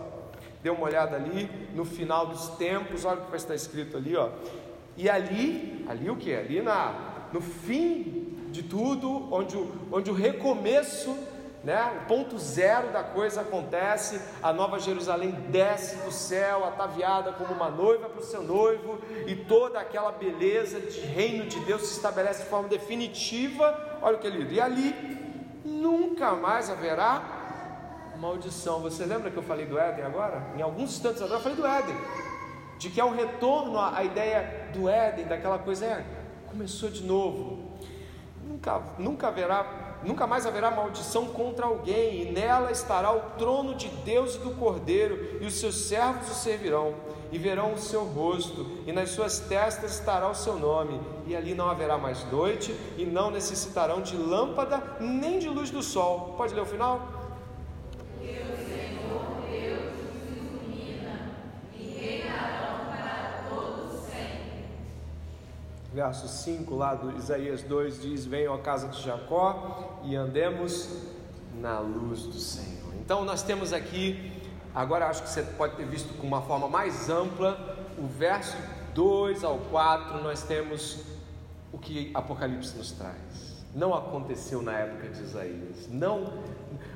Dê 0.64 0.70
uma 0.70 0.84
olhada 0.84 1.18
ali 1.18 1.50
no 1.76 1.84
final 1.84 2.28
dos 2.28 2.48
tempos, 2.52 3.04
olha 3.04 3.20
o 3.20 3.26
que 3.26 3.30
vai 3.30 3.38
estar 3.38 3.56
escrito 3.56 3.98
ali, 3.98 4.16
ó. 4.16 4.30
E 4.96 5.10
ali, 5.10 5.86
ali 5.90 6.10
o 6.10 6.16
que? 6.16 6.34
Ali 6.34 6.62
na, 6.62 7.28
no 7.34 7.42
fim 7.42 8.38
de 8.52 8.64
tudo, 8.64 9.34
onde 9.34 9.58
o, 9.58 9.70
onde 9.92 10.10
o 10.10 10.14
recomeço, 10.14 11.18
né, 11.64 12.02
o 12.02 12.08
ponto 12.08 12.40
zero 12.40 12.92
da 12.92 13.04
coisa 13.04 13.42
acontece, 13.42 14.20
a 14.42 14.52
nova 14.52 14.80
Jerusalém 14.80 15.32
desce 15.50 15.96
do 15.98 16.12
céu, 16.12 16.66
ataviada 16.66 17.34
como 17.34 17.54
uma 17.54 17.70
noiva 17.70 18.10
para 18.10 18.20
o 18.20 18.24
seu 18.24 18.42
noivo, 18.42 19.00
e 19.28 19.36
toda 19.36 19.80
aquela 19.80 20.12
beleza 20.12 20.80
de 20.80 21.00
reino 21.02 21.46
de 21.46 21.60
Deus 21.60 21.84
se 21.84 21.98
estabelece 21.98 22.44
de 22.44 22.50
forma 22.50 22.68
definitiva. 22.68 24.00
Olha 24.02 24.18
o 24.18 24.20
que 24.20 24.26
ele 24.26 24.44
diz, 24.46 24.58
e 24.58 24.62
ali 24.62 25.22
nunca 25.64 26.32
mais 26.32 26.70
haverá 26.70 27.42
maldição. 28.18 28.80
Você 28.82 29.06
lembra 29.06 29.32
que 29.32 29.38
eu 29.38 29.44
falei 29.44 29.66
do 29.66 29.78
Éden 29.78 30.06
agora? 30.06 30.44
Em 30.56 30.62
alguns 30.62 30.92
instantes 30.92 31.22
agora 31.22 31.40
eu 31.40 31.44
falei 31.44 31.58
do 31.58 31.66
Éden. 31.66 31.96
De 32.78 32.90
que 32.90 33.00
é 33.00 33.06
um 33.06 33.16
retorno 33.16 33.80
à 33.80 34.04
ideia 34.04 34.70
do 34.74 34.90
Éden, 34.90 35.26
daquela 35.26 35.60
coisa, 35.60 35.86
é, 35.86 36.06
começou 36.48 36.90
de 36.90 37.04
novo. 37.04 37.72
Nunca, 38.44 38.82
nunca 38.98 39.28
haverá, 39.28 39.64
nunca 40.04 40.26
mais 40.26 40.46
haverá 40.46 40.72
maldição 40.72 41.26
contra 41.26 41.66
alguém, 41.66 42.22
e 42.22 42.32
nela 42.32 42.72
estará 42.72 43.12
o 43.12 43.22
trono 43.38 43.76
de 43.76 43.88
Deus 43.88 44.36
e 44.36 44.40
do 44.40 44.52
Cordeiro, 44.52 45.38
e 45.42 45.46
os 45.46 45.56
seus 45.56 45.76
servos 45.76 46.30
o 46.32 46.34
servirão, 46.34 46.96
e 47.32 47.38
verão 47.38 47.74
o 47.74 47.78
seu 47.78 48.04
rosto, 48.04 48.66
e 48.86 48.92
nas 48.92 49.10
suas 49.12 49.40
testas 49.40 49.94
estará 49.94 50.30
o 50.30 50.36
seu 50.36 50.58
nome, 50.58 51.00
e 51.26 51.36
ali 51.36 51.54
não 51.54 51.70
haverá 51.70 51.98
mais 51.98 52.30
noite, 52.32 52.76
e 52.98 53.06
não 53.06 53.32
necessitarão 53.32 54.02
de 54.02 54.18
lâmpada 54.18 54.82
nem 55.00 55.40
de 55.40 55.48
luz 55.48 55.70
do 55.70 55.82
sol. 55.82 56.36
Pode 56.38 56.54
ler 56.54 56.62
o 56.62 56.66
final? 56.66 57.21
Verso 65.94 66.28
5 66.28 66.74
lá 66.76 66.96
do 66.96 67.18
Isaías 67.18 67.62
2 67.64 68.02
diz: 68.02 68.26
Venham 68.26 68.54
à 68.54 68.60
casa 68.60 68.88
de 68.88 69.02
Jacó 69.02 70.00
e 70.04 70.16
andemos 70.16 70.90
na 71.60 71.80
luz 71.80 72.24
do 72.24 72.40
Senhor. 72.40 72.94
Então 72.96 73.26
nós 73.26 73.44
temos 73.44 73.74
aqui, 73.74 74.32
agora 74.74 75.08
acho 75.08 75.24
que 75.24 75.30
você 75.30 75.44
pode 75.44 75.76
ter 75.76 75.86
visto 75.86 76.14
com 76.18 76.26
uma 76.26 76.42
forma 76.42 76.68
mais 76.68 77.10
ampla, 77.10 77.78
o 77.98 78.08
verso 78.08 78.56
2 78.94 79.44
ao 79.44 79.58
4, 79.58 80.22
nós 80.24 80.44
temos 80.44 81.00
o 81.72 81.78
que 81.78 82.12
Apocalipse 82.14 82.78
nos 82.78 82.92
traz. 82.92 83.52
Não 83.74 83.94
aconteceu 83.94 84.62
na 84.62 84.74
época 84.74 85.08
de 85.08 85.22
Isaías. 85.22 85.88
Não, 85.90 86.34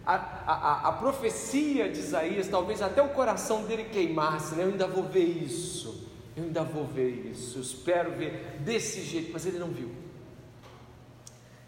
a, 0.06 0.16
a, 0.16 0.90
a 0.90 0.92
profecia 0.94 1.90
de 1.90 2.00
Isaías, 2.00 2.50
talvez 2.50 2.82
até 2.82 3.02
o 3.02 3.10
coração 3.10 3.64
dele 3.64 3.86
queimasse, 3.86 4.56
né? 4.56 4.64
Eu 4.64 4.70
ainda 4.70 4.86
vou 4.86 5.04
ver 5.04 5.24
isso. 5.24 6.06
Eu 6.36 6.44
ainda 6.44 6.64
vou 6.64 6.86
ver 6.86 7.32
isso, 7.32 7.60
espero 7.60 8.12
ver 8.12 8.58
desse 8.60 9.02
jeito, 9.02 9.32
mas 9.32 9.46
ele 9.46 9.58
não 9.58 9.70
viu. 9.70 9.90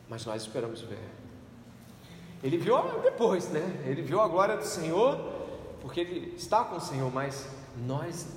Mas 0.09 0.26
nós 0.26 0.41
esperamos 0.41 0.82
ver. 0.82 0.99
Ele 2.43 2.57
viu 2.57 2.76
depois, 3.01 3.49
né? 3.49 3.84
Ele 3.86 4.01
viu 4.01 4.22
a 4.22 4.28
glória 4.28 4.57
do 4.57 4.65
Senhor, 4.65 5.18
porque 5.82 6.01
ele 6.01 6.34
está 6.36 6.63
com 6.65 6.76
o 6.76 6.82
Senhor, 6.82 7.11
mas 7.11 7.47
nós 7.86 8.28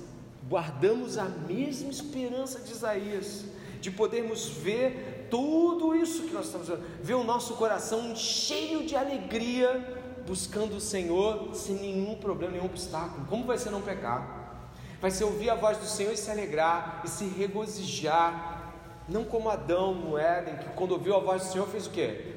guardamos 0.47 1.17
a 1.17 1.25
mesma 1.25 1.89
esperança 1.89 2.59
de 2.59 2.71
Isaías, 2.71 3.45
de 3.79 3.91
podermos 3.91 4.47
ver 4.47 5.27
tudo 5.29 5.95
isso 5.95 6.23
que 6.23 6.33
nós 6.33 6.45
estamos 6.45 6.67
vendo, 6.67 6.83
ver 7.01 7.13
o 7.13 7.23
nosso 7.23 7.55
coração 7.55 8.15
cheio 8.15 8.85
de 8.85 8.95
alegria, 8.95 10.23
buscando 10.25 10.77
o 10.77 10.81
Senhor 10.81 11.53
sem 11.53 11.75
nenhum 11.75 12.15
problema, 12.15 12.53
nenhum 12.53 12.65
obstáculo. 12.65 13.25
Como 13.27 13.45
vai 13.45 13.57
ser 13.57 13.69
não 13.69 13.81
pecar? 13.81 14.40
Vai 15.01 15.09
ser 15.09 15.23
ouvir 15.23 15.49
a 15.49 15.55
voz 15.55 15.79
do 15.79 15.85
Senhor 15.85 16.13
e 16.13 16.17
se 16.17 16.29
alegrar 16.29 17.01
e 17.03 17.09
se 17.09 17.25
regozijar, 17.25 18.71
não 19.09 19.23
como 19.23 19.49
Adão 19.49 19.95
no 19.95 20.15
Éden, 20.15 20.57
que 20.57 20.69
quando 20.75 20.91
ouviu 20.91 21.15
a 21.15 21.19
voz 21.19 21.41
do 21.41 21.51
Senhor 21.51 21.67
fez 21.67 21.87
o 21.87 21.89
quê? 21.89 22.35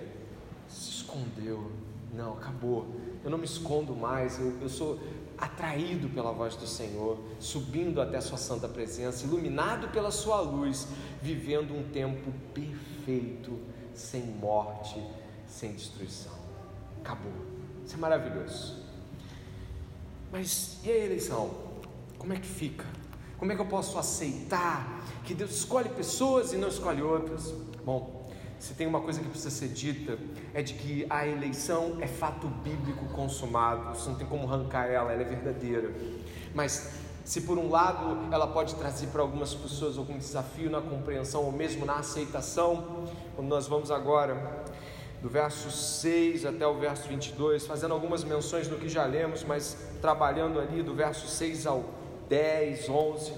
Se 0.67 0.89
escondeu. 0.89 1.71
Não, 2.15 2.33
acabou. 2.33 2.87
Eu 3.23 3.31
não 3.31 3.37
me 3.37 3.45
escondo 3.45 3.95
mais, 3.95 4.39
eu, 4.41 4.57
eu 4.63 4.69
sou 4.69 4.99
atraído 5.37 6.09
pela 6.09 6.33
voz 6.33 6.57
do 6.57 6.67
Senhor, 6.67 7.19
subindo 7.39 8.01
até 8.01 8.21
Sua 8.21 8.39
santa 8.39 8.69
presença, 8.69 9.27
iluminado 9.27 9.89
pela 9.89 10.11
Sua 10.11 10.41
luz, 10.41 10.89
vivendo 11.21 11.75
um 11.75 11.83
tempo 11.91 12.33
perfeito, 12.55 13.59
sem 13.93 14.23
morte, 14.23 15.03
sem 15.47 15.73
destruição. 15.73 16.33
Acabou. 17.03 17.33
Isso 17.85 17.95
é 17.95 17.99
maravilhoso. 17.99 18.83
Mas 20.33 20.79
e 20.83 20.91
a 20.91 20.97
eleição? 20.97 21.64
Como 22.19 22.33
é 22.33 22.37
que 22.37 22.47
fica? 22.47 22.85
Como 23.39 23.53
é 23.53 23.55
que 23.55 23.61
eu 23.61 23.67
posso 23.67 23.99
aceitar 23.99 25.05
que 25.25 25.35
Deus 25.35 25.51
escolhe 25.51 25.89
pessoas 25.89 26.53
e 26.53 26.57
não 26.57 26.69
escolhe 26.69 27.03
outras? 27.03 27.53
Bom, 27.85 28.25
se 28.59 28.73
tem 28.75 28.87
uma 28.87 29.01
coisa 29.01 29.21
que 29.21 29.29
precisa 29.29 29.51
ser 29.51 29.69
dita, 29.69 30.19
é 30.55 30.63
de 30.63 30.75
que 30.75 31.07
a 31.11 31.27
eleição 31.27 31.99
é 32.01 32.07
fato 32.07 32.47
bíblico 32.47 33.05
consumado, 33.09 33.95
você 33.95 34.09
não 34.09 34.17
tem 34.17 34.27
como 34.27 34.47
arrancar 34.47 34.87
ela, 34.87 35.13
ela 35.13 35.21
é 35.21 35.25
verdadeira. 35.25 35.95
Mas 36.55 36.93
se 37.25 37.43
por 37.43 37.59
um 37.59 37.69
lado 37.69 38.33
ela 38.33 38.47
pode 38.47 38.75
trazer 38.77 39.09
para 39.09 39.21
algumas 39.21 39.53
pessoas 39.53 39.99
algum 39.99 40.17
desafio 40.17 40.71
na 40.71 40.81
compreensão 40.81 41.43
ou 41.43 41.53
mesmo 41.53 41.85
na 41.85 41.97
aceitação, 41.97 43.07
quando 43.35 43.49
nós 43.49 43.67
vamos 43.67 43.91
agora 43.91 44.65
do 45.21 45.29
verso 45.29 45.71
6 45.71 46.47
até 46.47 46.67
o 46.67 46.79
verso 46.79 47.09
22, 47.09 47.67
fazendo 47.67 47.93
algumas 47.93 48.23
menções 48.25 48.69
do 48.69 48.77
que 48.77 48.89
já 48.89 49.05
lemos, 49.05 49.43
mas 49.43 49.77
trabalhando 50.01 50.61
ali 50.61 50.83
do 50.83 50.95
verso 50.95 51.27
6 51.27 51.67
ao 51.67 51.85
10, 52.29 52.89
11, 52.89 53.33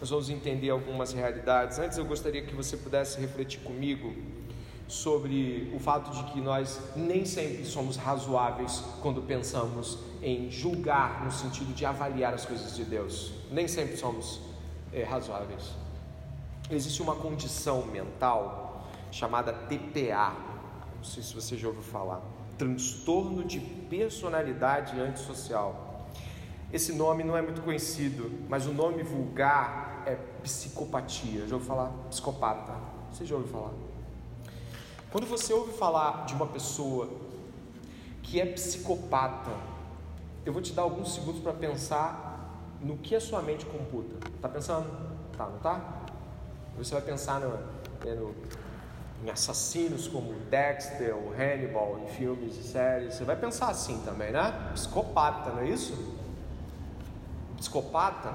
nós 0.00 0.10
vamos 0.10 0.28
entender 0.30 0.70
algumas 0.70 1.12
realidades. 1.12 1.78
Antes 1.78 1.98
eu 1.98 2.04
gostaria 2.04 2.42
que 2.42 2.54
você 2.54 2.76
pudesse 2.76 3.20
refletir 3.20 3.60
comigo 3.60 4.14
sobre 4.86 5.72
o 5.74 5.78
fato 5.78 6.10
de 6.10 6.32
que 6.32 6.40
nós 6.40 6.78
nem 6.94 7.24
sempre 7.24 7.64
somos 7.64 7.96
razoáveis 7.96 8.82
quando 9.00 9.22
pensamos 9.22 9.98
em 10.22 10.50
julgar 10.50 11.24
no 11.24 11.32
sentido 11.32 11.72
de 11.74 11.86
avaliar 11.86 12.34
as 12.34 12.44
coisas 12.44 12.76
de 12.76 12.84
Deus. 12.84 13.32
Nem 13.50 13.66
sempre 13.66 13.96
somos 13.96 14.40
é, 14.92 15.02
razoáveis. 15.02 15.72
Existe 16.70 17.02
uma 17.02 17.16
condição 17.16 17.86
mental 17.86 18.86
chamada 19.10 19.52
TPA. 19.52 20.34
Não 20.96 21.04
sei 21.04 21.22
se 21.22 21.34
você 21.34 21.56
já 21.56 21.68
ouviu 21.68 21.82
falar. 21.82 22.22
Transtorno 22.56 23.44
de 23.44 23.60
personalidade 23.60 24.98
antissocial. 24.98 25.83
Esse 26.74 26.92
nome 26.92 27.22
não 27.22 27.36
é 27.36 27.40
muito 27.40 27.62
conhecido, 27.62 28.32
mas 28.48 28.66
o 28.66 28.72
nome 28.72 29.04
vulgar 29.04 30.02
é 30.06 30.16
psicopatia. 30.42 31.46
Já 31.46 31.54
ouviu 31.54 31.68
falar? 31.68 31.92
Psicopata. 32.10 32.74
Você 33.12 33.24
já 33.24 33.36
ouviu 33.36 33.52
falar? 33.52 33.70
Quando 35.12 35.24
você 35.24 35.52
ouve 35.52 35.72
falar 35.78 36.26
de 36.26 36.34
uma 36.34 36.48
pessoa 36.48 37.08
que 38.24 38.40
é 38.40 38.44
psicopata, 38.46 39.52
eu 40.44 40.52
vou 40.52 40.60
te 40.60 40.72
dar 40.72 40.82
alguns 40.82 41.14
segundos 41.14 41.40
para 41.40 41.52
pensar 41.52 42.58
no 42.80 42.96
que 42.96 43.14
a 43.14 43.20
sua 43.20 43.40
mente 43.40 43.64
computa. 43.66 44.28
Tá 44.42 44.48
pensando? 44.48 44.90
Tá, 45.38 45.46
não 45.46 45.60
tá? 45.60 45.80
Você 46.76 46.92
vai 46.92 47.02
pensar 47.02 47.38
no, 47.38 47.50
né, 48.04 48.14
no, 48.16 48.34
em 49.24 49.30
assassinos 49.30 50.08
como 50.08 50.34
Dexter 50.50 51.14
ou 51.14 51.32
Hannibal 51.32 52.00
em 52.00 52.08
filmes 52.08 52.56
e 52.56 52.64
séries. 52.64 53.14
Você 53.14 53.22
vai 53.22 53.36
pensar 53.36 53.68
assim 53.68 54.02
também, 54.04 54.32
né? 54.32 54.72
Psicopata, 54.74 55.50
não 55.50 55.60
é 55.60 55.68
isso? 55.68 56.23
Psicopata, 57.64 58.34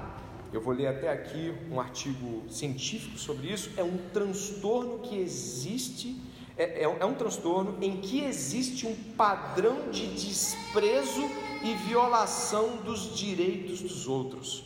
eu 0.52 0.60
vou 0.60 0.74
ler 0.74 0.88
até 0.88 1.08
aqui 1.08 1.54
um 1.70 1.80
artigo 1.80 2.42
científico 2.50 3.16
sobre 3.16 3.52
isso, 3.52 3.70
é 3.76 3.84
um 3.84 3.96
transtorno 4.12 4.98
que 4.98 5.16
existe 5.16 6.20
é, 6.56 6.80
é, 6.80 6.82
é 6.82 7.04
um 7.06 7.14
transtorno 7.14 7.78
em 7.80 7.98
que 7.98 8.24
existe 8.24 8.86
um 8.86 8.94
padrão 9.16 9.88
de 9.90 10.06
desprezo 10.08 11.22
e 11.62 11.74
violação 11.86 12.78
dos 12.78 13.16
direitos 13.16 13.80
dos 13.80 14.08
outros. 14.08 14.64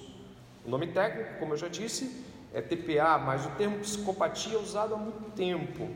O 0.65 0.71
nome 0.71 0.87
técnico, 0.89 1.39
como 1.39 1.53
eu 1.53 1.57
já 1.59 1.69
disse, 1.69 2.25
é 2.53 2.63
TPA, 2.63 3.19
mas 3.19 3.45
o 3.45 3.51
termo 3.51 3.79
psicopatia 3.81 4.57
é 4.57 4.61
usado 4.61 4.95
há 4.95 4.97
muito 4.97 5.31
tempo. 5.37 5.89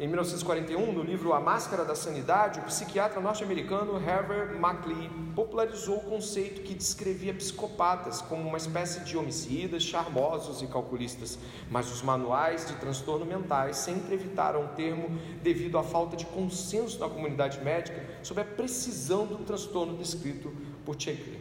Em 0.00 0.08
1941, 0.08 0.94
no 0.94 1.02
livro 1.02 1.34
A 1.34 1.40
Máscara 1.40 1.84
da 1.84 1.94
Sanidade, 1.94 2.58
o 2.58 2.62
psiquiatra 2.62 3.20
norte-americano 3.20 3.98
Herbert 3.98 4.56
McLean 4.56 5.10
popularizou 5.36 5.98
o 5.98 6.04
conceito 6.04 6.62
que 6.62 6.72
descrevia 6.72 7.34
psicopatas 7.34 8.22
como 8.22 8.48
uma 8.48 8.56
espécie 8.56 9.00
de 9.00 9.18
homicidas 9.18 9.82
charmosos 9.82 10.62
e 10.62 10.66
calculistas, 10.66 11.38
mas 11.70 11.92
os 11.92 12.00
manuais 12.00 12.66
de 12.66 12.76
transtorno 12.76 13.26
mentais 13.26 13.76
sempre 13.76 14.14
evitaram 14.14 14.64
o 14.64 14.68
termo 14.68 15.18
devido 15.42 15.76
à 15.76 15.82
falta 15.82 16.16
de 16.16 16.24
consenso 16.24 16.98
na 16.98 17.06
comunidade 17.06 17.62
médica 17.62 18.02
sobre 18.22 18.42
a 18.42 18.46
precisão 18.46 19.26
do 19.26 19.36
transtorno 19.44 19.98
descrito 19.98 20.50
por 20.82 20.98
Chekley. 20.98 21.38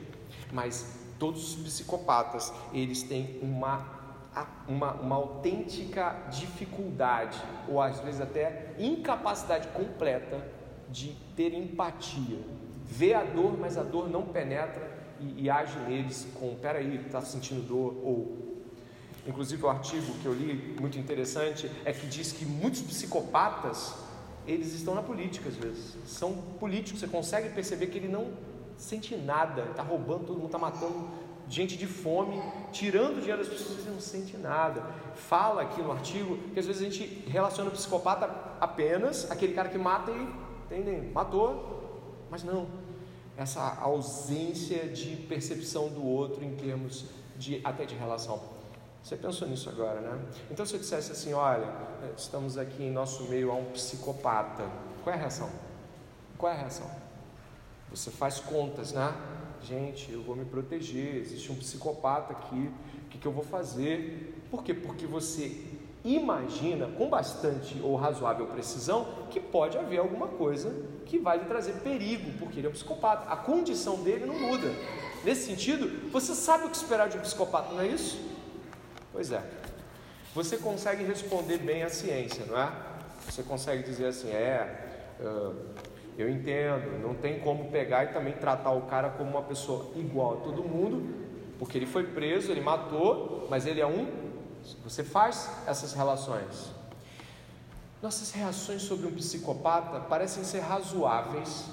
Mas 0.52 0.86
todos 1.18 1.56
os 1.56 1.64
psicopatas, 1.64 2.52
eles 2.74 3.04
têm 3.04 3.40
uma 3.42 3.99
uma, 4.68 4.94
uma 4.94 5.16
autêntica 5.16 6.28
dificuldade, 6.30 7.42
ou 7.68 7.82
às 7.82 8.00
vezes 8.00 8.22
até 8.22 8.74
incapacidade 8.78 9.68
completa 9.70 10.44
de 10.90 11.16
ter 11.36 11.54
empatia. 11.54 12.40
Vê 12.86 13.14
a 13.14 13.24
dor, 13.24 13.58
mas 13.58 13.78
a 13.78 13.84
dor 13.84 14.10
não 14.10 14.24
penetra 14.24 14.90
e, 15.20 15.44
e 15.44 15.50
age 15.50 15.78
neles 15.88 16.28
com: 16.40 16.56
peraí, 16.56 16.98
está 17.06 17.22
sentindo 17.22 17.62
dor? 17.68 17.96
Ou. 18.04 18.50
Inclusive, 19.28 19.64
o 19.64 19.70
artigo 19.70 20.14
que 20.22 20.26
eu 20.26 20.34
li, 20.34 20.76
muito 20.80 20.98
interessante, 20.98 21.70
é 21.86 21.92
que 21.92 22.08
diz 22.08 22.32
que 22.32 22.46
muitos 22.46 22.82
psicopatas 22.82 23.94
eles 24.48 24.74
estão 24.74 24.96
na 24.96 25.04
política 25.04 25.50
às 25.50 25.56
vezes. 25.56 25.98
São 26.06 26.34
políticos, 26.60 27.00
você 27.00 27.08
consegue 27.08 27.50
perceber 27.50 27.88
que 27.88 27.98
ele 27.98 28.08
não 28.08 28.32
sente 28.78 29.16
nada, 29.16 29.64
está 29.64 29.84
roubando 29.84 30.26
todo 30.26 30.38
mundo, 30.38 30.46
está 30.48 30.58
matando 30.58 31.08
gente 31.50 31.76
de 31.76 31.88
fome, 31.88 32.40
tirando 32.72 33.20
dinheiro 33.20 33.40
das 33.40 33.48
pessoas 33.48 33.86
e 33.86 33.90
não 33.90 34.00
sente 34.00 34.38
nada. 34.38 34.84
Fala 35.16 35.64
aqui 35.64 35.82
no 35.82 35.92
artigo 35.92 36.38
que 36.54 36.60
às 36.60 36.66
vezes 36.66 36.82
a 36.82 36.86
gente 36.86 37.06
relaciona 37.28 37.70
o 37.70 37.74
psicopata 37.74 38.30
apenas 38.62 39.30
aquele 39.32 39.54
cara 39.54 39.68
que 39.68 39.78
mata 39.78 40.12
e 40.12 40.50
entendem, 40.66 41.12
matou, 41.12 42.24
mas 42.30 42.44
não. 42.44 42.68
Essa 43.36 43.80
ausência 43.82 44.88
de 44.90 45.16
percepção 45.16 45.90
do 45.90 46.06
outro 46.06 46.44
em 46.44 46.56
termos 46.56 47.06
de 47.36 47.60
até 47.64 47.86
de 47.86 47.96
relação. 47.96 48.40
Você 49.02 49.16
pensou 49.16 49.48
nisso 49.48 49.70
agora, 49.70 50.02
né? 50.02 50.20
Então 50.52 50.66
se 50.66 50.76
eu 50.76 50.80
dissesse 50.80 51.12
assim, 51.12 51.34
olha, 51.34 51.74
estamos 52.16 52.58
aqui 52.58 52.84
em 52.84 52.92
nosso 52.92 53.24
meio 53.24 53.50
a 53.50 53.56
um 53.56 53.66
psicopata, 53.72 54.70
qual 55.04 55.16
é 55.16 55.18
a 55.18 55.22
reação? 55.22 55.50
Qual 56.38 56.52
é 56.52 56.56
a 56.56 56.60
reação? 56.60 56.90
Você 57.90 58.12
faz 58.12 58.40
contas, 58.40 58.92
né? 58.92 59.14
Gente, 59.64 60.12
eu 60.12 60.22
vou 60.22 60.36
me 60.36 60.46
proteger, 60.46 61.16
existe 61.16 61.52
um 61.52 61.56
psicopata 61.56 62.34
aqui, 62.34 62.72
o 63.06 63.10
que, 63.10 63.18
que 63.18 63.26
eu 63.26 63.32
vou 63.32 63.44
fazer? 63.44 64.44
Por 64.50 64.64
quê? 64.64 64.74
Porque 64.74 65.06
você 65.06 65.64
imagina 66.04 66.88
com 66.88 67.10
bastante 67.10 67.80
ou 67.82 67.96
razoável 67.96 68.48
precisão 68.48 69.28
que 69.30 69.40
pode 69.40 69.78
haver 69.78 70.00
alguma 70.00 70.28
coisa 70.28 70.74
que 71.06 71.18
vai 71.18 71.40
lhe 71.40 71.46
trazer 71.46 71.74
perigo, 71.82 72.32
porque 72.40 72.60
ele 72.60 72.68
é 72.68 72.70
um 72.70 72.74
psicopata. 72.74 73.30
A 73.32 73.36
condição 73.36 73.98
dele 74.04 74.26
não 74.26 74.40
muda. 74.40 74.68
Nesse 75.24 75.48
sentido, 75.48 76.10
você 76.12 76.34
sabe 76.34 76.66
o 76.66 76.70
que 76.70 76.78
esperar 76.78 77.10
de 77.10 77.18
um 77.18 77.22
psicopata, 77.22 77.74
não 77.74 77.82
é 77.82 77.88
isso? 77.88 78.20
Pois 79.12 79.32
é. 79.32 79.44
Você 80.34 80.58
consegue 80.58 81.04
responder 81.04 81.58
bem 81.58 81.84
à 81.84 81.90
ciência, 81.90 82.46
não 82.46 82.58
é? 82.58 82.72
Você 83.26 83.44
consegue 83.44 83.84
dizer 83.84 84.06
assim, 84.06 84.30
é, 84.30 85.16
uh, 85.20 85.56
eu 86.20 86.30
entendo, 86.30 87.00
não 87.02 87.16
tem 87.16 87.40
como 87.40 87.72
pegar 87.72 88.04
e 88.04 88.08
também 88.08 88.34
tratar 88.34 88.72
o 88.72 88.82
cara 88.82 89.10
como 89.10 89.30
uma 89.30 89.42
pessoa 89.42 89.90
igual 89.96 90.34
a 90.34 90.38
todo 90.42 90.62
mundo, 90.62 91.16
porque 91.58 91.78
ele 91.78 91.86
foi 91.86 92.08
preso, 92.08 92.52
ele 92.52 92.60
matou, 92.60 93.48
mas 93.50 93.66
ele 93.66 93.80
é 93.80 93.88
um. 93.88 94.06
Você 94.84 95.02
faz 95.02 95.50
essas 95.66 95.94
relações. 95.94 96.72
Nossas 98.02 98.32
reações 98.32 98.82
sobre 98.82 99.08
um 99.08 99.12
psicopata 99.14 100.02
parecem 100.02 100.44
ser 100.44 100.60
razoáveis 100.60 101.68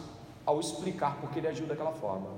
ao 0.44 0.61
explicar 0.61 1.16
porque 1.20 1.40
ele 1.40 1.49
agiu 1.49 1.66
daquela 1.66 1.92
forma, 1.92 2.30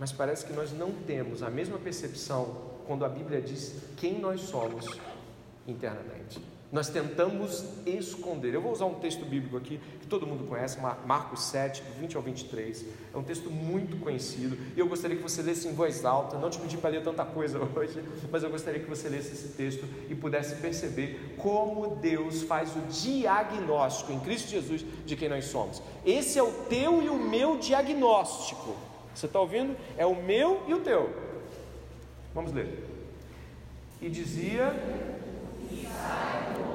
mas 0.00 0.10
parece 0.10 0.46
que 0.46 0.54
nós 0.54 0.72
não 0.72 0.90
temos 1.06 1.42
a 1.42 1.50
mesma 1.50 1.78
percepção 1.78 2.72
quando 2.86 3.04
a 3.04 3.10
Bíblia 3.10 3.42
diz 3.42 3.74
quem 3.98 4.18
nós 4.18 4.40
somos 4.40 4.86
internamente. 5.66 6.51
Nós 6.72 6.88
tentamos 6.88 7.66
esconder. 7.84 8.54
Eu 8.54 8.62
vou 8.62 8.72
usar 8.72 8.86
um 8.86 8.94
texto 8.94 9.26
bíblico 9.26 9.58
aqui 9.58 9.78
que 10.00 10.06
todo 10.06 10.26
mundo 10.26 10.48
conhece, 10.48 10.78
Marcos 10.80 11.42
7, 11.44 11.82
do 11.82 12.00
20 12.00 12.16
ao 12.16 12.22
23. 12.22 12.86
É 13.12 13.18
um 13.18 13.22
texto 13.22 13.50
muito 13.50 13.98
conhecido 13.98 14.56
e 14.74 14.80
eu 14.80 14.88
gostaria 14.88 15.14
que 15.14 15.22
você 15.22 15.42
lesse 15.42 15.68
em 15.68 15.74
voz 15.74 16.02
alta. 16.02 16.38
Não 16.38 16.48
te 16.48 16.58
pedi 16.58 16.78
para 16.78 16.88
ler 16.88 17.02
tanta 17.02 17.26
coisa 17.26 17.60
hoje, 17.76 18.02
mas 18.30 18.42
eu 18.42 18.48
gostaria 18.48 18.80
que 18.80 18.88
você 18.88 19.10
lesse 19.10 19.34
esse 19.34 19.48
texto 19.48 19.86
e 20.08 20.14
pudesse 20.14 20.62
perceber 20.62 21.34
como 21.36 21.96
Deus 21.96 22.42
faz 22.42 22.74
o 22.74 22.80
diagnóstico 22.88 24.10
em 24.10 24.20
Cristo 24.20 24.48
Jesus 24.48 24.82
de 25.04 25.14
quem 25.14 25.28
nós 25.28 25.44
somos. 25.44 25.82
Esse 26.06 26.38
é 26.38 26.42
o 26.42 26.52
teu 26.70 27.02
e 27.02 27.10
o 27.10 27.18
meu 27.18 27.58
diagnóstico. 27.58 28.74
Você 29.14 29.26
está 29.26 29.38
ouvindo? 29.38 29.76
É 29.98 30.06
o 30.06 30.14
meu 30.14 30.62
e 30.66 30.72
o 30.72 30.80
teu. 30.80 31.10
Vamos 32.34 32.50
ler. 32.50 32.82
E 34.00 34.08
dizia 34.08 34.74
He 35.74 36.71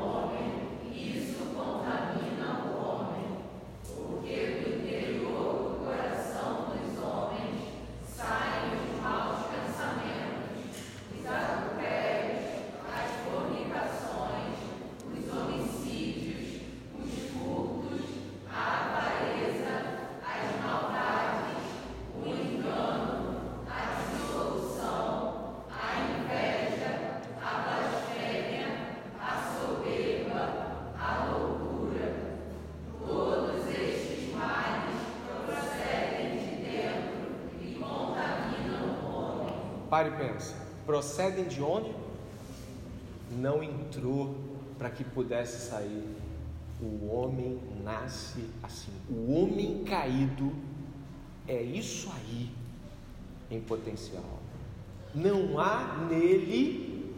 E 40.06 40.12
pensa. 40.12 40.54
Procedem 40.86 41.46
de 41.46 41.62
onde? 41.62 41.92
Não 43.32 43.64
entrou 43.64 44.36
para 44.78 44.90
que 44.90 45.04
pudesse 45.04 45.70
sair. 45.70 46.08
O 46.80 47.12
homem 47.12 47.60
nasce 47.84 48.46
assim. 48.62 48.92
O 49.10 49.34
homem 49.34 49.84
caído 49.84 50.54
é 51.48 51.62
isso 51.62 52.12
aí 52.16 52.52
em 53.50 53.60
potencial. 53.60 54.40
Não 55.16 55.60
há 55.60 56.06
nele 56.08 57.14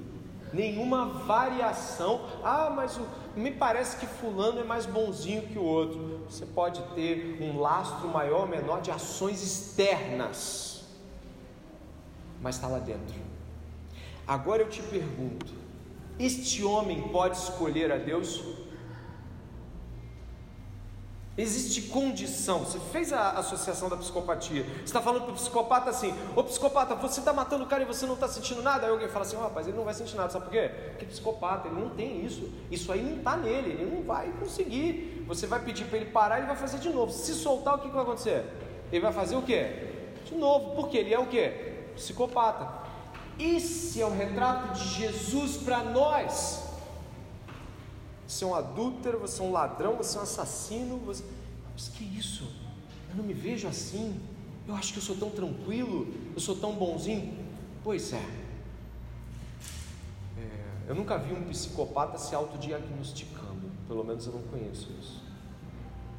nenhuma 0.54 1.06
variação. 1.06 2.22
Ah, 2.44 2.72
mas 2.74 2.98
o, 2.98 3.06
me 3.36 3.52
parece 3.52 3.98
que 3.98 4.08
fulano 4.08 4.62
é 4.62 4.64
mais 4.64 4.86
bonzinho 4.86 5.42
que 5.48 5.60
o 5.60 5.64
outro. 5.64 6.22
Você 6.30 6.46
pode 6.46 6.82
ter 6.96 7.38
um 7.42 7.60
lastro 7.60 8.08
maior 8.08 8.42
ou 8.42 8.48
menor 8.48 8.82
de 8.82 8.90
ações 8.90 9.44
externas 9.44 10.79
mas 12.42 12.56
está 12.56 12.68
lá 12.68 12.80
dentro. 12.80 13.16
Agora 14.28 14.62
eu 14.62 14.70
te 14.70 14.82
pergunto: 14.82 15.54
este 16.20 16.64
homem 16.64 17.08
pode 17.10 17.38
escolher 17.38 17.92
a 17.92 17.98
Deus? 17.98 18.44
Existe 21.38 21.84
condição. 21.84 22.60
Você 22.60 22.78
fez 22.92 23.14
a 23.14 23.30
associação 23.32 23.88
da 23.88 23.96
psicopatia. 23.96 24.64
Você 24.64 24.84
está 24.84 25.02
falando 25.02 25.22
para 25.24 25.32
o 25.32 25.36
psicopata 25.36 25.90
assim: 25.90 26.14
Ô 26.36 26.44
psicopata, 26.44 26.96
você 26.96 27.22
está 27.22 27.32
matando 27.32 27.64
o 27.64 27.68
cara 27.68 27.84
e 27.84 27.86
você 27.86 28.06
não 28.06 28.16
está 28.16 28.28
sentindo 28.28 28.62
nada. 28.62 28.86
Aí 28.86 28.92
alguém 28.92 29.08
fala 29.08 29.24
assim: 29.24 29.38
oh, 29.38 29.44
rapaz, 29.44 29.66
ele 29.66 29.78
não 29.78 29.86
vai 29.86 29.94
sentir 29.94 30.18
nada. 30.18 30.30
Sabe 30.30 30.46
por 30.46 30.52
quê? 30.52 30.70
Porque 30.90 31.06
psicopata, 31.06 31.70
ele 31.70 31.80
não 31.80 31.92
tem 31.92 32.26
isso. 32.26 32.52
Isso 32.70 32.92
aí 32.92 33.02
não 33.02 33.20
está 33.20 33.38
nele. 33.38 33.72
Ele 33.72 33.96
não 33.96 34.04
vai 34.04 34.30
conseguir. 34.34 35.24
Você 35.28 35.48
vai 35.48 35.62
pedir 35.64 35.86
para 35.86 36.00
ele 36.00 36.12
parar 36.12 36.36
e 36.36 36.40
ele 36.42 36.48
vai 36.48 36.58
fazer 36.58 36.78
de 36.80 36.90
novo. 36.90 37.14
Se 37.14 37.34
soltar, 37.34 37.76
o 37.76 37.80
que, 37.80 37.88
que 37.88 37.94
vai 37.94 38.04
acontecer? 38.04 38.44
Ele 38.92 39.02
vai 39.02 39.14
fazer 39.14 39.38
o 39.38 39.42
quê? 39.42 39.88
De 40.26 40.36
novo. 40.36 40.76
Porque 40.76 40.98
ele 40.98 41.14
é 41.14 41.20
o 41.20 41.28
quê? 41.28 41.79
Psicopata. 42.00 42.88
Esse 43.38 44.02
é 44.02 44.06
o 44.06 44.12
retrato 44.12 44.74
de 44.74 44.95
Jesus 44.95 45.58
para 45.58 45.84
nós. 45.84 46.64
Você 48.28 48.43
é 48.43 48.47
um 48.47 48.56
adúltero, 48.56 49.20
você 49.20 49.41
é 49.41 49.45
um 49.45 49.52
ladrão, 49.52 49.95
você 49.95 50.18
é 50.18 50.20
um 50.20 50.24
assassino. 50.24 50.97
Você... 51.00 51.24
Mas 51.74 51.88
que 51.89 52.04
isso? 52.04 52.43
Eu 53.10 53.16
não 53.16 53.24
me 53.24 53.34
vejo 53.34 53.68
assim. 53.68 54.20
Eu 54.68 54.76
acho 54.76 54.93
que 54.93 55.00
eu 55.00 55.04
sou 55.04 55.16
tão 55.16 55.32
tranquilo, 55.32 56.14
eu 56.34 56.39
sou 56.39 56.56
tão 56.56 56.74
bonzinho. 56.74 57.36
Pois 57.84 58.14
é. 58.14 58.26
é 60.38 60.89
eu 60.89 60.95
nunca 60.95 61.18
vi 61.18 61.34
um 61.34 61.43
psicopata 61.45 62.18
se 62.18 62.36
autodiagnosticando. 62.36 63.72
Pelo 63.88 64.04
menos 64.04 64.28
eu 64.28 64.34
não 64.34 64.43
conheço 64.43 64.91
isso. 65.00 65.24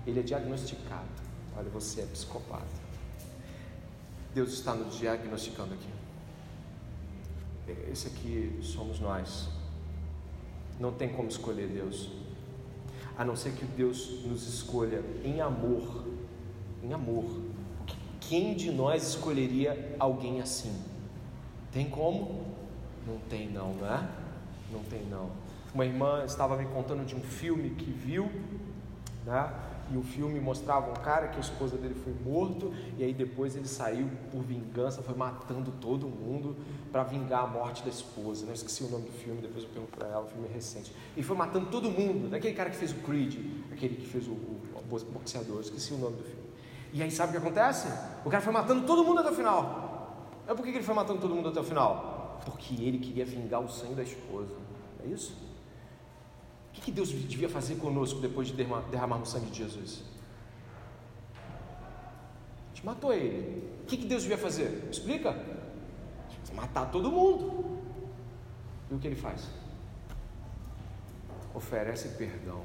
Ele 0.07 0.21
é 0.21 0.23
diagnosticado. 0.23 1.09
Olha, 1.57 1.69
você 1.71 2.01
é 2.01 2.07
psicopata. 2.07 2.90
Deus 4.35 4.53
está 4.53 4.75
nos 4.75 4.97
diagnosticando 4.97 5.75
aqui. 5.75 5.89
Esse 7.91 8.09
aqui 8.09 8.59
somos 8.63 9.01
nós. 9.01 9.49
Não 10.79 10.93
tem 10.93 11.11
como 11.11 11.29
escolher 11.29 11.69
Deus, 11.69 12.09
a 13.17 13.25
não 13.25 13.37
ser 13.37 13.53
que 13.53 13.65
Deus 13.65 14.25
nos 14.25 14.47
escolha 14.47 15.05
em 15.25 15.41
amor. 15.41 16.05
Em 16.83 16.93
amor. 16.93 17.25
Quem 18.21 18.55
de 18.55 18.71
nós 18.71 19.07
escolheria 19.07 19.97
alguém 19.99 20.41
assim? 20.41 20.75
Tem 21.73 21.89
como? 21.89 22.47
Não 23.07 23.19
tem, 23.29 23.51
não, 23.51 23.75
não 23.75 23.87
é? 23.87 24.09
Não 24.73 24.83
tem, 24.85 25.05
não. 25.07 25.31
Uma 25.75 25.85
irmã 25.85 26.25
estava 26.25 26.57
me 26.57 26.65
contando 26.67 27.05
de 27.05 27.15
um 27.15 27.21
filme 27.21 27.71
que 27.71 27.91
viu, 27.91 28.31
né? 29.27 29.53
E 29.91 29.97
o 29.97 30.03
filme 30.03 30.39
mostrava 30.41 30.91
um 30.91 30.95
cara 30.95 31.29
que 31.29 31.37
a 31.37 31.41
esposa 31.41 31.77
dele 31.77 31.95
foi 31.95 32.15
morto 32.25 32.73
e 32.97 33.03
aí 33.03 33.13
depois 33.13 33.57
ele 33.57 33.67
saiu 33.67 34.09
por 34.31 34.43
vingança, 34.43 35.03
foi 35.03 35.17
matando 35.17 35.73
todo 35.81 36.07
mundo 36.07 36.57
para 36.93 37.03
vingar 37.03 37.45
a 37.45 37.47
morte 37.47 37.83
da 37.83 37.91
esposa. 37.91 38.45
Né? 38.45 38.53
Eu 38.53 38.55
esqueci 38.55 38.85
o 38.85 38.89
nome 38.89 39.07
do 39.07 39.13
filme, 39.13 39.43
depois 39.43 39.65
eu 39.65 39.71
pergunto 39.71 39.97
para 39.97 40.09
ela, 40.09 40.25
o 40.25 40.29
filme 40.29 40.49
é 40.49 40.53
recente. 40.53 40.95
E 41.17 41.23
foi 41.23 41.37
matando 41.37 41.67
todo 41.67 41.91
mundo, 41.91 42.29
daquele 42.29 42.55
cara 42.55 42.71
que 42.71 42.77
fez 42.77 42.93
o 42.93 42.97
Creed, 42.97 43.37
aquele 43.73 43.97
que 43.97 44.07
fez 44.07 44.29
o, 44.29 44.33
o, 44.33 44.61
boxeador, 45.13 45.61
esqueci 45.61 45.93
o 45.93 45.99
nome 45.99 46.17
do 46.17 46.23
filme. 46.23 46.51
E 46.93 47.03
aí 47.03 47.11
sabe 47.11 47.31
o 47.31 47.41
que 47.41 47.47
acontece? 47.47 47.89
O 48.25 48.31
cara 48.31 48.43
foi 48.43 48.53
matando 48.53 48.87
todo 48.87 49.05
mundo 49.05 49.21
até 49.21 49.31
o 49.31 49.35
final. 49.35 50.29
É 50.47 50.55
por 50.55 50.65
que 50.65 50.71
ele 50.71 50.83
foi 50.83 50.95
matando 50.95 51.21
todo 51.21 51.35
mundo 51.35 51.49
até 51.49 51.61
o 51.61 51.65
final? 51.65 52.41
Porque 52.45 52.75
ele 52.75 52.99
queria 52.99 53.25
vingar 53.25 53.61
o 53.61 53.69
sangue 53.69 53.95
da 53.95 54.03
esposa. 54.03 54.55
É 55.05 55.09
isso? 55.09 55.50
O 56.71 56.73
que, 56.73 56.81
que 56.81 56.93
Deus 56.93 57.09
devia 57.11 57.49
fazer 57.49 57.77
conosco 57.77 58.21
depois 58.21 58.49
de 58.49 58.55
derramar 58.55 59.19
o 59.19 59.27
sangue 59.27 59.51
de 59.51 59.59
Jesus? 59.59 60.03
A 61.35 62.75
gente 62.75 62.87
matou 62.87 63.13
ele. 63.13 63.69
O 63.83 63.87
que, 63.87 63.97
que 63.97 64.07
Deus 64.07 64.23
devia 64.23 64.39
fazer? 64.39 64.89
Explica. 64.91 65.37
Matar 66.55 66.91
todo 66.91 67.11
mundo. 67.11 67.79
E 68.91 68.95
o 68.95 68.99
que 68.99 69.07
ele 69.07 69.17
faz? 69.17 69.49
Oferece 71.55 72.09
perdão. 72.11 72.63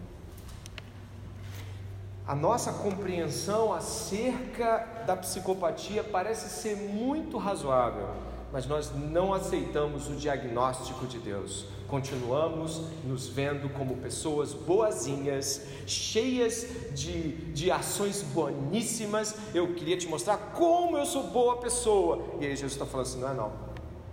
A 2.28 2.34
nossa 2.34 2.74
compreensão 2.74 3.74
acerca 3.74 5.04
da 5.06 5.16
psicopatia 5.16 6.04
parece 6.04 6.50
ser 6.50 6.76
muito 6.76 7.38
razoável 7.38 8.36
mas 8.56 8.66
nós 8.66 8.90
não 8.96 9.34
aceitamos 9.34 10.08
o 10.08 10.16
diagnóstico 10.16 11.06
de 11.08 11.20
Deus. 11.20 11.66
Continuamos 11.88 12.82
nos 13.04 13.28
vendo 13.28 13.70
como 13.70 13.98
pessoas 13.98 14.54
boazinhas, 14.54 15.62
cheias 15.86 16.66
de, 16.96 17.34
de 17.54 17.70
ações 17.70 18.24
boníssimas. 18.24 19.36
Eu 19.54 19.74
queria 19.76 19.96
te 19.96 20.08
mostrar 20.08 20.38
como 20.38 20.98
eu 20.98 21.06
sou 21.06 21.28
boa 21.28 21.58
pessoa. 21.58 22.26
E 22.40 22.46
aí 22.46 22.56
Jesus 22.56 22.74
está 22.74 22.86
falando 22.86 23.06
assim: 23.06 23.20
não 23.20 23.30
é 23.30 23.34
não, 23.36 23.52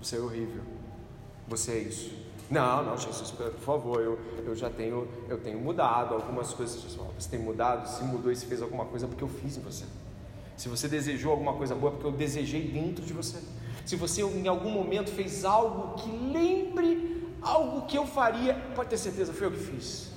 você 0.03 0.17
é 0.17 0.21
horrível, 0.21 0.63
você 1.49 1.73
é 1.73 1.79
isso. 1.79 2.23
Não, 2.51 2.85
não, 2.85 2.99
Jesus, 2.99 3.31
por 3.31 3.51
favor, 3.55 4.03
eu, 4.03 4.19
eu 4.45 4.55
já 4.55 4.69
tenho, 4.69 5.09
eu 5.27 5.39
tenho 5.39 5.59
mudado 5.59 6.13
algumas 6.13 6.53
coisas. 6.53 6.83
Você 7.19 7.31
tem 7.31 7.39
mudado? 7.41 7.89
Se 7.89 8.05
mudou 8.05 8.31
e 8.31 8.37
se 8.37 8.45
fez 8.45 8.61
alguma 8.61 8.85
coisa, 8.85 9.07
porque 9.07 9.25
eu 9.25 9.29
fiz 9.29 9.57
em 9.57 9.63
você. 9.63 9.87
Se 10.59 10.69
você 10.69 10.87
desejou 10.87 11.33
alguma 11.33 11.55
coisa 11.55 11.75
boa, 11.75 11.93
porque 11.93 12.07
eu 12.07 12.13
desejei 12.13 12.69
dentro 12.69 13.03
de 13.03 13.15
você. 13.15 13.39
Se 13.87 13.97
você 13.97 14.21
em 14.23 14.47
algum 14.47 14.71
momento 14.71 15.11
fez 15.11 15.47
algo 15.47 15.95
que 15.95 16.11
lembre 16.11 17.22
algo 17.43 17.87
que 17.87 17.97
eu 17.97 18.07
faria, 18.07 18.55
pode 18.75 18.91
ter 18.91 18.99
certeza, 18.99 19.33
foi 19.33 19.47
eu 19.47 19.53
que 19.53 19.59
fiz. 19.59 20.11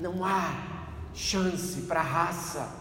Não 0.00 0.24
há 0.24 0.88
chance 1.14 1.82
para 1.82 2.00
raça. 2.00 2.80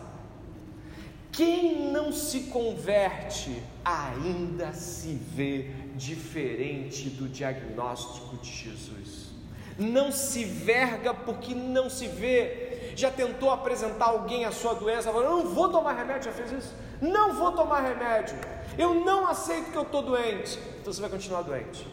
Quem 1.32 1.92
não 1.92 2.12
se 2.12 2.42
converte 2.42 3.64
ainda 3.86 4.74
se 4.74 5.14
vê 5.14 5.72
diferente 5.96 7.10
do 7.10 7.28
diagnóstico 7.28 8.38
de 8.38 8.52
Jesus. 8.52 9.32
Não 9.78 10.12
se 10.12 10.44
verga 10.44 11.14
porque 11.14 11.56
não 11.56 11.89
se 11.89 12.08
vê. 12.08 12.94
Já 12.96 13.10
tentou 13.10 13.50
apresentar 13.50 14.08
alguém 14.08 14.44
a 14.44 14.52
sua 14.52 14.74
doença, 14.74 15.12
falou: 15.12 15.24
não 15.24 15.54
vou 15.54 15.70
tomar 15.70 15.94
remédio, 15.94 16.24
já 16.24 16.32
fez 16.32 16.52
isso? 16.52 16.76
Não 17.02 17.34
vou 17.34 17.54
tomar 17.54 17.80
remédio. 17.82 18.38
Eu 18.78 18.94
não 19.06 19.26
aceito 19.26 19.72
que 19.72 19.78
eu 19.78 19.84
estou 19.84 20.02
doente. 20.02 20.60
Então 20.80 20.92
você 20.92 21.02
vai 21.02 21.10
continuar 21.10 21.42
doente. 21.42 21.88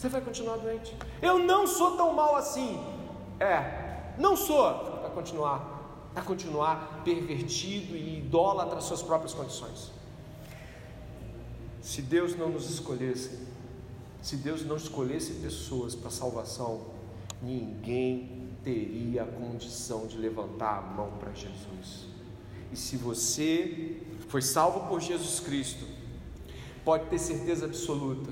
Você 0.00 0.08
vai 0.08 0.22
continuar 0.22 0.56
doente. 0.56 0.96
Eu 1.20 1.40
não 1.40 1.66
sou 1.66 1.94
tão 1.94 2.14
mal 2.14 2.34
assim. 2.34 2.80
É, 3.38 4.14
não 4.16 4.34
sou. 4.34 4.62
Vai 5.02 5.10
continuar. 5.10 6.10
Vai 6.14 6.24
continuar 6.24 7.02
pervertido 7.04 7.94
e 7.94 8.20
idólatra 8.20 8.78
às 8.78 8.84
suas 8.84 9.02
próprias 9.02 9.34
condições. 9.34 9.90
Se 11.82 12.00
Deus 12.00 12.34
não 12.34 12.48
nos 12.48 12.70
escolhesse, 12.70 13.46
se 14.22 14.36
Deus 14.36 14.64
não 14.64 14.76
escolhesse 14.76 15.34
pessoas 15.34 15.94
para 15.94 16.08
salvação, 16.08 16.80
ninguém 17.42 18.48
teria 18.64 19.26
condição 19.26 20.06
de 20.06 20.16
levantar 20.16 20.78
a 20.78 20.80
mão 20.80 21.10
para 21.20 21.30
Jesus. 21.34 22.06
E 22.72 22.76
se 22.76 22.96
você 22.96 24.00
foi 24.28 24.40
salvo 24.40 24.88
por 24.88 24.98
Jesus 25.02 25.40
Cristo, 25.40 25.84
pode 26.86 27.04
ter 27.10 27.18
certeza 27.18 27.66
absoluta, 27.66 28.30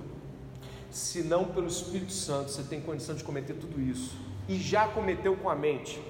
se 0.91 1.23
não 1.23 1.45
pelo 1.45 1.67
Espírito 1.67 2.13
Santo, 2.13 2.51
você 2.51 2.63
tem 2.63 2.81
condição 2.81 3.15
de 3.15 3.23
cometer 3.23 3.55
tudo 3.55 3.81
isso, 3.81 4.17
e 4.49 4.57
já 4.57 4.89
cometeu 4.89 5.37
com 5.37 5.51
a 5.51 5.55
mente, 5.55 6.01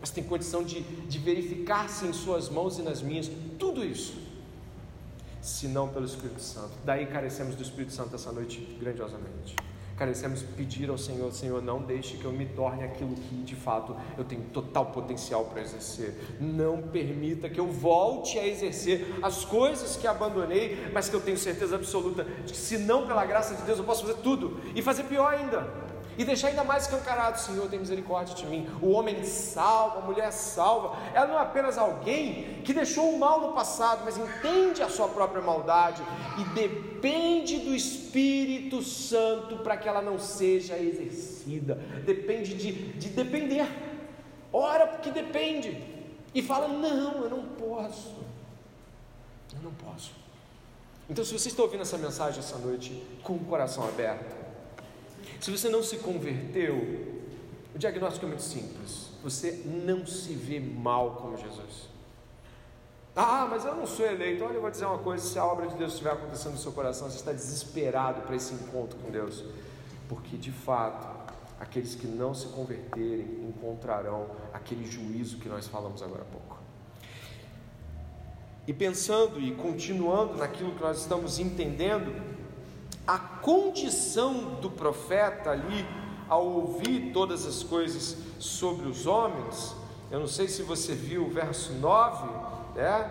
mas 0.00 0.10
tem 0.10 0.22
condição 0.22 0.62
de, 0.62 0.80
de 0.80 1.18
verificar 1.18 1.88
se 1.88 2.06
em 2.06 2.12
suas 2.12 2.48
mãos 2.48 2.78
e 2.78 2.82
nas 2.82 3.02
minhas, 3.02 3.30
tudo 3.58 3.84
isso 3.84 4.28
senão 5.40 5.88
pelo 5.88 6.04
Espírito 6.04 6.40
Santo. 6.40 6.72
Daí 6.84 7.06
carecemos 7.06 7.54
do 7.54 7.62
Espírito 7.62 7.92
Santo 7.92 8.14
essa 8.14 8.32
noite 8.32 8.60
grandiosamente. 8.80 9.56
Carecemos 9.98 10.42
pedir 10.56 10.88
ao 10.88 10.96
Senhor, 10.96 11.32
Senhor, 11.32 11.60
não 11.60 11.82
deixe 11.82 12.16
que 12.16 12.24
eu 12.24 12.32
me 12.32 12.46
torne 12.46 12.84
aquilo 12.84 13.14
que 13.16 13.34
de 13.42 13.56
fato 13.56 13.96
eu 14.16 14.24
tenho 14.24 14.42
total 14.52 14.86
potencial 14.86 15.46
para 15.46 15.60
exercer. 15.60 16.14
Não 16.40 16.80
permita 16.80 17.48
que 17.48 17.58
eu 17.58 17.66
volte 17.66 18.38
a 18.38 18.46
exercer 18.46 19.18
as 19.20 19.44
coisas 19.44 19.96
que 19.96 20.06
abandonei, 20.06 20.88
mas 20.92 21.08
que 21.08 21.16
eu 21.16 21.20
tenho 21.20 21.36
certeza 21.36 21.74
absoluta 21.74 22.22
de 22.22 22.52
que, 22.52 22.58
se 22.58 22.78
não 22.78 23.08
pela 23.08 23.26
graça 23.26 23.56
de 23.56 23.62
Deus, 23.62 23.78
eu 23.78 23.84
posso 23.84 24.06
fazer 24.06 24.20
tudo 24.20 24.60
e 24.74 24.80
fazer 24.80 25.02
pior 25.04 25.34
ainda 25.34 25.87
e 26.18 26.24
deixar 26.24 26.48
ainda 26.48 26.64
mais 26.64 26.82
escancarado: 26.82 27.38
Senhor, 27.38 27.70
tem 27.70 27.78
misericórdia 27.78 28.34
de 28.34 28.44
mim. 28.44 28.68
O 28.82 28.90
homem 28.90 29.22
salva, 29.22 30.00
a 30.00 30.02
mulher 30.02 30.32
salva. 30.32 30.98
Ela 31.14 31.28
não 31.28 31.38
é 31.38 31.42
apenas 31.42 31.78
alguém 31.78 32.60
que 32.64 32.74
deixou 32.74 33.14
o 33.14 33.18
mal 33.18 33.40
no 33.40 33.52
passado, 33.52 34.02
mas 34.04 34.18
entende 34.18 34.82
a 34.82 34.88
sua 34.88 35.08
própria 35.08 35.40
maldade 35.40 36.02
e 36.38 36.44
depende 36.54 37.60
do 37.60 37.74
Espírito 37.74 38.82
Santo 38.82 39.58
para 39.58 39.76
que 39.76 39.88
ela 39.88 40.02
não 40.02 40.18
seja 40.18 40.76
exercida. 40.76 41.76
Depende 42.04 42.54
de, 42.54 42.72
de 42.94 43.08
depender. 43.10 43.66
Ora 44.52 44.88
porque 44.88 45.12
depende. 45.12 45.80
E 46.34 46.42
fala: 46.42 46.66
Não, 46.66 47.22
eu 47.22 47.30
não 47.30 47.44
posso. 47.44 48.16
Eu 49.54 49.62
não 49.62 49.72
posso. 49.72 50.18
Então, 51.08 51.24
se 51.24 51.32
você 51.32 51.48
está 51.48 51.62
ouvindo 51.62 51.80
essa 51.80 51.96
mensagem 51.96 52.40
essa 52.40 52.58
noite 52.58 53.02
com 53.22 53.34
o 53.34 53.38
coração 53.38 53.88
aberto, 53.88 54.37
se 55.40 55.50
você 55.50 55.68
não 55.68 55.82
se 55.82 55.98
converteu, 55.98 56.76
o 57.74 57.78
diagnóstico 57.78 58.26
é 58.26 58.28
muito 58.28 58.42
simples. 58.42 59.08
Você 59.22 59.62
não 59.64 60.06
se 60.06 60.32
vê 60.34 60.58
mal 60.58 61.16
como 61.16 61.36
Jesus. 61.36 61.88
Ah, 63.14 63.48
mas 63.50 63.64
eu 63.64 63.74
não 63.74 63.86
sou 63.86 64.06
eleito. 64.06 64.44
Olha, 64.44 64.54
eu 64.54 64.60
vou 64.60 64.70
dizer 64.70 64.86
uma 64.86 64.98
coisa: 64.98 65.26
se 65.26 65.38
a 65.38 65.44
obra 65.44 65.66
de 65.66 65.74
Deus 65.74 65.92
estiver 65.92 66.12
acontecendo 66.12 66.52
no 66.52 66.58
seu 66.58 66.72
coração, 66.72 67.10
você 67.10 67.16
está 67.16 67.32
desesperado 67.32 68.22
para 68.22 68.36
esse 68.36 68.54
encontro 68.54 68.98
com 68.98 69.10
Deus. 69.10 69.44
Porque 70.08 70.36
de 70.36 70.52
fato, 70.52 71.06
aqueles 71.60 71.94
que 71.94 72.06
não 72.06 72.32
se 72.32 72.46
converterem 72.48 73.48
encontrarão 73.48 74.26
aquele 74.52 74.86
juízo 74.86 75.38
que 75.38 75.48
nós 75.48 75.66
falamos 75.66 76.02
agora 76.02 76.22
há 76.22 76.32
pouco. 76.32 76.58
E 78.66 78.72
pensando 78.72 79.40
e 79.40 79.54
continuando 79.54 80.36
naquilo 80.36 80.72
que 80.72 80.82
nós 80.82 80.98
estamos 81.00 81.38
entendendo, 81.38 82.12
a 83.08 83.18
condição 83.18 84.56
do 84.60 84.68
profeta 84.68 85.50
ali, 85.50 85.86
ao 86.28 86.44
ouvir 86.44 87.10
todas 87.10 87.46
as 87.46 87.62
coisas 87.62 88.18
sobre 88.38 88.86
os 88.86 89.06
homens, 89.06 89.74
eu 90.10 90.20
não 90.20 90.26
sei 90.26 90.46
se 90.46 90.62
você 90.62 90.94
viu 90.94 91.24
o 91.24 91.30
verso 91.30 91.72
9, 91.72 92.28
né? 92.74 93.10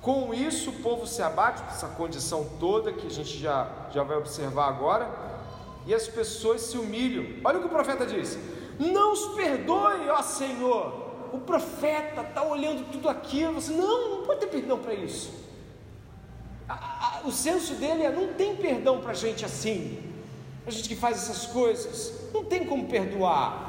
Com 0.00 0.32
isso 0.32 0.70
o 0.70 0.74
povo 0.74 1.08
se 1.08 1.20
abate, 1.22 1.60
essa 1.68 1.88
condição 1.88 2.48
toda 2.60 2.92
que 2.92 3.08
a 3.08 3.10
gente 3.10 3.36
já, 3.36 3.68
já 3.90 4.04
vai 4.04 4.16
observar 4.16 4.68
agora, 4.68 5.10
e 5.86 5.92
as 5.92 6.06
pessoas 6.06 6.60
se 6.60 6.78
humilham. 6.78 7.40
Olha 7.44 7.58
o 7.58 7.62
que 7.62 7.66
o 7.66 7.70
profeta 7.70 8.06
diz: 8.06 8.38
Não 8.78 9.12
os 9.12 9.34
perdoe, 9.34 10.08
ó 10.08 10.22
Senhor. 10.22 11.04
O 11.32 11.40
profeta 11.40 12.20
está 12.20 12.44
olhando 12.44 12.92
tudo 12.92 13.08
aquilo, 13.08 13.54
você 13.54 13.72
não, 13.72 14.18
não 14.18 14.24
pode 14.24 14.38
ter 14.38 14.46
perdão 14.46 14.78
para 14.78 14.94
isso 14.94 15.46
a, 16.68 17.05
o 17.26 17.32
senso 17.32 17.74
dele 17.74 18.04
é: 18.04 18.10
não 18.10 18.34
tem 18.34 18.56
perdão 18.56 19.00
para 19.00 19.12
gente 19.12 19.44
assim, 19.44 20.02
a 20.66 20.70
gente 20.70 20.88
que 20.88 20.96
faz 20.96 21.18
essas 21.18 21.46
coisas, 21.46 22.30
não 22.32 22.44
tem 22.44 22.64
como 22.64 22.88
perdoar. 22.88 23.66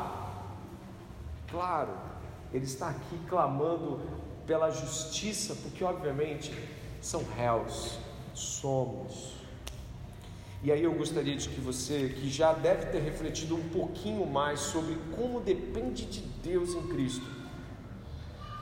Claro, 1.49 1.91
ele 2.53 2.65
está 2.65 2.89
aqui 2.89 3.17
clamando 3.27 4.01
pela 4.45 4.69
justiça, 4.69 5.55
porque 5.55 5.83
obviamente 5.83 6.51
são 7.01 7.23
réus, 7.35 7.97
somos. 8.33 9.37
E 10.63 10.71
aí 10.71 10.83
eu 10.83 10.93
gostaria 10.93 11.35
de 11.35 11.47
que 11.49 11.61
você, 11.61 12.09
que 12.09 12.29
já 12.29 12.51
deve 12.51 12.87
ter 12.87 12.99
refletido 12.99 13.55
um 13.55 13.69
pouquinho 13.69 14.25
mais 14.25 14.59
sobre 14.59 14.97
como 15.15 15.39
depende 15.39 16.05
de 16.05 16.21
Deus 16.21 16.73
em 16.73 16.87
Cristo, 16.87 17.25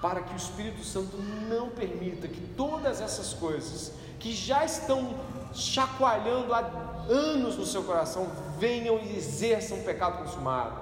para 0.01 0.21
que 0.21 0.33
o 0.33 0.35
Espírito 0.35 0.83
Santo 0.83 1.17
não 1.47 1.69
permita 1.69 2.27
que 2.27 2.41
todas 2.55 2.99
essas 2.99 3.33
coisas 3.33 3.93
que 4.25 4.33
já 4.33 4.65
estão 4.65 5.13
chacoalhando 5.53 6.51
há 6.51 6.57
anos 7.07 7.57
no 7.57 7.63
seu 7.63 7.83
coração, 7.83 8.27
venham 8.57 8.97
e 8.97 9.15
exerçam 9.15 9.83
pecado 9.83 10.23
consumado, 10.23 10.81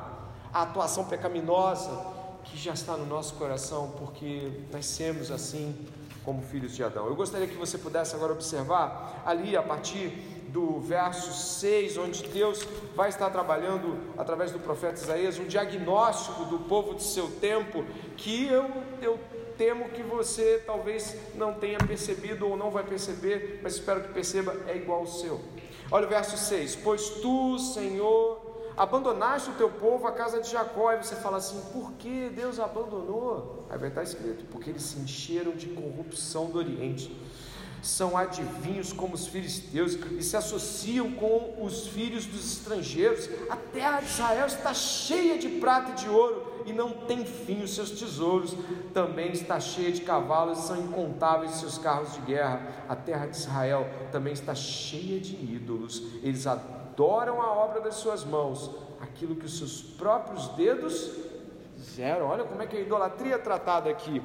a 0.53 0.61
atuação 0.61 1.03
pecaminosa 1.03 2.05
que 2.45 2.57
já 2.57 2.71
está 2.71 2.95
no 2.95 3.05
nosso 3.05 3.33
coração, 3.33 3.91
porque 3.99 4.49
nascemos 4.71 5.29
assim 5.29 5.75
como 6.23 6.41
filhos 6.41 6.73
de 6.73 6.85
Adão. 6.85 7.07
Eu 7.07 7.17
gostaria 7.17 7.45
que 7.45 7.57
você 7.57 7.77
pudesse 7.77 8.15
agora 8.15 8.31
observar 8.31 9.21
ali 9.25 9.57
a 9.57 9.61
partir 9.61 10.07
do 10.47 10.79
verso 10.79 11.33
6, 11.33 11.97
onde 11.97 12.23
Deus 12.29 12.65
vai 12.95 13.09
estar 13.09 13.29
trabalhando 13.29 14.13
através 14.17 14.53
do 14.53 14.59
profeta 14.59 15.01
Isaías 15.01 15.37
um 15.37 15.47
diagnóstico 15.47 16.45
do 16.45 16.59
povo 16.59 16.95
de 16.95 17.03
seu 17.03 17.29
tempo 17.41 17.83
que 18.15 18.45
eu, 18.45 18.71
eu 19.01 19.19
temo 19.57 19.89
que 19.89 20.03
você 20.03 20.61
talvez 20.65 21.15
não 21.35 21.53
tenha 21.53 21.77
percebido 21.77 22.47
ou 22.47 22.57
não 22.57 22.71
vai 22.71 22.83
perceber, 22.83 23.59
mas 23.61 23.75
espero 23.75 24.01
que 24.01 24.13
perceba, 24.13 24.55
é 24.67 24.75
igual 24.75 24.99
ao 24.99 25.07
seu. 25.07 25.41
Olha 25.91 26.05
o 26.05 26.09
verso 26.09 26.37
6: 26.37 26.77
Pois 26.77 27.09
tu, 27.09 27.57
Senhor, 27.59 28.71
abandonaste 28.75 29.49
o 29.49 29.53
teu 29.53 29.69
povo, 29.69 30.07
a 30.07 30.11
casa 30.11 30.41
de 30.41 30.49
Jacó, 30.49 30.91
e 30.93 30.97
você 30.97 31.15
fala 31.15 31.37
assim: 31.37 31.61
por 31.71 31.91
que 31.93 32.29
Deus 32.29 32.59
abandonou? 32.59 33.65
Aí 33.69 33.77
vai 33.77 33.89
estar 33.89 34.03
escrito: 34.03 34.45
porque 34.51 34.69
eles 34.69 34.83
se 34.83 34.99
encheram 34.99 35.51
de 35.51 35.67
corrupção 35.67 36.45
do 36.45 36.57
Oriente 36.57 37.11
são 37.83 38.15
adivinhos 38.15 38.93
como 38.93 39.13
os 39.13 39.27
filisteus 39.27 39.97
e 40.17 40.23
se 40.23 40.37
associam 40.37 41.11
com 41.11 41.61
os 41.61 41.87
filhos 41.87 42.25
dos 42.25 42.53
estrangeiros. 42.53 43.29
A 43.49 43.57
terra 43.57 43.99
de 43.99 44.05
Israel 44.05 44.47
está 44.47 44.73
cheia 44.73 45.37
de 45.37 45.49
prata 45.49 45.91
e 45.91 45.95
de 45.95 46.09
ouro 46.09 46.52
e 46.65 46.73
não 46.73 46.91
tem 46.91 47.25
fim 47.25 47.61
os 47.63 47.75
seus 47.75 47.91
tesouros. 47.91 48.55
Também 48.93 49.31
está 49.31 49.59
cheia 49.59 49.91
de 49.91 50.01
cavalos 50.01 50.59
são 50.59 50.77
incontáveis 50.77 51.51
seus 51.51 51.77
carros 51.77 52.13
de 52.13 52.21
guerra. 52.21 52.61
A 52.87 52.95
terra 52.95 53.25
de 53.27 53.35
Israel 53.35 53.89
também 54.11 54.33
está 54.33 54.55
cheia 54.55 55.19
de 55.19 55.35
ídolos. 55.35 56.01
Eles 56.21 56.47
adoram 56.47 57.41
a 57.41 57.51
obra 57.51 57.81
das 57.81 57.95
suas 57.95 58.23
mãos, 58.23 58.71
aquilo 59.01 59.35
que 59.35 59.45
os 59.45 59.57
seus 59.57 59.81
próprios 59.81 60.47
dedos 60.49 61.11
fizeram. 61.75 62.27
Olha 62.27 62.43
como 62.43 62.61
é 62.61 62.67
que 62.67 62.77
a 62.77 62.81
idolatria 62.81 63.35
é 63.35 63.37
tratada 63.37 63.89
aqui. 63.89 64.21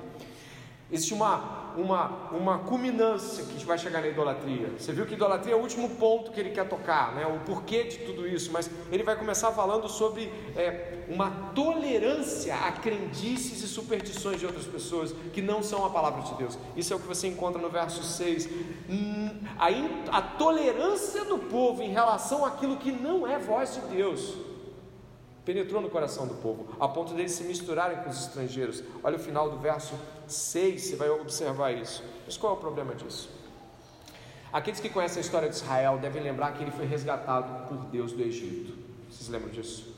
Existe 0.91 1.13
uma, 1.13 1.58
uma, 1.79 2.31
uma 2.33 2.59
culminância 2.59 3.45
que 3.45 3.65
vai 3.65 3.79
chegar 3.79 4.01
na 4.01 4.09
idolatria. 4.09 4.71
Você 4.77 4.93
viu 4.93 5.07
que 5.07 5.15
idolatria 5.15 5.53
é 5.53 5.57
o 5.57 5.61
último 5.61 5.91
ponto 5.91 6.33
que 6.33 6.41
ele 6.41 6.51
quer 6.51 6.69
tocar, 6.69 7.15
né? 7.15 7.27
o 7.27 7.39
porquê 7.41 7.85
de 7.85 7.99
tudo 7.99 8.27
isso, 8.27 8.51
mas 8.51 8.71
ele 8.91 9.03
vai 9.03 9.17
começar 9.17 9.53
falando 9.53 9.89
sobre 9.89 10.33
é, 10.57 11.05
uma 11.09 11.31
tolerância 11.55 12.55
a 12.55 12.73
crendices 12.73 13.63
e 13.63 13.69
superstições 13.69 14.41
de 14.41 14.47
outras 14.47 14.65
pessoas 14.65 15.15
que 15.33 15.41
não 15.41 15.63
são 15.63 15.85
a 15.85 15.91
palavra 15.91 16.23
de 16.23 16.35
Deus. 16.35 16.59
Isso 16.77 16.93
é 16.93 16.97
o 16.97 17.01
que 17.01 17.07
você 17.07 17.29
encontra 17.29 17.61
no 17.61 17.69
verso 17.69 18.03
6. 18.03 18.49
Hum, 18.91 19.31
a, 19.59 20.19
a 20.19 20.23
tolerância 20.23 21.25
do 21.25 21.39
povo 21.39 21.83
em 21.83 21.93
relação 21.93 22.45
àquilo 22.45 22.77
que 22.77 22.91
não 22.91 23.27
é 23.27 23.39
voz 23.39 23.75
de 23.75 23.81
Deus 23.95 24.48
penetrou 25.49 25.81
no 25.81 25.89
coração 25.89 26.27
do 26.27 26.35
povo, 26.35 26.67
a 26.79 26.87
ponto 26.87 27.15
deles 27.15 27.33
se 27.33 27.43
misturarem 27.45 28.03
com 28.03 28.11
os 28.11 28.21
estrangeiros. 28.21 28.85
Olha 29.03 29.17
o 29.17 29.19
final 29.19 29.51
do 29.51 29.57
verso 29.57 29.95
6, 30.27 30.83
você 30.83 30.95
vai 30.95 31.09
observar 31.09 31.73
isso. 31.73 32.05
Mas 32.27 32.37
qual 32.37 32.53
é 32.53 32.57
o 32.57 32.61
problema 32.61 32.95
disso? 32.95 33.31
Aqueles 34.53 34.79
que 34.79 34.91
conhecem 34.91 35.17
a 35.17 35.25
história 35.25 35.49
de 35.49 35.55
Israel 35.55 35.97
devem 35.97 36.23
lembrar 36.23 36.53
que 36.53 36.63
ele 36.63 36.71
foi 36.71 36.85
resgatado 36.85 37.67
por 37.67 37.79
Deus 37.87 38.13
do 38.13 38.21
Egito. 38.21 38.75
Vocês 39.09 39.31
lembram 39.31 39.49
disso? 39.49 39.97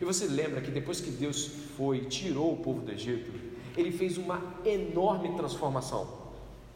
E 0.00 0.06
você 0.06 0.26
lembra 0.26 0.62
que 0.62 0.70
depois 0.70 1.02
que 1.02 1.10
Deus 1.10 1.46
foi 1.76 1.98
e 1.98 2.04
tirou 2.06 2.54
o 2.54 2.56
povo 2.56 2.80
do 2.80 2.90
Egito, 2.90 3.30
ele 3.76 3.92
fez 3.92 4.16
uma 4.16 4.42
enorme 4.64 5.36
transformação 5.36 6.08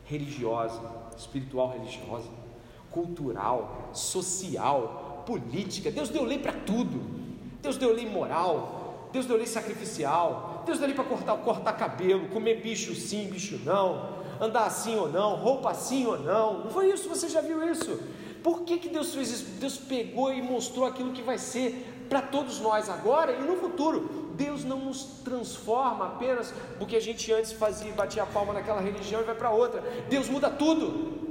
religiosa, 0.04 0.82
espiritual 1.16 1.70
religiosa, 1.70 2.28
cultural, 2.90 3.88
social, 3.94 5.24
política. 5.26 5.90
Deus 5.90 6.10
deu 6.10 6.24
lei 6.24 6.38
para 6.38 6.52
tudo. 6.52 7.21
Deus 7.62 7.76
deu 7.76 7.94
lei 7.94 8.06
moral. 8.06 9.08
Deus 9.12 9.26
deu 9.26 9.36
lei 9.36 9.46
sacrificial. 9.46 10.62
Deus 10.66 10.78
deu 10.78 10.86
lei 10.86 10.94
para 10.94 11.04
cortar, 11.04 11.36
cortar 11.38 11.72
cabelo, 11.74 12.28
comer 12.28 12.60
bicho 12.60 12.94
sim, 12.94 13.28
bicho 13.28 13.60
não, 13.64 14.18
andar 14.40 14.64
assim 14.64 14.96
ou 14.96 15.08
não, 15.08 15.36
roupa 15.36 15.70
assim 15.70 16.06
ou 16.06 16.18
não. 16.18 16.64
Não 16.64 16.70
foi 16.70 16.90
isso? 16.90 17.08
Você 17.08 17.28
já 17.28 17.40
viu 17.40 17.62
isso? 17.70 18.00
Por 18.42 18.62
que, 18.62 18.78
que 18.78 18.88
Deus 18.88 19.14
fez 19.14 19.30
isso? 19.30 19.44
Deus 19.60 19.76
pegou 19.76 20.32
e 20.32 20.42
mostrou 20.42 20.84
aquilo 20.84 21.12
que 21.12 21.22
vai 21.22 21.38
ser 21.38 22.06
para 22.08 22.20
todos 22.20 22.58
nós 22.58 22.88
agora 22.88 23.32
e 23.32 23.42
no 23.42 23.56
futuro. 23.56 24.32
Deus 24.34 24.64
não 24.64 24.78
nos 24.78 25.04
transforma 25.24 26.06
apenas 26.06 26.52
porque 26.78 26.96
a 26.96 27.00
gente 27.00 27.32
antes 27.32 27.52
fazia, 27.52 27.92
batia 27.92 28.22
a 28.22 28.26
palma 28.26 28.52
naquela 28.52 28.80
religião 28.80 29.20
e 29.20 29.24
vai 29.24 29.34
para 29.34 29.50
outra. 29.50 29.82
Deus 30.08 30.28
muda 30.28 30.50
tudo. 30.50 31.22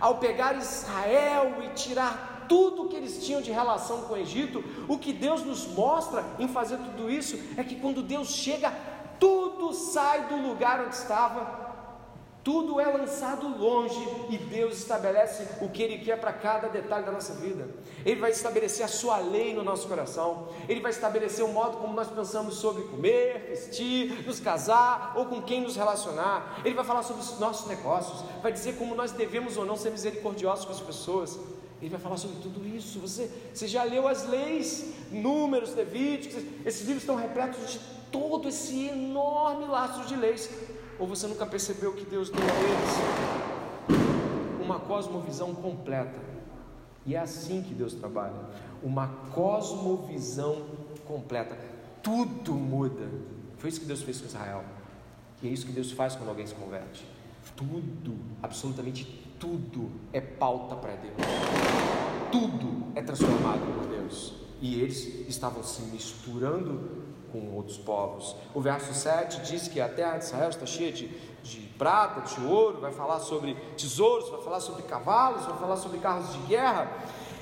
Ao 0.00 0.16
pegar 0.16 0.56
Israel 0.56 1.56
e 1.62 1.68
tirar 1.74 2.29
tudo 2.50 2.88
que 2.88 2.96
eles 2.96 3.24
tinham 3.24 3.40
de 3.40 3.52
relação 3.52 4.02
com 4.02 4.14
o 4.14 4.16
Egito, 4.16 4.64
o 4.88 4.98
que 4.98 5.12
Deus 5.12 5.44
nos 5.44 5.68
mostra 5.68 6.24
em 6.36 6.48
fazer 6.48 6.78
tudo 6.78 7.08
isso 7.08 7.38
é 7.56 7.62
que 7.62 7.76
quando 7.76 8.02
Deus 8.02 8.30
chega, 8.30 8.74
tudo 9.20 9.72
sai 9.72 10.26
do 10.26 10.36
lugar 10.48 10.84
onde 10.84 10.96
estava 10.96 11.70
tudo 12.42 12.80
é 12.80 12.86
lançado 12.86 13.46
longe 13.48 14.00
e 14.30 14.38
Deus 14.38 14.78
estabelece 14.78 15.46
o 15.60 15.68
que 15.68 15.82
Ele 15.82 15.98
quer 15.98 16.18
para 16.18 16.32
cada 16.32 16.68
detalhe 16.68 17.04
da 17.04 17.12
nossa 17.12 17.34
vida. 17.34 17.68
Ele 18.04 18.18
vai 18.18 18.30
estabelecer 18.30 18.84
a 18.84 18.88
Sua 18.88 19.18
lei 19.18 19.52
no 19.52 19.62
nosso 19.62 19.86
coração. 19.86 20.48
Ele 20.66 20.80
vai 20.80 20.90
estabelecer 20.90 21.44
o 21.44 21.52
modo 21.52 21.76
como 21.76 21.92
nós 21.92 22.08
pensamos 22.08 22.54
sobre 22.54 22.84
comer, 22.84 23.46
vestir, 23.50 24.26
nos 24.26 24.40
casar 24.40 25.12
ou 25.16 25.26
com 25.26 25.42
quem 25.42 25.60
nos 25.60 25.76
relacionar. 25.76 26.62
Ele 26.64 26.74
vai 26.74 26.84
falar 26.84 27.02
sobre 27.02 27.20
os 27.20 27.38
nossos 27.38 27.68
negócios. 27.68 28.24
Vai 28.42 28.52
dizer 28.52 28.78
como 28.78 28.94
nós 28.94 29.12
devemos 29.12 29.58
ou 29.58 29.66
não 29.66 29.76
ser 29.76 29.90
misericordiosos 29.90 30.64
com 30.64 30.72
as 30.72 30.80
pessoas. 30.80 31.38
Ele 31.80 31.90
vai 31.90 32.00
falar 32.00 32.16
sobre 32.16 32.36
tudo 32.42 32.66
isso. 32.66 32.98
Você, 33.00 33.30
você 33.52 33.66
já 33.66 33.82
leu 33.84 34.06
as 34.06 34.28
leis, 34.28 34.92
números, 35.10 35.74
Levíticos. 35.74 36.42
Esses 36.64 36.82
livros 36.82 37.02
estão 37.02 37.16
repletos 37.16 37.72
de 37.72 37.80
todo 38.10 38.48
esse 38.48 38.86
enorme 38.86 39.66
laço 39.66 40.06
de 40.06 40.16
leis 40.16 40.50
ou 40.98 41.06
você 41.06 41.26
nunca 41.26 41.46
percebeu 41.46 41.94
que 41.94 42.04
Deus 42.04 42.28
deu 42.28 42.42
a 42.42 42.60
eles 42.62 43.40
uma 44.62 44.78
cosmovisão 44.78 45.52
completa? 45.54 46.20
E 47.04 47.16
é 47.16 47.18
assim 47.18 47.62
que 47.62 47.74
Deus 47.74 47.94
trabalha, 47.94 48.36
uma 48.82 49.08
cosmovisão 49.32 50.62
completa. 51.06 51.58
Tudo 52.02 52.54
muda. 52.54 53.08
Foi 53.56 53.70
isso 53.70 53.80
que 53.80 53.86
Deus 53.86 54.02
fez 54.02 54.20
com 54.20 54.26
Israel. 54.26 54.62
E 55.42 55.48
é 55.48 55.50
isso 55.50 55.66
que 55.66 55.72
Deus 55.72 55.90
faz 55.90 56.14
quando 56.14 56.28
alguém 56.28 56.46
se 56.46 56.54
converte. 56.54 57.04
Tudo, 57.56 58.16
absolutamente 58.42 59.26
tudo 59.40 59.90
é 60.12 60.20
pauta 60.20 60.76
para 60.76 60.92
Deus. 60.92 61.16
Tudo 62.30 62.92
é 62.94 63.02
transformado 63.02 63.60
por 63.74 63.86
Deus. 63.86 64.34
E 64.60 64.80
eles 64.80 65.26
estavam 65.26 65.62
se 65.64 65.80
misturando 65.82 67.08
com 67.32 67.54
outros 67.54 67.78
povos. 67.78 68.36
O 68.54 68.60
verso 68.60 68.92
7 68.92 69.40
diz 69.50 69.66
que 69.66 69.80
a 69.80 69.88
terra 69.88 70.18
de 70.18 70.24
Israel 70.24 70.50
está 70.50 70.66
cheia 70.66 70.92
de, 70.92 71.08
de 71.42 71.60
prata, 71.78 72.20
de 72.20 72.44
ouro, 72.44 72.80
vai 72.80 72.92
falar 72.92 73.20
sobre 73.20 73.54
tesouros, 73.76 74.28
vai 74.28 74.42
falar 74.42 74.60
sobre 74.60 74.82
cavalos, 74.82 75.46
vai 75.46 75.56
falar 75.56 75.76
sobre 75.76 75.98
carros 75.98 76.32
de 76.32 76.38
guerra. 76.40 76.92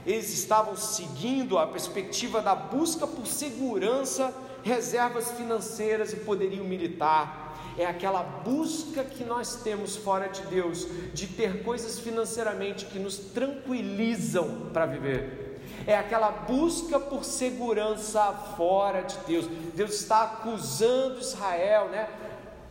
Eles 0.07 0.32
estavam 0.32 0.76
seguindo 0.76 1.59
a 1.59 1.66
perspectiva 1.66 2.40
da 2.40 2.55
busca 2.55 3.07
por 3.07 3.26
segurança, 3.26 4.32
reservas 4.62 5.32
financeiras 5.32 6.12
e 6.12 6.16
poderio 6.16 6.64
militar. 6.64 7.47
É 7.78 7.86
aquela 7.86 8.22
busca 8.22 9.04
que 9.04 9.24
nós 9.24 9.62
temos 9.62 9.96
fora 9.96 10.26
de 10.26 10.42
Deus, 10.42 10.86
de 11.14 11.28
ter 11.28 11.62
coisas 11.62 11.98
financeiramente 12.00 12.84
que 12.86 12.98
nos 12.98 13.16
tranquilizam 13.16 14.68
para 14.72 14.84
viver 14.84 15.48
é 15.88 15.96
aquela 15.96 16.30
busca 16.30 17.00
por 17.00 17.24
segurança 17.24 18.30
fora 18.58 19.00
de 19.00 19.16
Deus. 19.26 19.46
Deus 19.74 19.94
está 19.94 20.24
acusando 20.24 21.18
Israel, 21.18 21.88
né? 21.88 22.10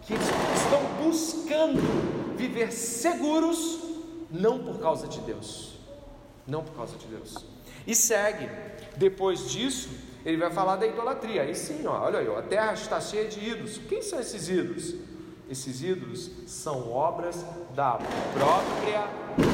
Que 0.03 0.13
estão 0.13 0.83
buscando 1.03 1.81
viver 2.37 2.71
seguros, 2.71 3.79
não 4.29 4.59
por 4.59 4.79
causa 4.79 5.07
de 5.07 5.19
Deus, 5.21 5.79
não 6.45 6.63
por 6.63 6.75
causa 6.75 6.95
de 6.95 7.07
Deus. 7.07 7.43
E 7.87 7.95
segue, 7.95 8.47
depois 8.95 9.49
disso, 9.49 9.89
ele 10.27 10.35
vai 10.35 10.51
falar 10.51 10.75
da 10.75 10.85
idolatria. 10.85 11.43
Aí 11.43 11.55
sim, 11.55 11.87
ó, 11.87 12.03
olha 12.03 12.19
aí, 12.19 12.27
ó, 12.27 12.37
a 12.37 12.41
terra 12.41 12.73
está 12.73 12.99
cheia 12.99 13.29
de 13.29 13.39
ídolos. 13.39 13.79
Quem 13.87 14.01
são 14.01 14.19
esses 14.19 14.49
ídolos? 14.49 14.95
Esses 15.49 15.81
ídolos 15.81 16.29
são 16.45 16.91
obras 16.91 17.45
da 17.73 17.97
própria 18.33 19.07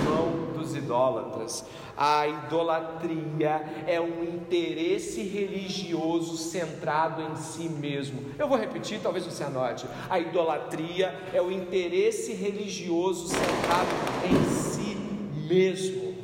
mão 0.04 0.52
dos 0.58 0.76
idólatras. 0.76 1.64
A 1.96 2.28
idolatria 2.28 3.84
é 3.86 4.02
um 4.02 4.24
interesse 4.24 5.22
religioso 5.22 6.38
centrado 6.38 7.22
em 7.22 7.36
si 7.36 7.70
mesmo. 7.70 8.32
Eu 8.40 8.48
vou 8.48 8.58
repetir, 8.58 9.00
talvez 9.00 9.24
você 9.24 9.44
anote. 9.44 9.86
A 10.10 10.20
idolatria 10.20 11.14
é 11.32 11.40
o 11.40 11.52
interesse 11.52 12.34
religioso 12.34 13.28
centrado 13.28 13.90
em 14.26 14.50
si 14.50 14.98
mesmo. 15.48 16.16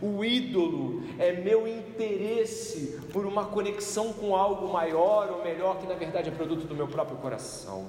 O 0.00 0.24
ídolo 0.24 0.99
é 1.20 1.32
meu 1.32 1.68
interesse 1.68 2.98
por 3.12 3.26
uma 3.26 3.44
conexão 3.44 4.10
com 4.10 4.34
algo 4.34 4.72
maior 4.72 5.30
ou 5.30 5.44
melhor, 5.44 5.78
que 5.78 5.86
na 5.86 5.94
verdade 5.94 6.30
é 6.30 6.32
produto 6.32 6.66
do 6.66 6.74
meu 6.74 6.88
próprio 6.88 7.18
coração. 7.18 7.86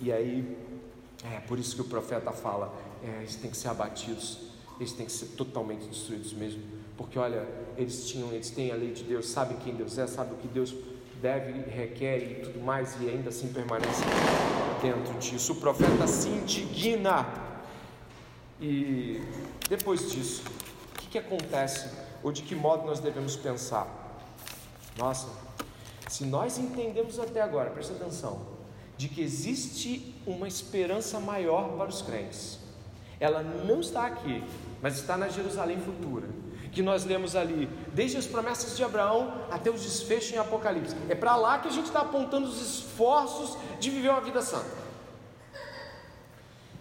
E 0.00 0.10
aí, 0.10 0.58
é 1.32 1.38
por 1.38 1.60
isso 1.60 1.76
que 1.76 1.82
o 1.82 1.84
profeta 1.84 2.32
fala: 2.32 2.74
é, 3.04 3.20
eles 3.20 3.36
têm 3.36 3.48
que 3.48 3.56
ser 3.56 3.68
abatidos, 3.68 4.40
eles 4.80 4.92
têm 4.92 5.06
que 5.06 5.12
ser 5.12 5.26
totalmente 5.36 5.86
destruídos 5.86 6.32
mesmo, 6.32 6.60
porque 6.96 7.16
olha, 7.20 7.46
eles 7.78 8.08
tinham, 8.08 8.32
eles 8.32 8.50
têm 8.50 8.72
a 8.72 8.74
lei 8.74 8.90
de 8.90 9.04
Deus, 9.04 9.28
sabem 9.28 9.56
quem 9.58 9.72
Deus 9.72 9.96
é, 9.96 10.08
sabem 10.08 10.32
o 10.32 10.36
que 10.36 10.48
Deus 10.48 10.74
deve, 11.22 11.52
requer 11.70 12.18
e 12.18 12.34
tudo 12.42 12.58
mais, 12.60 12.96
e 13.00 13.08
ainda 13.08 13.28
assim 13.28 13.52
permanecem 13.52 14.04
dentro 14.82 15.14
disso. 15.20 15.52
O 15.52 15.56
profeta 15.56 16.04
se 16.08 16.28
indigna, 16.28 17.26
e 18.60 19.22
depois 19.68 20.10
disso, 20.10 20.42
o 20.94 20.98
que, 20.98 21.06
que 21.06 21.18
acontece, 21.18 21.88
ou 22.24 22.32
de 22.32 22.42
que 22.42 22.54
modo 22.54 22.86
nós 22.86 22.98
devemos 22.98 23.36
pensar? 23.36 23.86
Nossa, 24.96 25.28
se 26.08 26.24
nós 26.24 26.58
entendemos 26.58 27.20
até 27.20 27.42
agora, 27.42 27.70
presta 27.70 27.92
atenção, 27.92 28.40
de 28.96 29.08
que 29.08 29.20
existe 29.20 30.14
uma 30.26 30.48
esperança 30.48 31.20
maior 31.20 31.76
para 31.76 31.88
os 31.88 32.00
crentes. 32.00 32.58
Ela 33.20 33.42
não 33.42 33.80
está 33.80 34.06
aqui, 34.06 34.42
mas 34.80 34.96
está 34.96 35.16
na 35.16 35.28
Jerusalém 35.28 35.78
futura. 35.78 36.28
Que 36.72 36.82
nós 36.82 37.04
lemos 37.04 37.36
ali, 37.36 37.68
desde 37.92 38.16
as 38.16 38.26
promessas 38.26 38.76
de 38.76 38.82
Abraão 38.82 39.46
até 39.50 39.70
os 39.70 39.82
desfechos 39.82 40.32
em 40.32 40.38
Apocalipse. 40.38 40.96
É 41.08 41.14
para 41.14 41.36
lá 41.36 41.58
que 41.58 41.68
a 41.68 41.70
gente 41.70 41.86
está 41.86 42.00
apontando 42.00 42.48
os 42.48 42.60
esforços 42.60 43.56
de 43.78 43.90
viver 43.90 44.08
uma 44.08 44.20
vida 44.20 44.42
santa. 44.42 44.84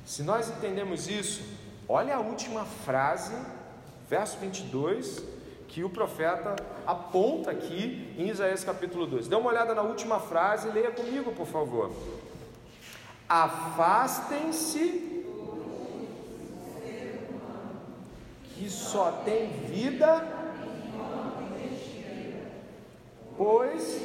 Se 0.05 0.23
nós 0.23 0.49
entendemos 0.49 1.07
isso, 1.07 1.43
olha 1.87 2.15
a 2.15 2.19
última 2.19 2.65
frase, 2.65 3.33
verso 4.13 4.37
22, 4.37 5.23
que 5.67 5.83
o 5.83 5.89
profeta 5.89 6.55
aponta 6.85 7.49
aqui 7.49 8.13
em 8.15 8.29
Isaías 8.29 8.63
capítulo 8.63 9.07
2. 9.07 9.27
Dê 9.27 9.35
uma 9.35 9.49
olhada 9.49 9.73
na 9.73 9.81
última 9.81 10.19
frase 10.19 10.67
e 10.67 10.71
leia 10.71 10.91
comigo, 10.91 11.31
por 11.31 11.47
favor. 11.47 11.91
Afastem-se 13.27 15.25
que 18.49 18.69
só 18.69 19.23
tem 19.25 19.49
vida, 19.63 20.23
pois 23.35 23.99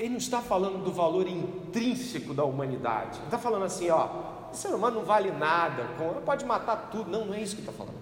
ele 0.00 0.08
não 0.08 0.18
está 0.18 0.40
falando 0.40 0.82
do 0.82 0.90
valor 0.90 1.28
intrínseco 1.28 2.34
da 2.34 2.42
humanidade. 2.42 3.18
Ele 3.18 3.26
está 3.26 3.38
falando 3.38 3.66
assim, 3.66 3.88
ó, 3.88 4.33
o 4.54 4.56
ser 4.56 4.68
humano 4.68 5.00
não 5.00 5.04
vale 5.04 5.30
nada, 5.30 5.84
pode 6.24 6.44
matar 6.44 6.88
tudo. 6.90 7.10
Não, 7.10 7.26
não 7.26 7.34
é 7.34 7.40
isso 7.40 7.56
que 7.56 7.62
está 7.62 7.72
falando. 7.72 7.98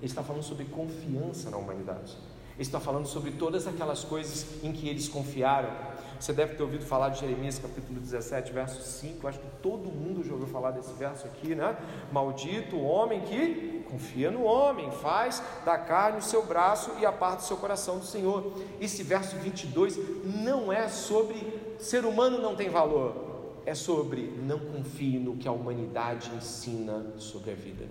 Ele 0.00 0.10
está 0.10 0.22
falando 0.22 0.42
sobre 0.42 0.64
confiança 0.64 1.50
na 1.50 1.56
humanidade. 1.56 2.16
Ele 2.54 2.62
está 2.62 2.80
falando 2.80 3.06
sobre 3.06 3.30
todas 3.32 3.66
aquelas 3.66 4.04
coisas 4.04 4.46
em 4.62 4.72
que 4.72 4.88
eles 4.88 5.08
confiaram. 5.08 5.70
Você 6.18 6.32
deve 6.32 6.54
ter 6.54 6.62
ouvido 6.62 6.84
falar 6.84 7.08
de 7.08 7.20
Jeremias 7.20 7.58
capítulo 7.58 7.98
17, 8.00 8.52
verso 8.52 8.82
5. 8.82 9.26
Acho 9.26 9.38
que 9.38 9.46
todo 9.62 9.88
mundo 9.90 10.24
já 10.24 10.32
ouviu 10.32 10.46
falar 10.46 10.70
desse 10.70 10.92
verso 10.92 11.26
aqui, 11.26 11.54
né? 11.54 11.76
Maldito 12.12 12.76
o 12.76 12.84
homem 12.84 13.20
que 13.22 13.84
confia 13.90 14.30
no 14.30 14.44
homem, 14.44 14.90
faz 14.90 15.42
da 15.64 15.76
carne 15.76 16.18
o 16.18 16.22
seu 16.22 16.44
braço 16.44 16.92
e 17.00 17.06
aparta 17.06 17.42
o 17.42 17.46
seu 17.46 17.56
coração 17.56 17.98
do 17.98 18.04
Senhor. 18.04 18.52
Esse 18.80 19.02
verso 19.02 19.36
22 19.36 19.98
não 20.24 20.72
é 20.72 20.88
sobre 20.88 21.74
ser 21.78 22.04
humano 22.04 22.38
não 22.38 22.54
tem 22.54 22.70
valor, 22.70 23.31
é 23.64 23.74
sobre 23.74 24.22
não 24.42 24.58
confie 24.58 25.18
no 25.18 25.36
que 25.36 25.48
a 25.48 25.52
humanidade 25.52 26.30
ensina 26.34 27.04
sobre 27.18 27.52
a 27.52 27.54
vida. 27.54 27.86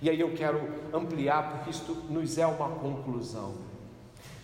E 0.00 0.10
aí 0.10 0.20
eu 0.20 0.34
quero 0.34 0.60
ampliar, 0.92 1.50
porque 1.50 1.70
isto 1.70 1.94
nos 2.10 2.36
é 2.36 2.46
uma 2.46 2.68
conclusão. 2.70 3.54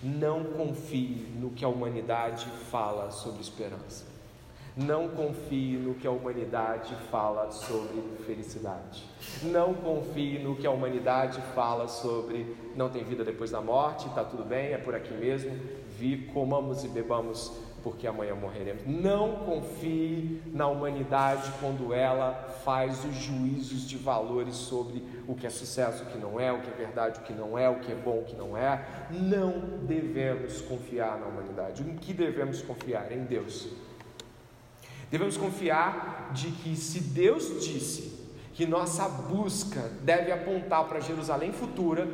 Não 0.02 0.44
confie 0.44 1.26
no 1.38 1.50
que 1.50 1.64
a 1.64 1.68
humanidade 1.68 2.46
fala 2.70 3.10
sobre 3.10 3.42
esperança. 3.42 4.06
Não 4.76 5.08
confie 5.08 5.76
no 5.76 5.94
que 5.94 6.06
a 6.06 6.10
humanidade 6.10 6.94
fala 7.10 7.50
sobre 7.50 8.00
felicidade. 8.24 9.04
Não 9.42 9.74
confie 9.74 10.38
no 10.38 10.56
que 10.56 10.66
a 10.66 10.70
humanidade 10.70 11.42
fala 11.54 11.88
sobre 11.88 12.56
não 12.76 12.88
tem 12.88 13.02
vida 13.04 13.24
depois 13.24 13.50
da 13.50 13.60
morte, 13.60 14.06
está 14.06 14.24
tudo 14.24 14.44
bem, 14.44 14.72
é 14.72 14.78
por 14.78 14.94
aqui 14.94 15.12
mesmo. 15.12 15.58
Vi, 15.98 16.28
comamos 16.32 16.84
e 16.84 16.88
bebamos 16.88 17.52
porque 17.82 18.06
amanhã 18.06 18.34
morreremos. 18.34 18.82
Não 18.86 19.36
confie 19.36 20.42
na 20.46 20.66
humanidade 20.68 21.50
quando 21.60 21.92
ela 21.92 22.32
faz 22.64 23.04
os 23.04 23.14
juízos 23.16 23.88
de 23.88 23.96
valores 23.96 24.54
sobre 24.54 25.02
o 25.26 25.34
que 25.34 25.46
é 25.46 25.50
sucesso, 25.50 26.02
o 26.02 26.06
que 26.06 26.18
não 26.18 26.38
é, 26.38 26.52
o 26.52 26.60
que 26.60 26.70
é 26.70 26.74
verdade, 26.74 27.20
o 27.20 27.22
que 27.22 27.32
não 27.32 27.58
é, 27.58 27.68
o 27.68 27.80
que 27.80 27.92
é 27.92 27.94
bom, 27.94 28.18
o 28.18 28.24
que 28.24 28.36
não 28.36 28.56
é. 28.56 28.84
Não 29.10 29.78
devemos 29.86 30.60
confiar 30.60 31.18
na 31.18 31.26
humanidade. 31.26 31.82
Em 31.82 31.96
que 31.96 32.12
devemos 32.12 32.62
confiar? 32.62 33.10
Em 33.12 33.24
Deus. 33.24 33.68
Devemos 35.10 35.36
confiar 35.36 36.30
de 36.32 36.50
que 36.50 36.76
se 36.76 37.00
Deus 37.00 37.64
disse 37.64 38.19
que 38.52 38.66
nossa 38.66 39.08
busca 39.08 39.80
deve 40.02 40.32
apontar 40.32 40.84
para 40.84 41.00
Jerusalém 41.00 41.52
futura, 41.52 42.08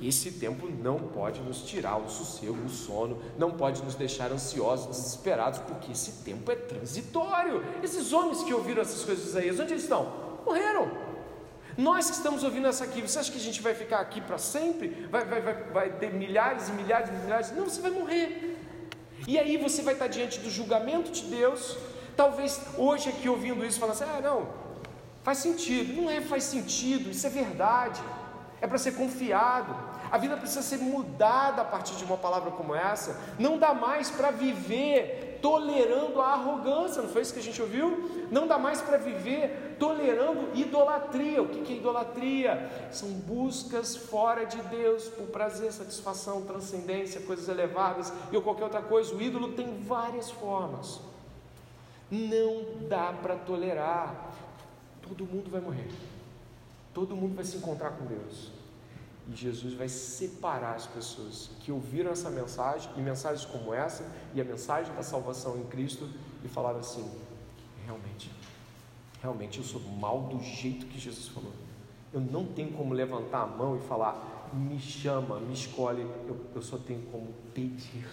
esse 0.00 0.32
tempo 0.32 0.68
não 0.68 0.98
pode 0.98 1.40
nos 1.40 1.62
tirar 1.62 1.96
o 1.96 2.08
sossego, 2.08 2.64
o 2.64 2.68
sono, 2.68 3.20
não 3.36 3.50
pode 3.50 3.82
nos 3.82 3.96
deixar 3.96 4.30
ansiosos, 4.30 4.86
desesperados, 4.86 5.58
porque 5.60 5.92
esse 5.92 6.22
tempo 6.24 6.50
é 6.50 6.54
transitório. 6.54 7.62
Esses 7.82 8.12
homens 8.12 8.42
que 8.42 8.54
ouviram 8.54 8.82
essas 8.82 9.04
coisas 9.04 9.26
Isaías, 9.26 9.58
onde 9.58 9.72
eles 9.72 9.82
estão? 9.82 10.40
Morreram. 10.46 10.90
Nós 11.76 12.10
que 12.10 12.16
estamos 12.16 12.44
ouvindo 12.44 12.68
essa 12.68 12.84
aqui, 12.84 13.00
você 13.00 13.18
acha 13.18 13.32
que 13.32 13.38
a 13.38 13.40
gente 13.40 13.60
vai 13.60 13.74
ficar 13.74 14.00
aqui 14.00 14.20
para 14.20 14.38
sempre? 14.38 15.06
Vai, 15.10 15.24
vai, 15.24 15.40
vai, 15.40 15.54
vai 15.54 15.90
ter 15.90 16.12
milhares 16.12 16.68
e 16.68 16.72
milhares 16.72 17.08
e 17.08 17.12
milhares? 17.12 17.52
Não, 17.52 17.64
você 17.64 17.80
vai 17.80 17.90
morrer. 17.90 18.58
E 19.26 19.38
aí 19.38 19.56
você 19.56 19.82
vai 19.82 19.94
estar 19.94 20.06
diante 20.06 20.38
do 20.40 20.50
julgamento 20.50 21.10
de 21.10 21.22
Deus. 21.22 21.76
Talvez 22.16 22.60
hoje 22.76 23.08
aqui 23.08 23.28
ouvindo 23.28 23.64
isso, 23.64 23.78
falando 23.78 23.94
assim: 23.94 24.04
ah, 24.04 24.20
não, 24.20 24.59
Faz 25.30 25.38
sentido, 25.38 26.02
não 26.02 26.10
é 26.10 26.20
faz 26.20 26.42
sentido, 26.42 27.08
isso 27.08 27.24
é 27.24 27.30
verdade, 27.30 28.02
é 28.60 28.66
para 28.66 28.76
ser 28.78 28.96
confiado. 28.96 29.72
A 30.10 30.18
vida 30.18 30.36
precisa 30.36 30.60
ser 30.60 30.78
mudada 30.78 31.62
a 31.62 31.64
partir 31.64 31.94
de 31.94 32.02
uma 32.02 32.16
palavra 32.16 32.50
como 32.50 32.74
essa. 32.74 33.16
Não 33.38 33.56
dá 33.56 33.72
mais 33.72 34.10
para 34.10 34.32
viver 34.32 35.38
tolerando 35.40 36.20
a 36.20 36.32
arrogância, 36.32 37.00
não 37.00 37.08
foi 37.08 37.22
isso 37.22 37.32
que 37.32 37.38
a 37.38 37.42
gente 37.44 37.62
ouviu? 37.62 38.26
Não 38.28 38.48
dá 38.48 38.58
mais 38.58 38.80
para 38.80 38.96
viver 38.96 39.76
tolerando 39.78 40.48
idolatria. 40.52 41.40
O 41.40 41.48
que 41.48 41.74
é 41.74 41.76
idolatria? 41.76 42.88
São 42.90 43.10
buscas 43.10 43.94
fora 43.94 44.44
de 44.44 44.60
Deus 44.62 45.04
por 45.04 45.28
prazer, 45.28 45.70
satisfação, 45.72 46.42
transcendência, 46.42 47.20
coisas 47.20 47.48
elevadas 47.48 48.12
e 48.32 48.40
qualquer 48.40 48.64
outra 48.64 48.82
coisa. 48.82 49.14
O 49.14 49.22
ídolo 49.22 49.52
tem 49.52 49.80
várias 49.80 50.28
formas. 50.28 51.00
Não 52.10 52.88
dá 52.88 53.14
para 53.22 53.36
tolerar 53.36 54.29
todo 55.10 55.26
mundo 55.26 55.50
vai 55.50 55.60
morrer. 55.60 55.88
Todo 56.94 57.16
mundo 57.16 57.34
vai 57.34 57.44
se 57.44 57.56
encontrar 57.56 57.90
com 57.90 58.06
Deus. 58.06 58.52
E 59.28 59.34
Jesus 59.34 59.74
vai 59.74 59.88
separar 59.88 60.74
as 60.74 60.86
pessoas 60.86 61.50
que 61.60 61.70
ouviram 61.70 62.10
essa 62.10 62.30
mensagem 62.30 62.90
e 62.96 63.00
mensagens 63.00 63.44
como 63.44 63.74
essa 63.74 64.08
e 64.34 64.40
a 64.40 64.44
mensagem 64.44 64.94
da 64.94 65.02
salvação 65.02 65.58
em 65.58 65.64
Cristo 65.64 66.08
e 66.44 66.48
falaram 66.48 66.78
assim: 66.78 67.08
realmente, 67.84 68.30
realmente 69.20 69.58
eu 69.58 69.64
sou 69.64 69.80
mal 69.80 70.22
do 70.22 70.40
jeito 70.40 70.86
que 70.86 70.98
Jesus 70.98 71.28
falou. 71.28 71.52
Eu 72.12 72.20
não 72.20 72.44
tenho 72.46 72.72
como 72.72 72.92
levantar 72.92 73.42
a 73.42 73.46
mão 73.46 73.76
e 73.76 73.80
falar, 73.80 74.50
me 74.52 74.78
chama, 74.80 75.38
me 75.38 75.52
escolhe. 75.52 76.02
Eu, 76.02 76.40
eu 76.54 76.62
só 76.62 76.76
tenho 76.76 77.02
como 77.12 77.32
pedir. 77.54 78.08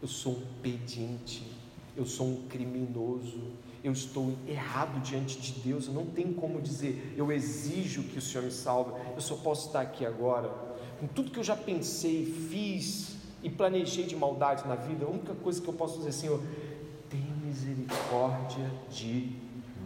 Eu 0.00 0.08
sou 0.08 0.34
um 0.34 0.46
pedinte. 0.62 1.50
Eu 1.96 2.06
sou 2.06 2.26
um 2.26 2.46
criminoso 2.48 3.52
eu 3.82 3.92
estou 3.92 4.34
errado 4.46 5.00
diante 5.00 5.40
de 5.40 5.52
Deus, 5.60 5.86
eu 5.86 5.94
não 5.94 6.06
tenho 6.06 6.34
como 6.34 6.60
dizer, 6.60 7.14
eu 7.16 7.32
exijo 7.32 8.02
que 8.04 8.18
o 8.18 8.20
Senhor 8.20 8.44
me 8.44 8.50
salve, 8.50 8.92
eu 9.14 9.20
só 9.20 9.36
posso 9.36 9.68
estar 9.68 9.80
aqui 9.80 10.04
agora. 10.04 10.50
Com 10.98 11.06
tudo 11.06 11.30
que 11.30 11.38
eu 11.38 11.44
já 11.44 11.56
pensei, 11.56 12.26
fiz 12.26 13.16
e 13.42 13.48
planejei 13.48 14.04
de 14.04 14.14
maldade 14.14 14.68
na 14.68 14.74
vida, 14.74 15.06
a 15.06 15.08
única 15.08 15.34
coisa 15.34 15.60
que 15.62 15.68
eu 15.68 15.72
posso 15.72 15.98
dizer, 15.98 16.12
Senhor, 16.12 16.42
tem 17.08 17.24
misericórdia 17.42 18.70
de 18.90 19.32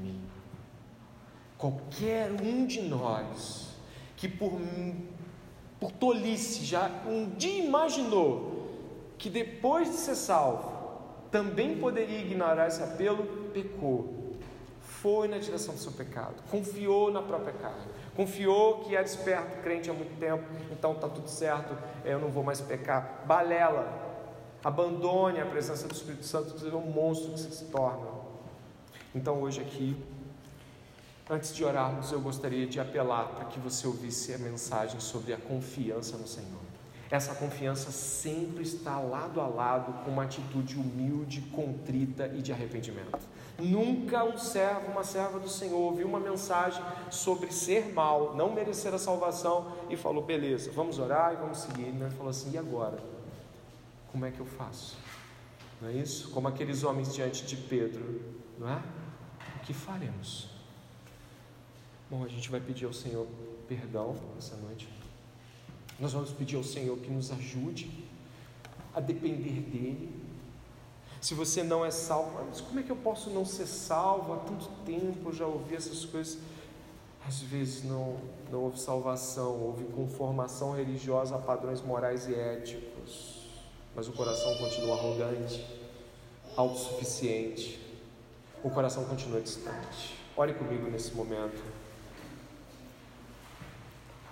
mim. 0.03 0.21
Qualquer 1.57 2.33
um 2.33 2.67
de 2.67 2.83
nós 2.83 3.69
que 4.17 4.29
por, 4.29 4.61
por 5.79 5.93
tolice 5.93 6.65
já 6.65 6.91
um 7.07 7.31
dia 7.31 7.65
imaginou 7.65 8.55
que 9.17 9.31
depois 9.31 9.89
de 9.89 9.97
ser 9.97 10.17
salvo, 10.17 10.73
também 11.31 11.79
poderia 11.79 12.21
ignorar 12.21 12.69
esse 12.69 12.83
apelo, 12.83 13.44
pecou, 13.55 14.35
foi 14.83 15.29
na 15.29 15.39
direção 15.39 15.75
do 15.75 15.81
seu 15.81 15.93
pecado, 15.93 16.35
confiou 16.51 17.11
na 17.13 17.23
própria 17.23 17.53
carne, 17.53 17.87
confiou 18.17 18.81
que 18.81 18.97
era 18.97 19.05
esperto, 19.05 19.63
crente 19.63 19.89
há 19.89 19.93
muito 19.93 20.19
tempo, 20.19 20.43
então 20.73 20.93
está 20.93 21.09
tudo 21.09 21.29
certo, 21.29 21.77
eu 22.05 22.19
não 22.19 22.29
vou 22.29 22.43
mais 22.43 22.61
pecar. 22.61 23.23
Balela, 23.25 24.03
abandone 24.65 25.41
a 25.41 25.47
presença 25.47 25.87
do 25.87 25.95
Espírito 25.95 26.25
Santo, 26.25 26.59
você 26.59 26.69
é 26.69 26.75
um 26.75 26.91
monstro 26.91 27.33
que 27.33 27.39
você 27.39 27.51
se 27.51 27.67
torna. 27.67 28.09
Então 29.15 29.41
hoje 29.41 29.61
aqui, 29.61 29.97
antes 31.31 31.55
de 31.55 31.65
orarmos, 31.65 32.11
eu 32.11 32.21
gostaria 32.21 32.67
de 32.67 32.81
apelar 32.81 33.29
para 33.29 33.45
que 33.45 33.61
você 33.61 33.87
ouvisse 33.87 34.35
a 34.35 34.39
mensagem 34.39 34.99
sobre 34.99 35.33
a 35.33 35.39
confiança 35.39 36.17
no 36.17 36.27
Senhor. 36.27 36.64
Essa 37.11 37.35
confiança 37.35 37.91
sempre 37.93 38.63
está 38.63 38.99
lado 38.99 39.41
a 39.41 39.47
lado 39.47 40.05
com 40.05 40.11
uma 40.11 40.25
atitude 40.25 40.77
humilde, 40.77 41.43
contrita 41.53 42.27
e 42.35 42.43
de 42.43 42.53
arrependimento. 42.53 43.21
Nunca 43.59 44.25
um 44.25 44.37
servo, 44.37 44.91
uma 44.91 45.05
serva 45.05 45.39
do 45.39 45.49
Senhor 45.49 45.79
ouviu 45.79 46.09
uma 46.09 46.19
mensagem 46.19 46.83
sobre 47.11 47.53
ser 47.53 47.93
mal, 47.93 48.35
não 48.35 48.53
merecer 48.53 48.93
a 48.93 48.99
salvação 48.99 49.73
e 49.89 49.97
falou: 49.97 50.25
beleza, 50.25 50.73
vamos 50.73 50.99
orar 50.99 51.35
e 51.35 51.37
vamos 51.37 51.59
seguir. 51.59 51.87
Ele 51.87 52.11
falou 52.11 52.31
assim: 52.31 52.51
e 52.53 52.59
agora? 52.59 52.99
Como 54.11 54.25
é 54.25 54.31
que 54.31 54.41
eu 54.41 54.47
faço? 54.47 54.97
Não 55.81 55.89
é 55.89 55.93
isso? 55.93 56.31
Como 56.31 56.49
aqueles 56.49 56.83
homens 56.83 57.15
diante 57.15 57.45
de 57.45 57.57
Pedro, 57.57 58.23
não 58.59 58.69
é? 58.69 58.83
O 59.57 59.61
que 59.61 59.75
faremos? 59.75 60.49
Bom, 62.11 62.23
a 62.25 62.29
gente 62.29 62.51
vai 62.51 62.61
pedir 62.61 62.87
ao 62.87 62.93
Senhor 62.93 63.27
perdão 63.67 64.17
essa 64.39 64.57
noite. 64.57 64.89
Nós 65.99 66.13
vamos 66.13 66.31
pedir 66.33 66.57
ao 66.57 66.65
Senhor 66.65 66.99
que 66.99 67.11
nos 67.11 67.31
ajude 67.31 67.91
a 68.95 69.01
depender 69.01 69.61
dEle, 69.61 70.25
se 71.25 71.33
você 71.33 71.63
não 71.63 71.83
é 71.83 71.91
salvo, 71.91 72.45
mas 72.47 72.61
como 72.61 72.81
é 72.81 72.83
que 72.83 72.93
eu 72.93 72.97
posso 72.97 73.31
não 73.31 73.47
ser 73.47 73.67
salvo? 73.67 74.35
Há 74.35 74.37
tanto 74.41 74.69
tempo 74.85 75.31
eu 75.31 75.33
já 75.33 75.47
ouvi 75.47 75.75
essas 75.75 76.05
coisas. 76.05 76.39
Às 77.27 77.41
vezes 77.41 77.83
não, 77.83 78.19
não 78.53 78.65
houve 78.65 78.79
salvação, 78.79 79.59
houve 79.59 79.85
conformação 79.85 80.77
religiosa 80.77 81.37
a 81.37 81.39
padrões 81.39 81.81
morais 81.81 82.29
e 82.29 82.35
éticos, 82.35 83.47
mas 83.97 84.07
o 84.07 84.13
coração 84.13 84.55
continua 84.59 84.99
arrogante, 84.99 85.65
autossuficiente, 86.55 87.81
o 88.63 88.69
coração 88.69 89.07
continua 89.07 89.41
distante. 89.41 90.19
Ore 90.37 90.53
comigo 90.53 90.91
nesse 90.91 91.15
momento. 91.15 91.63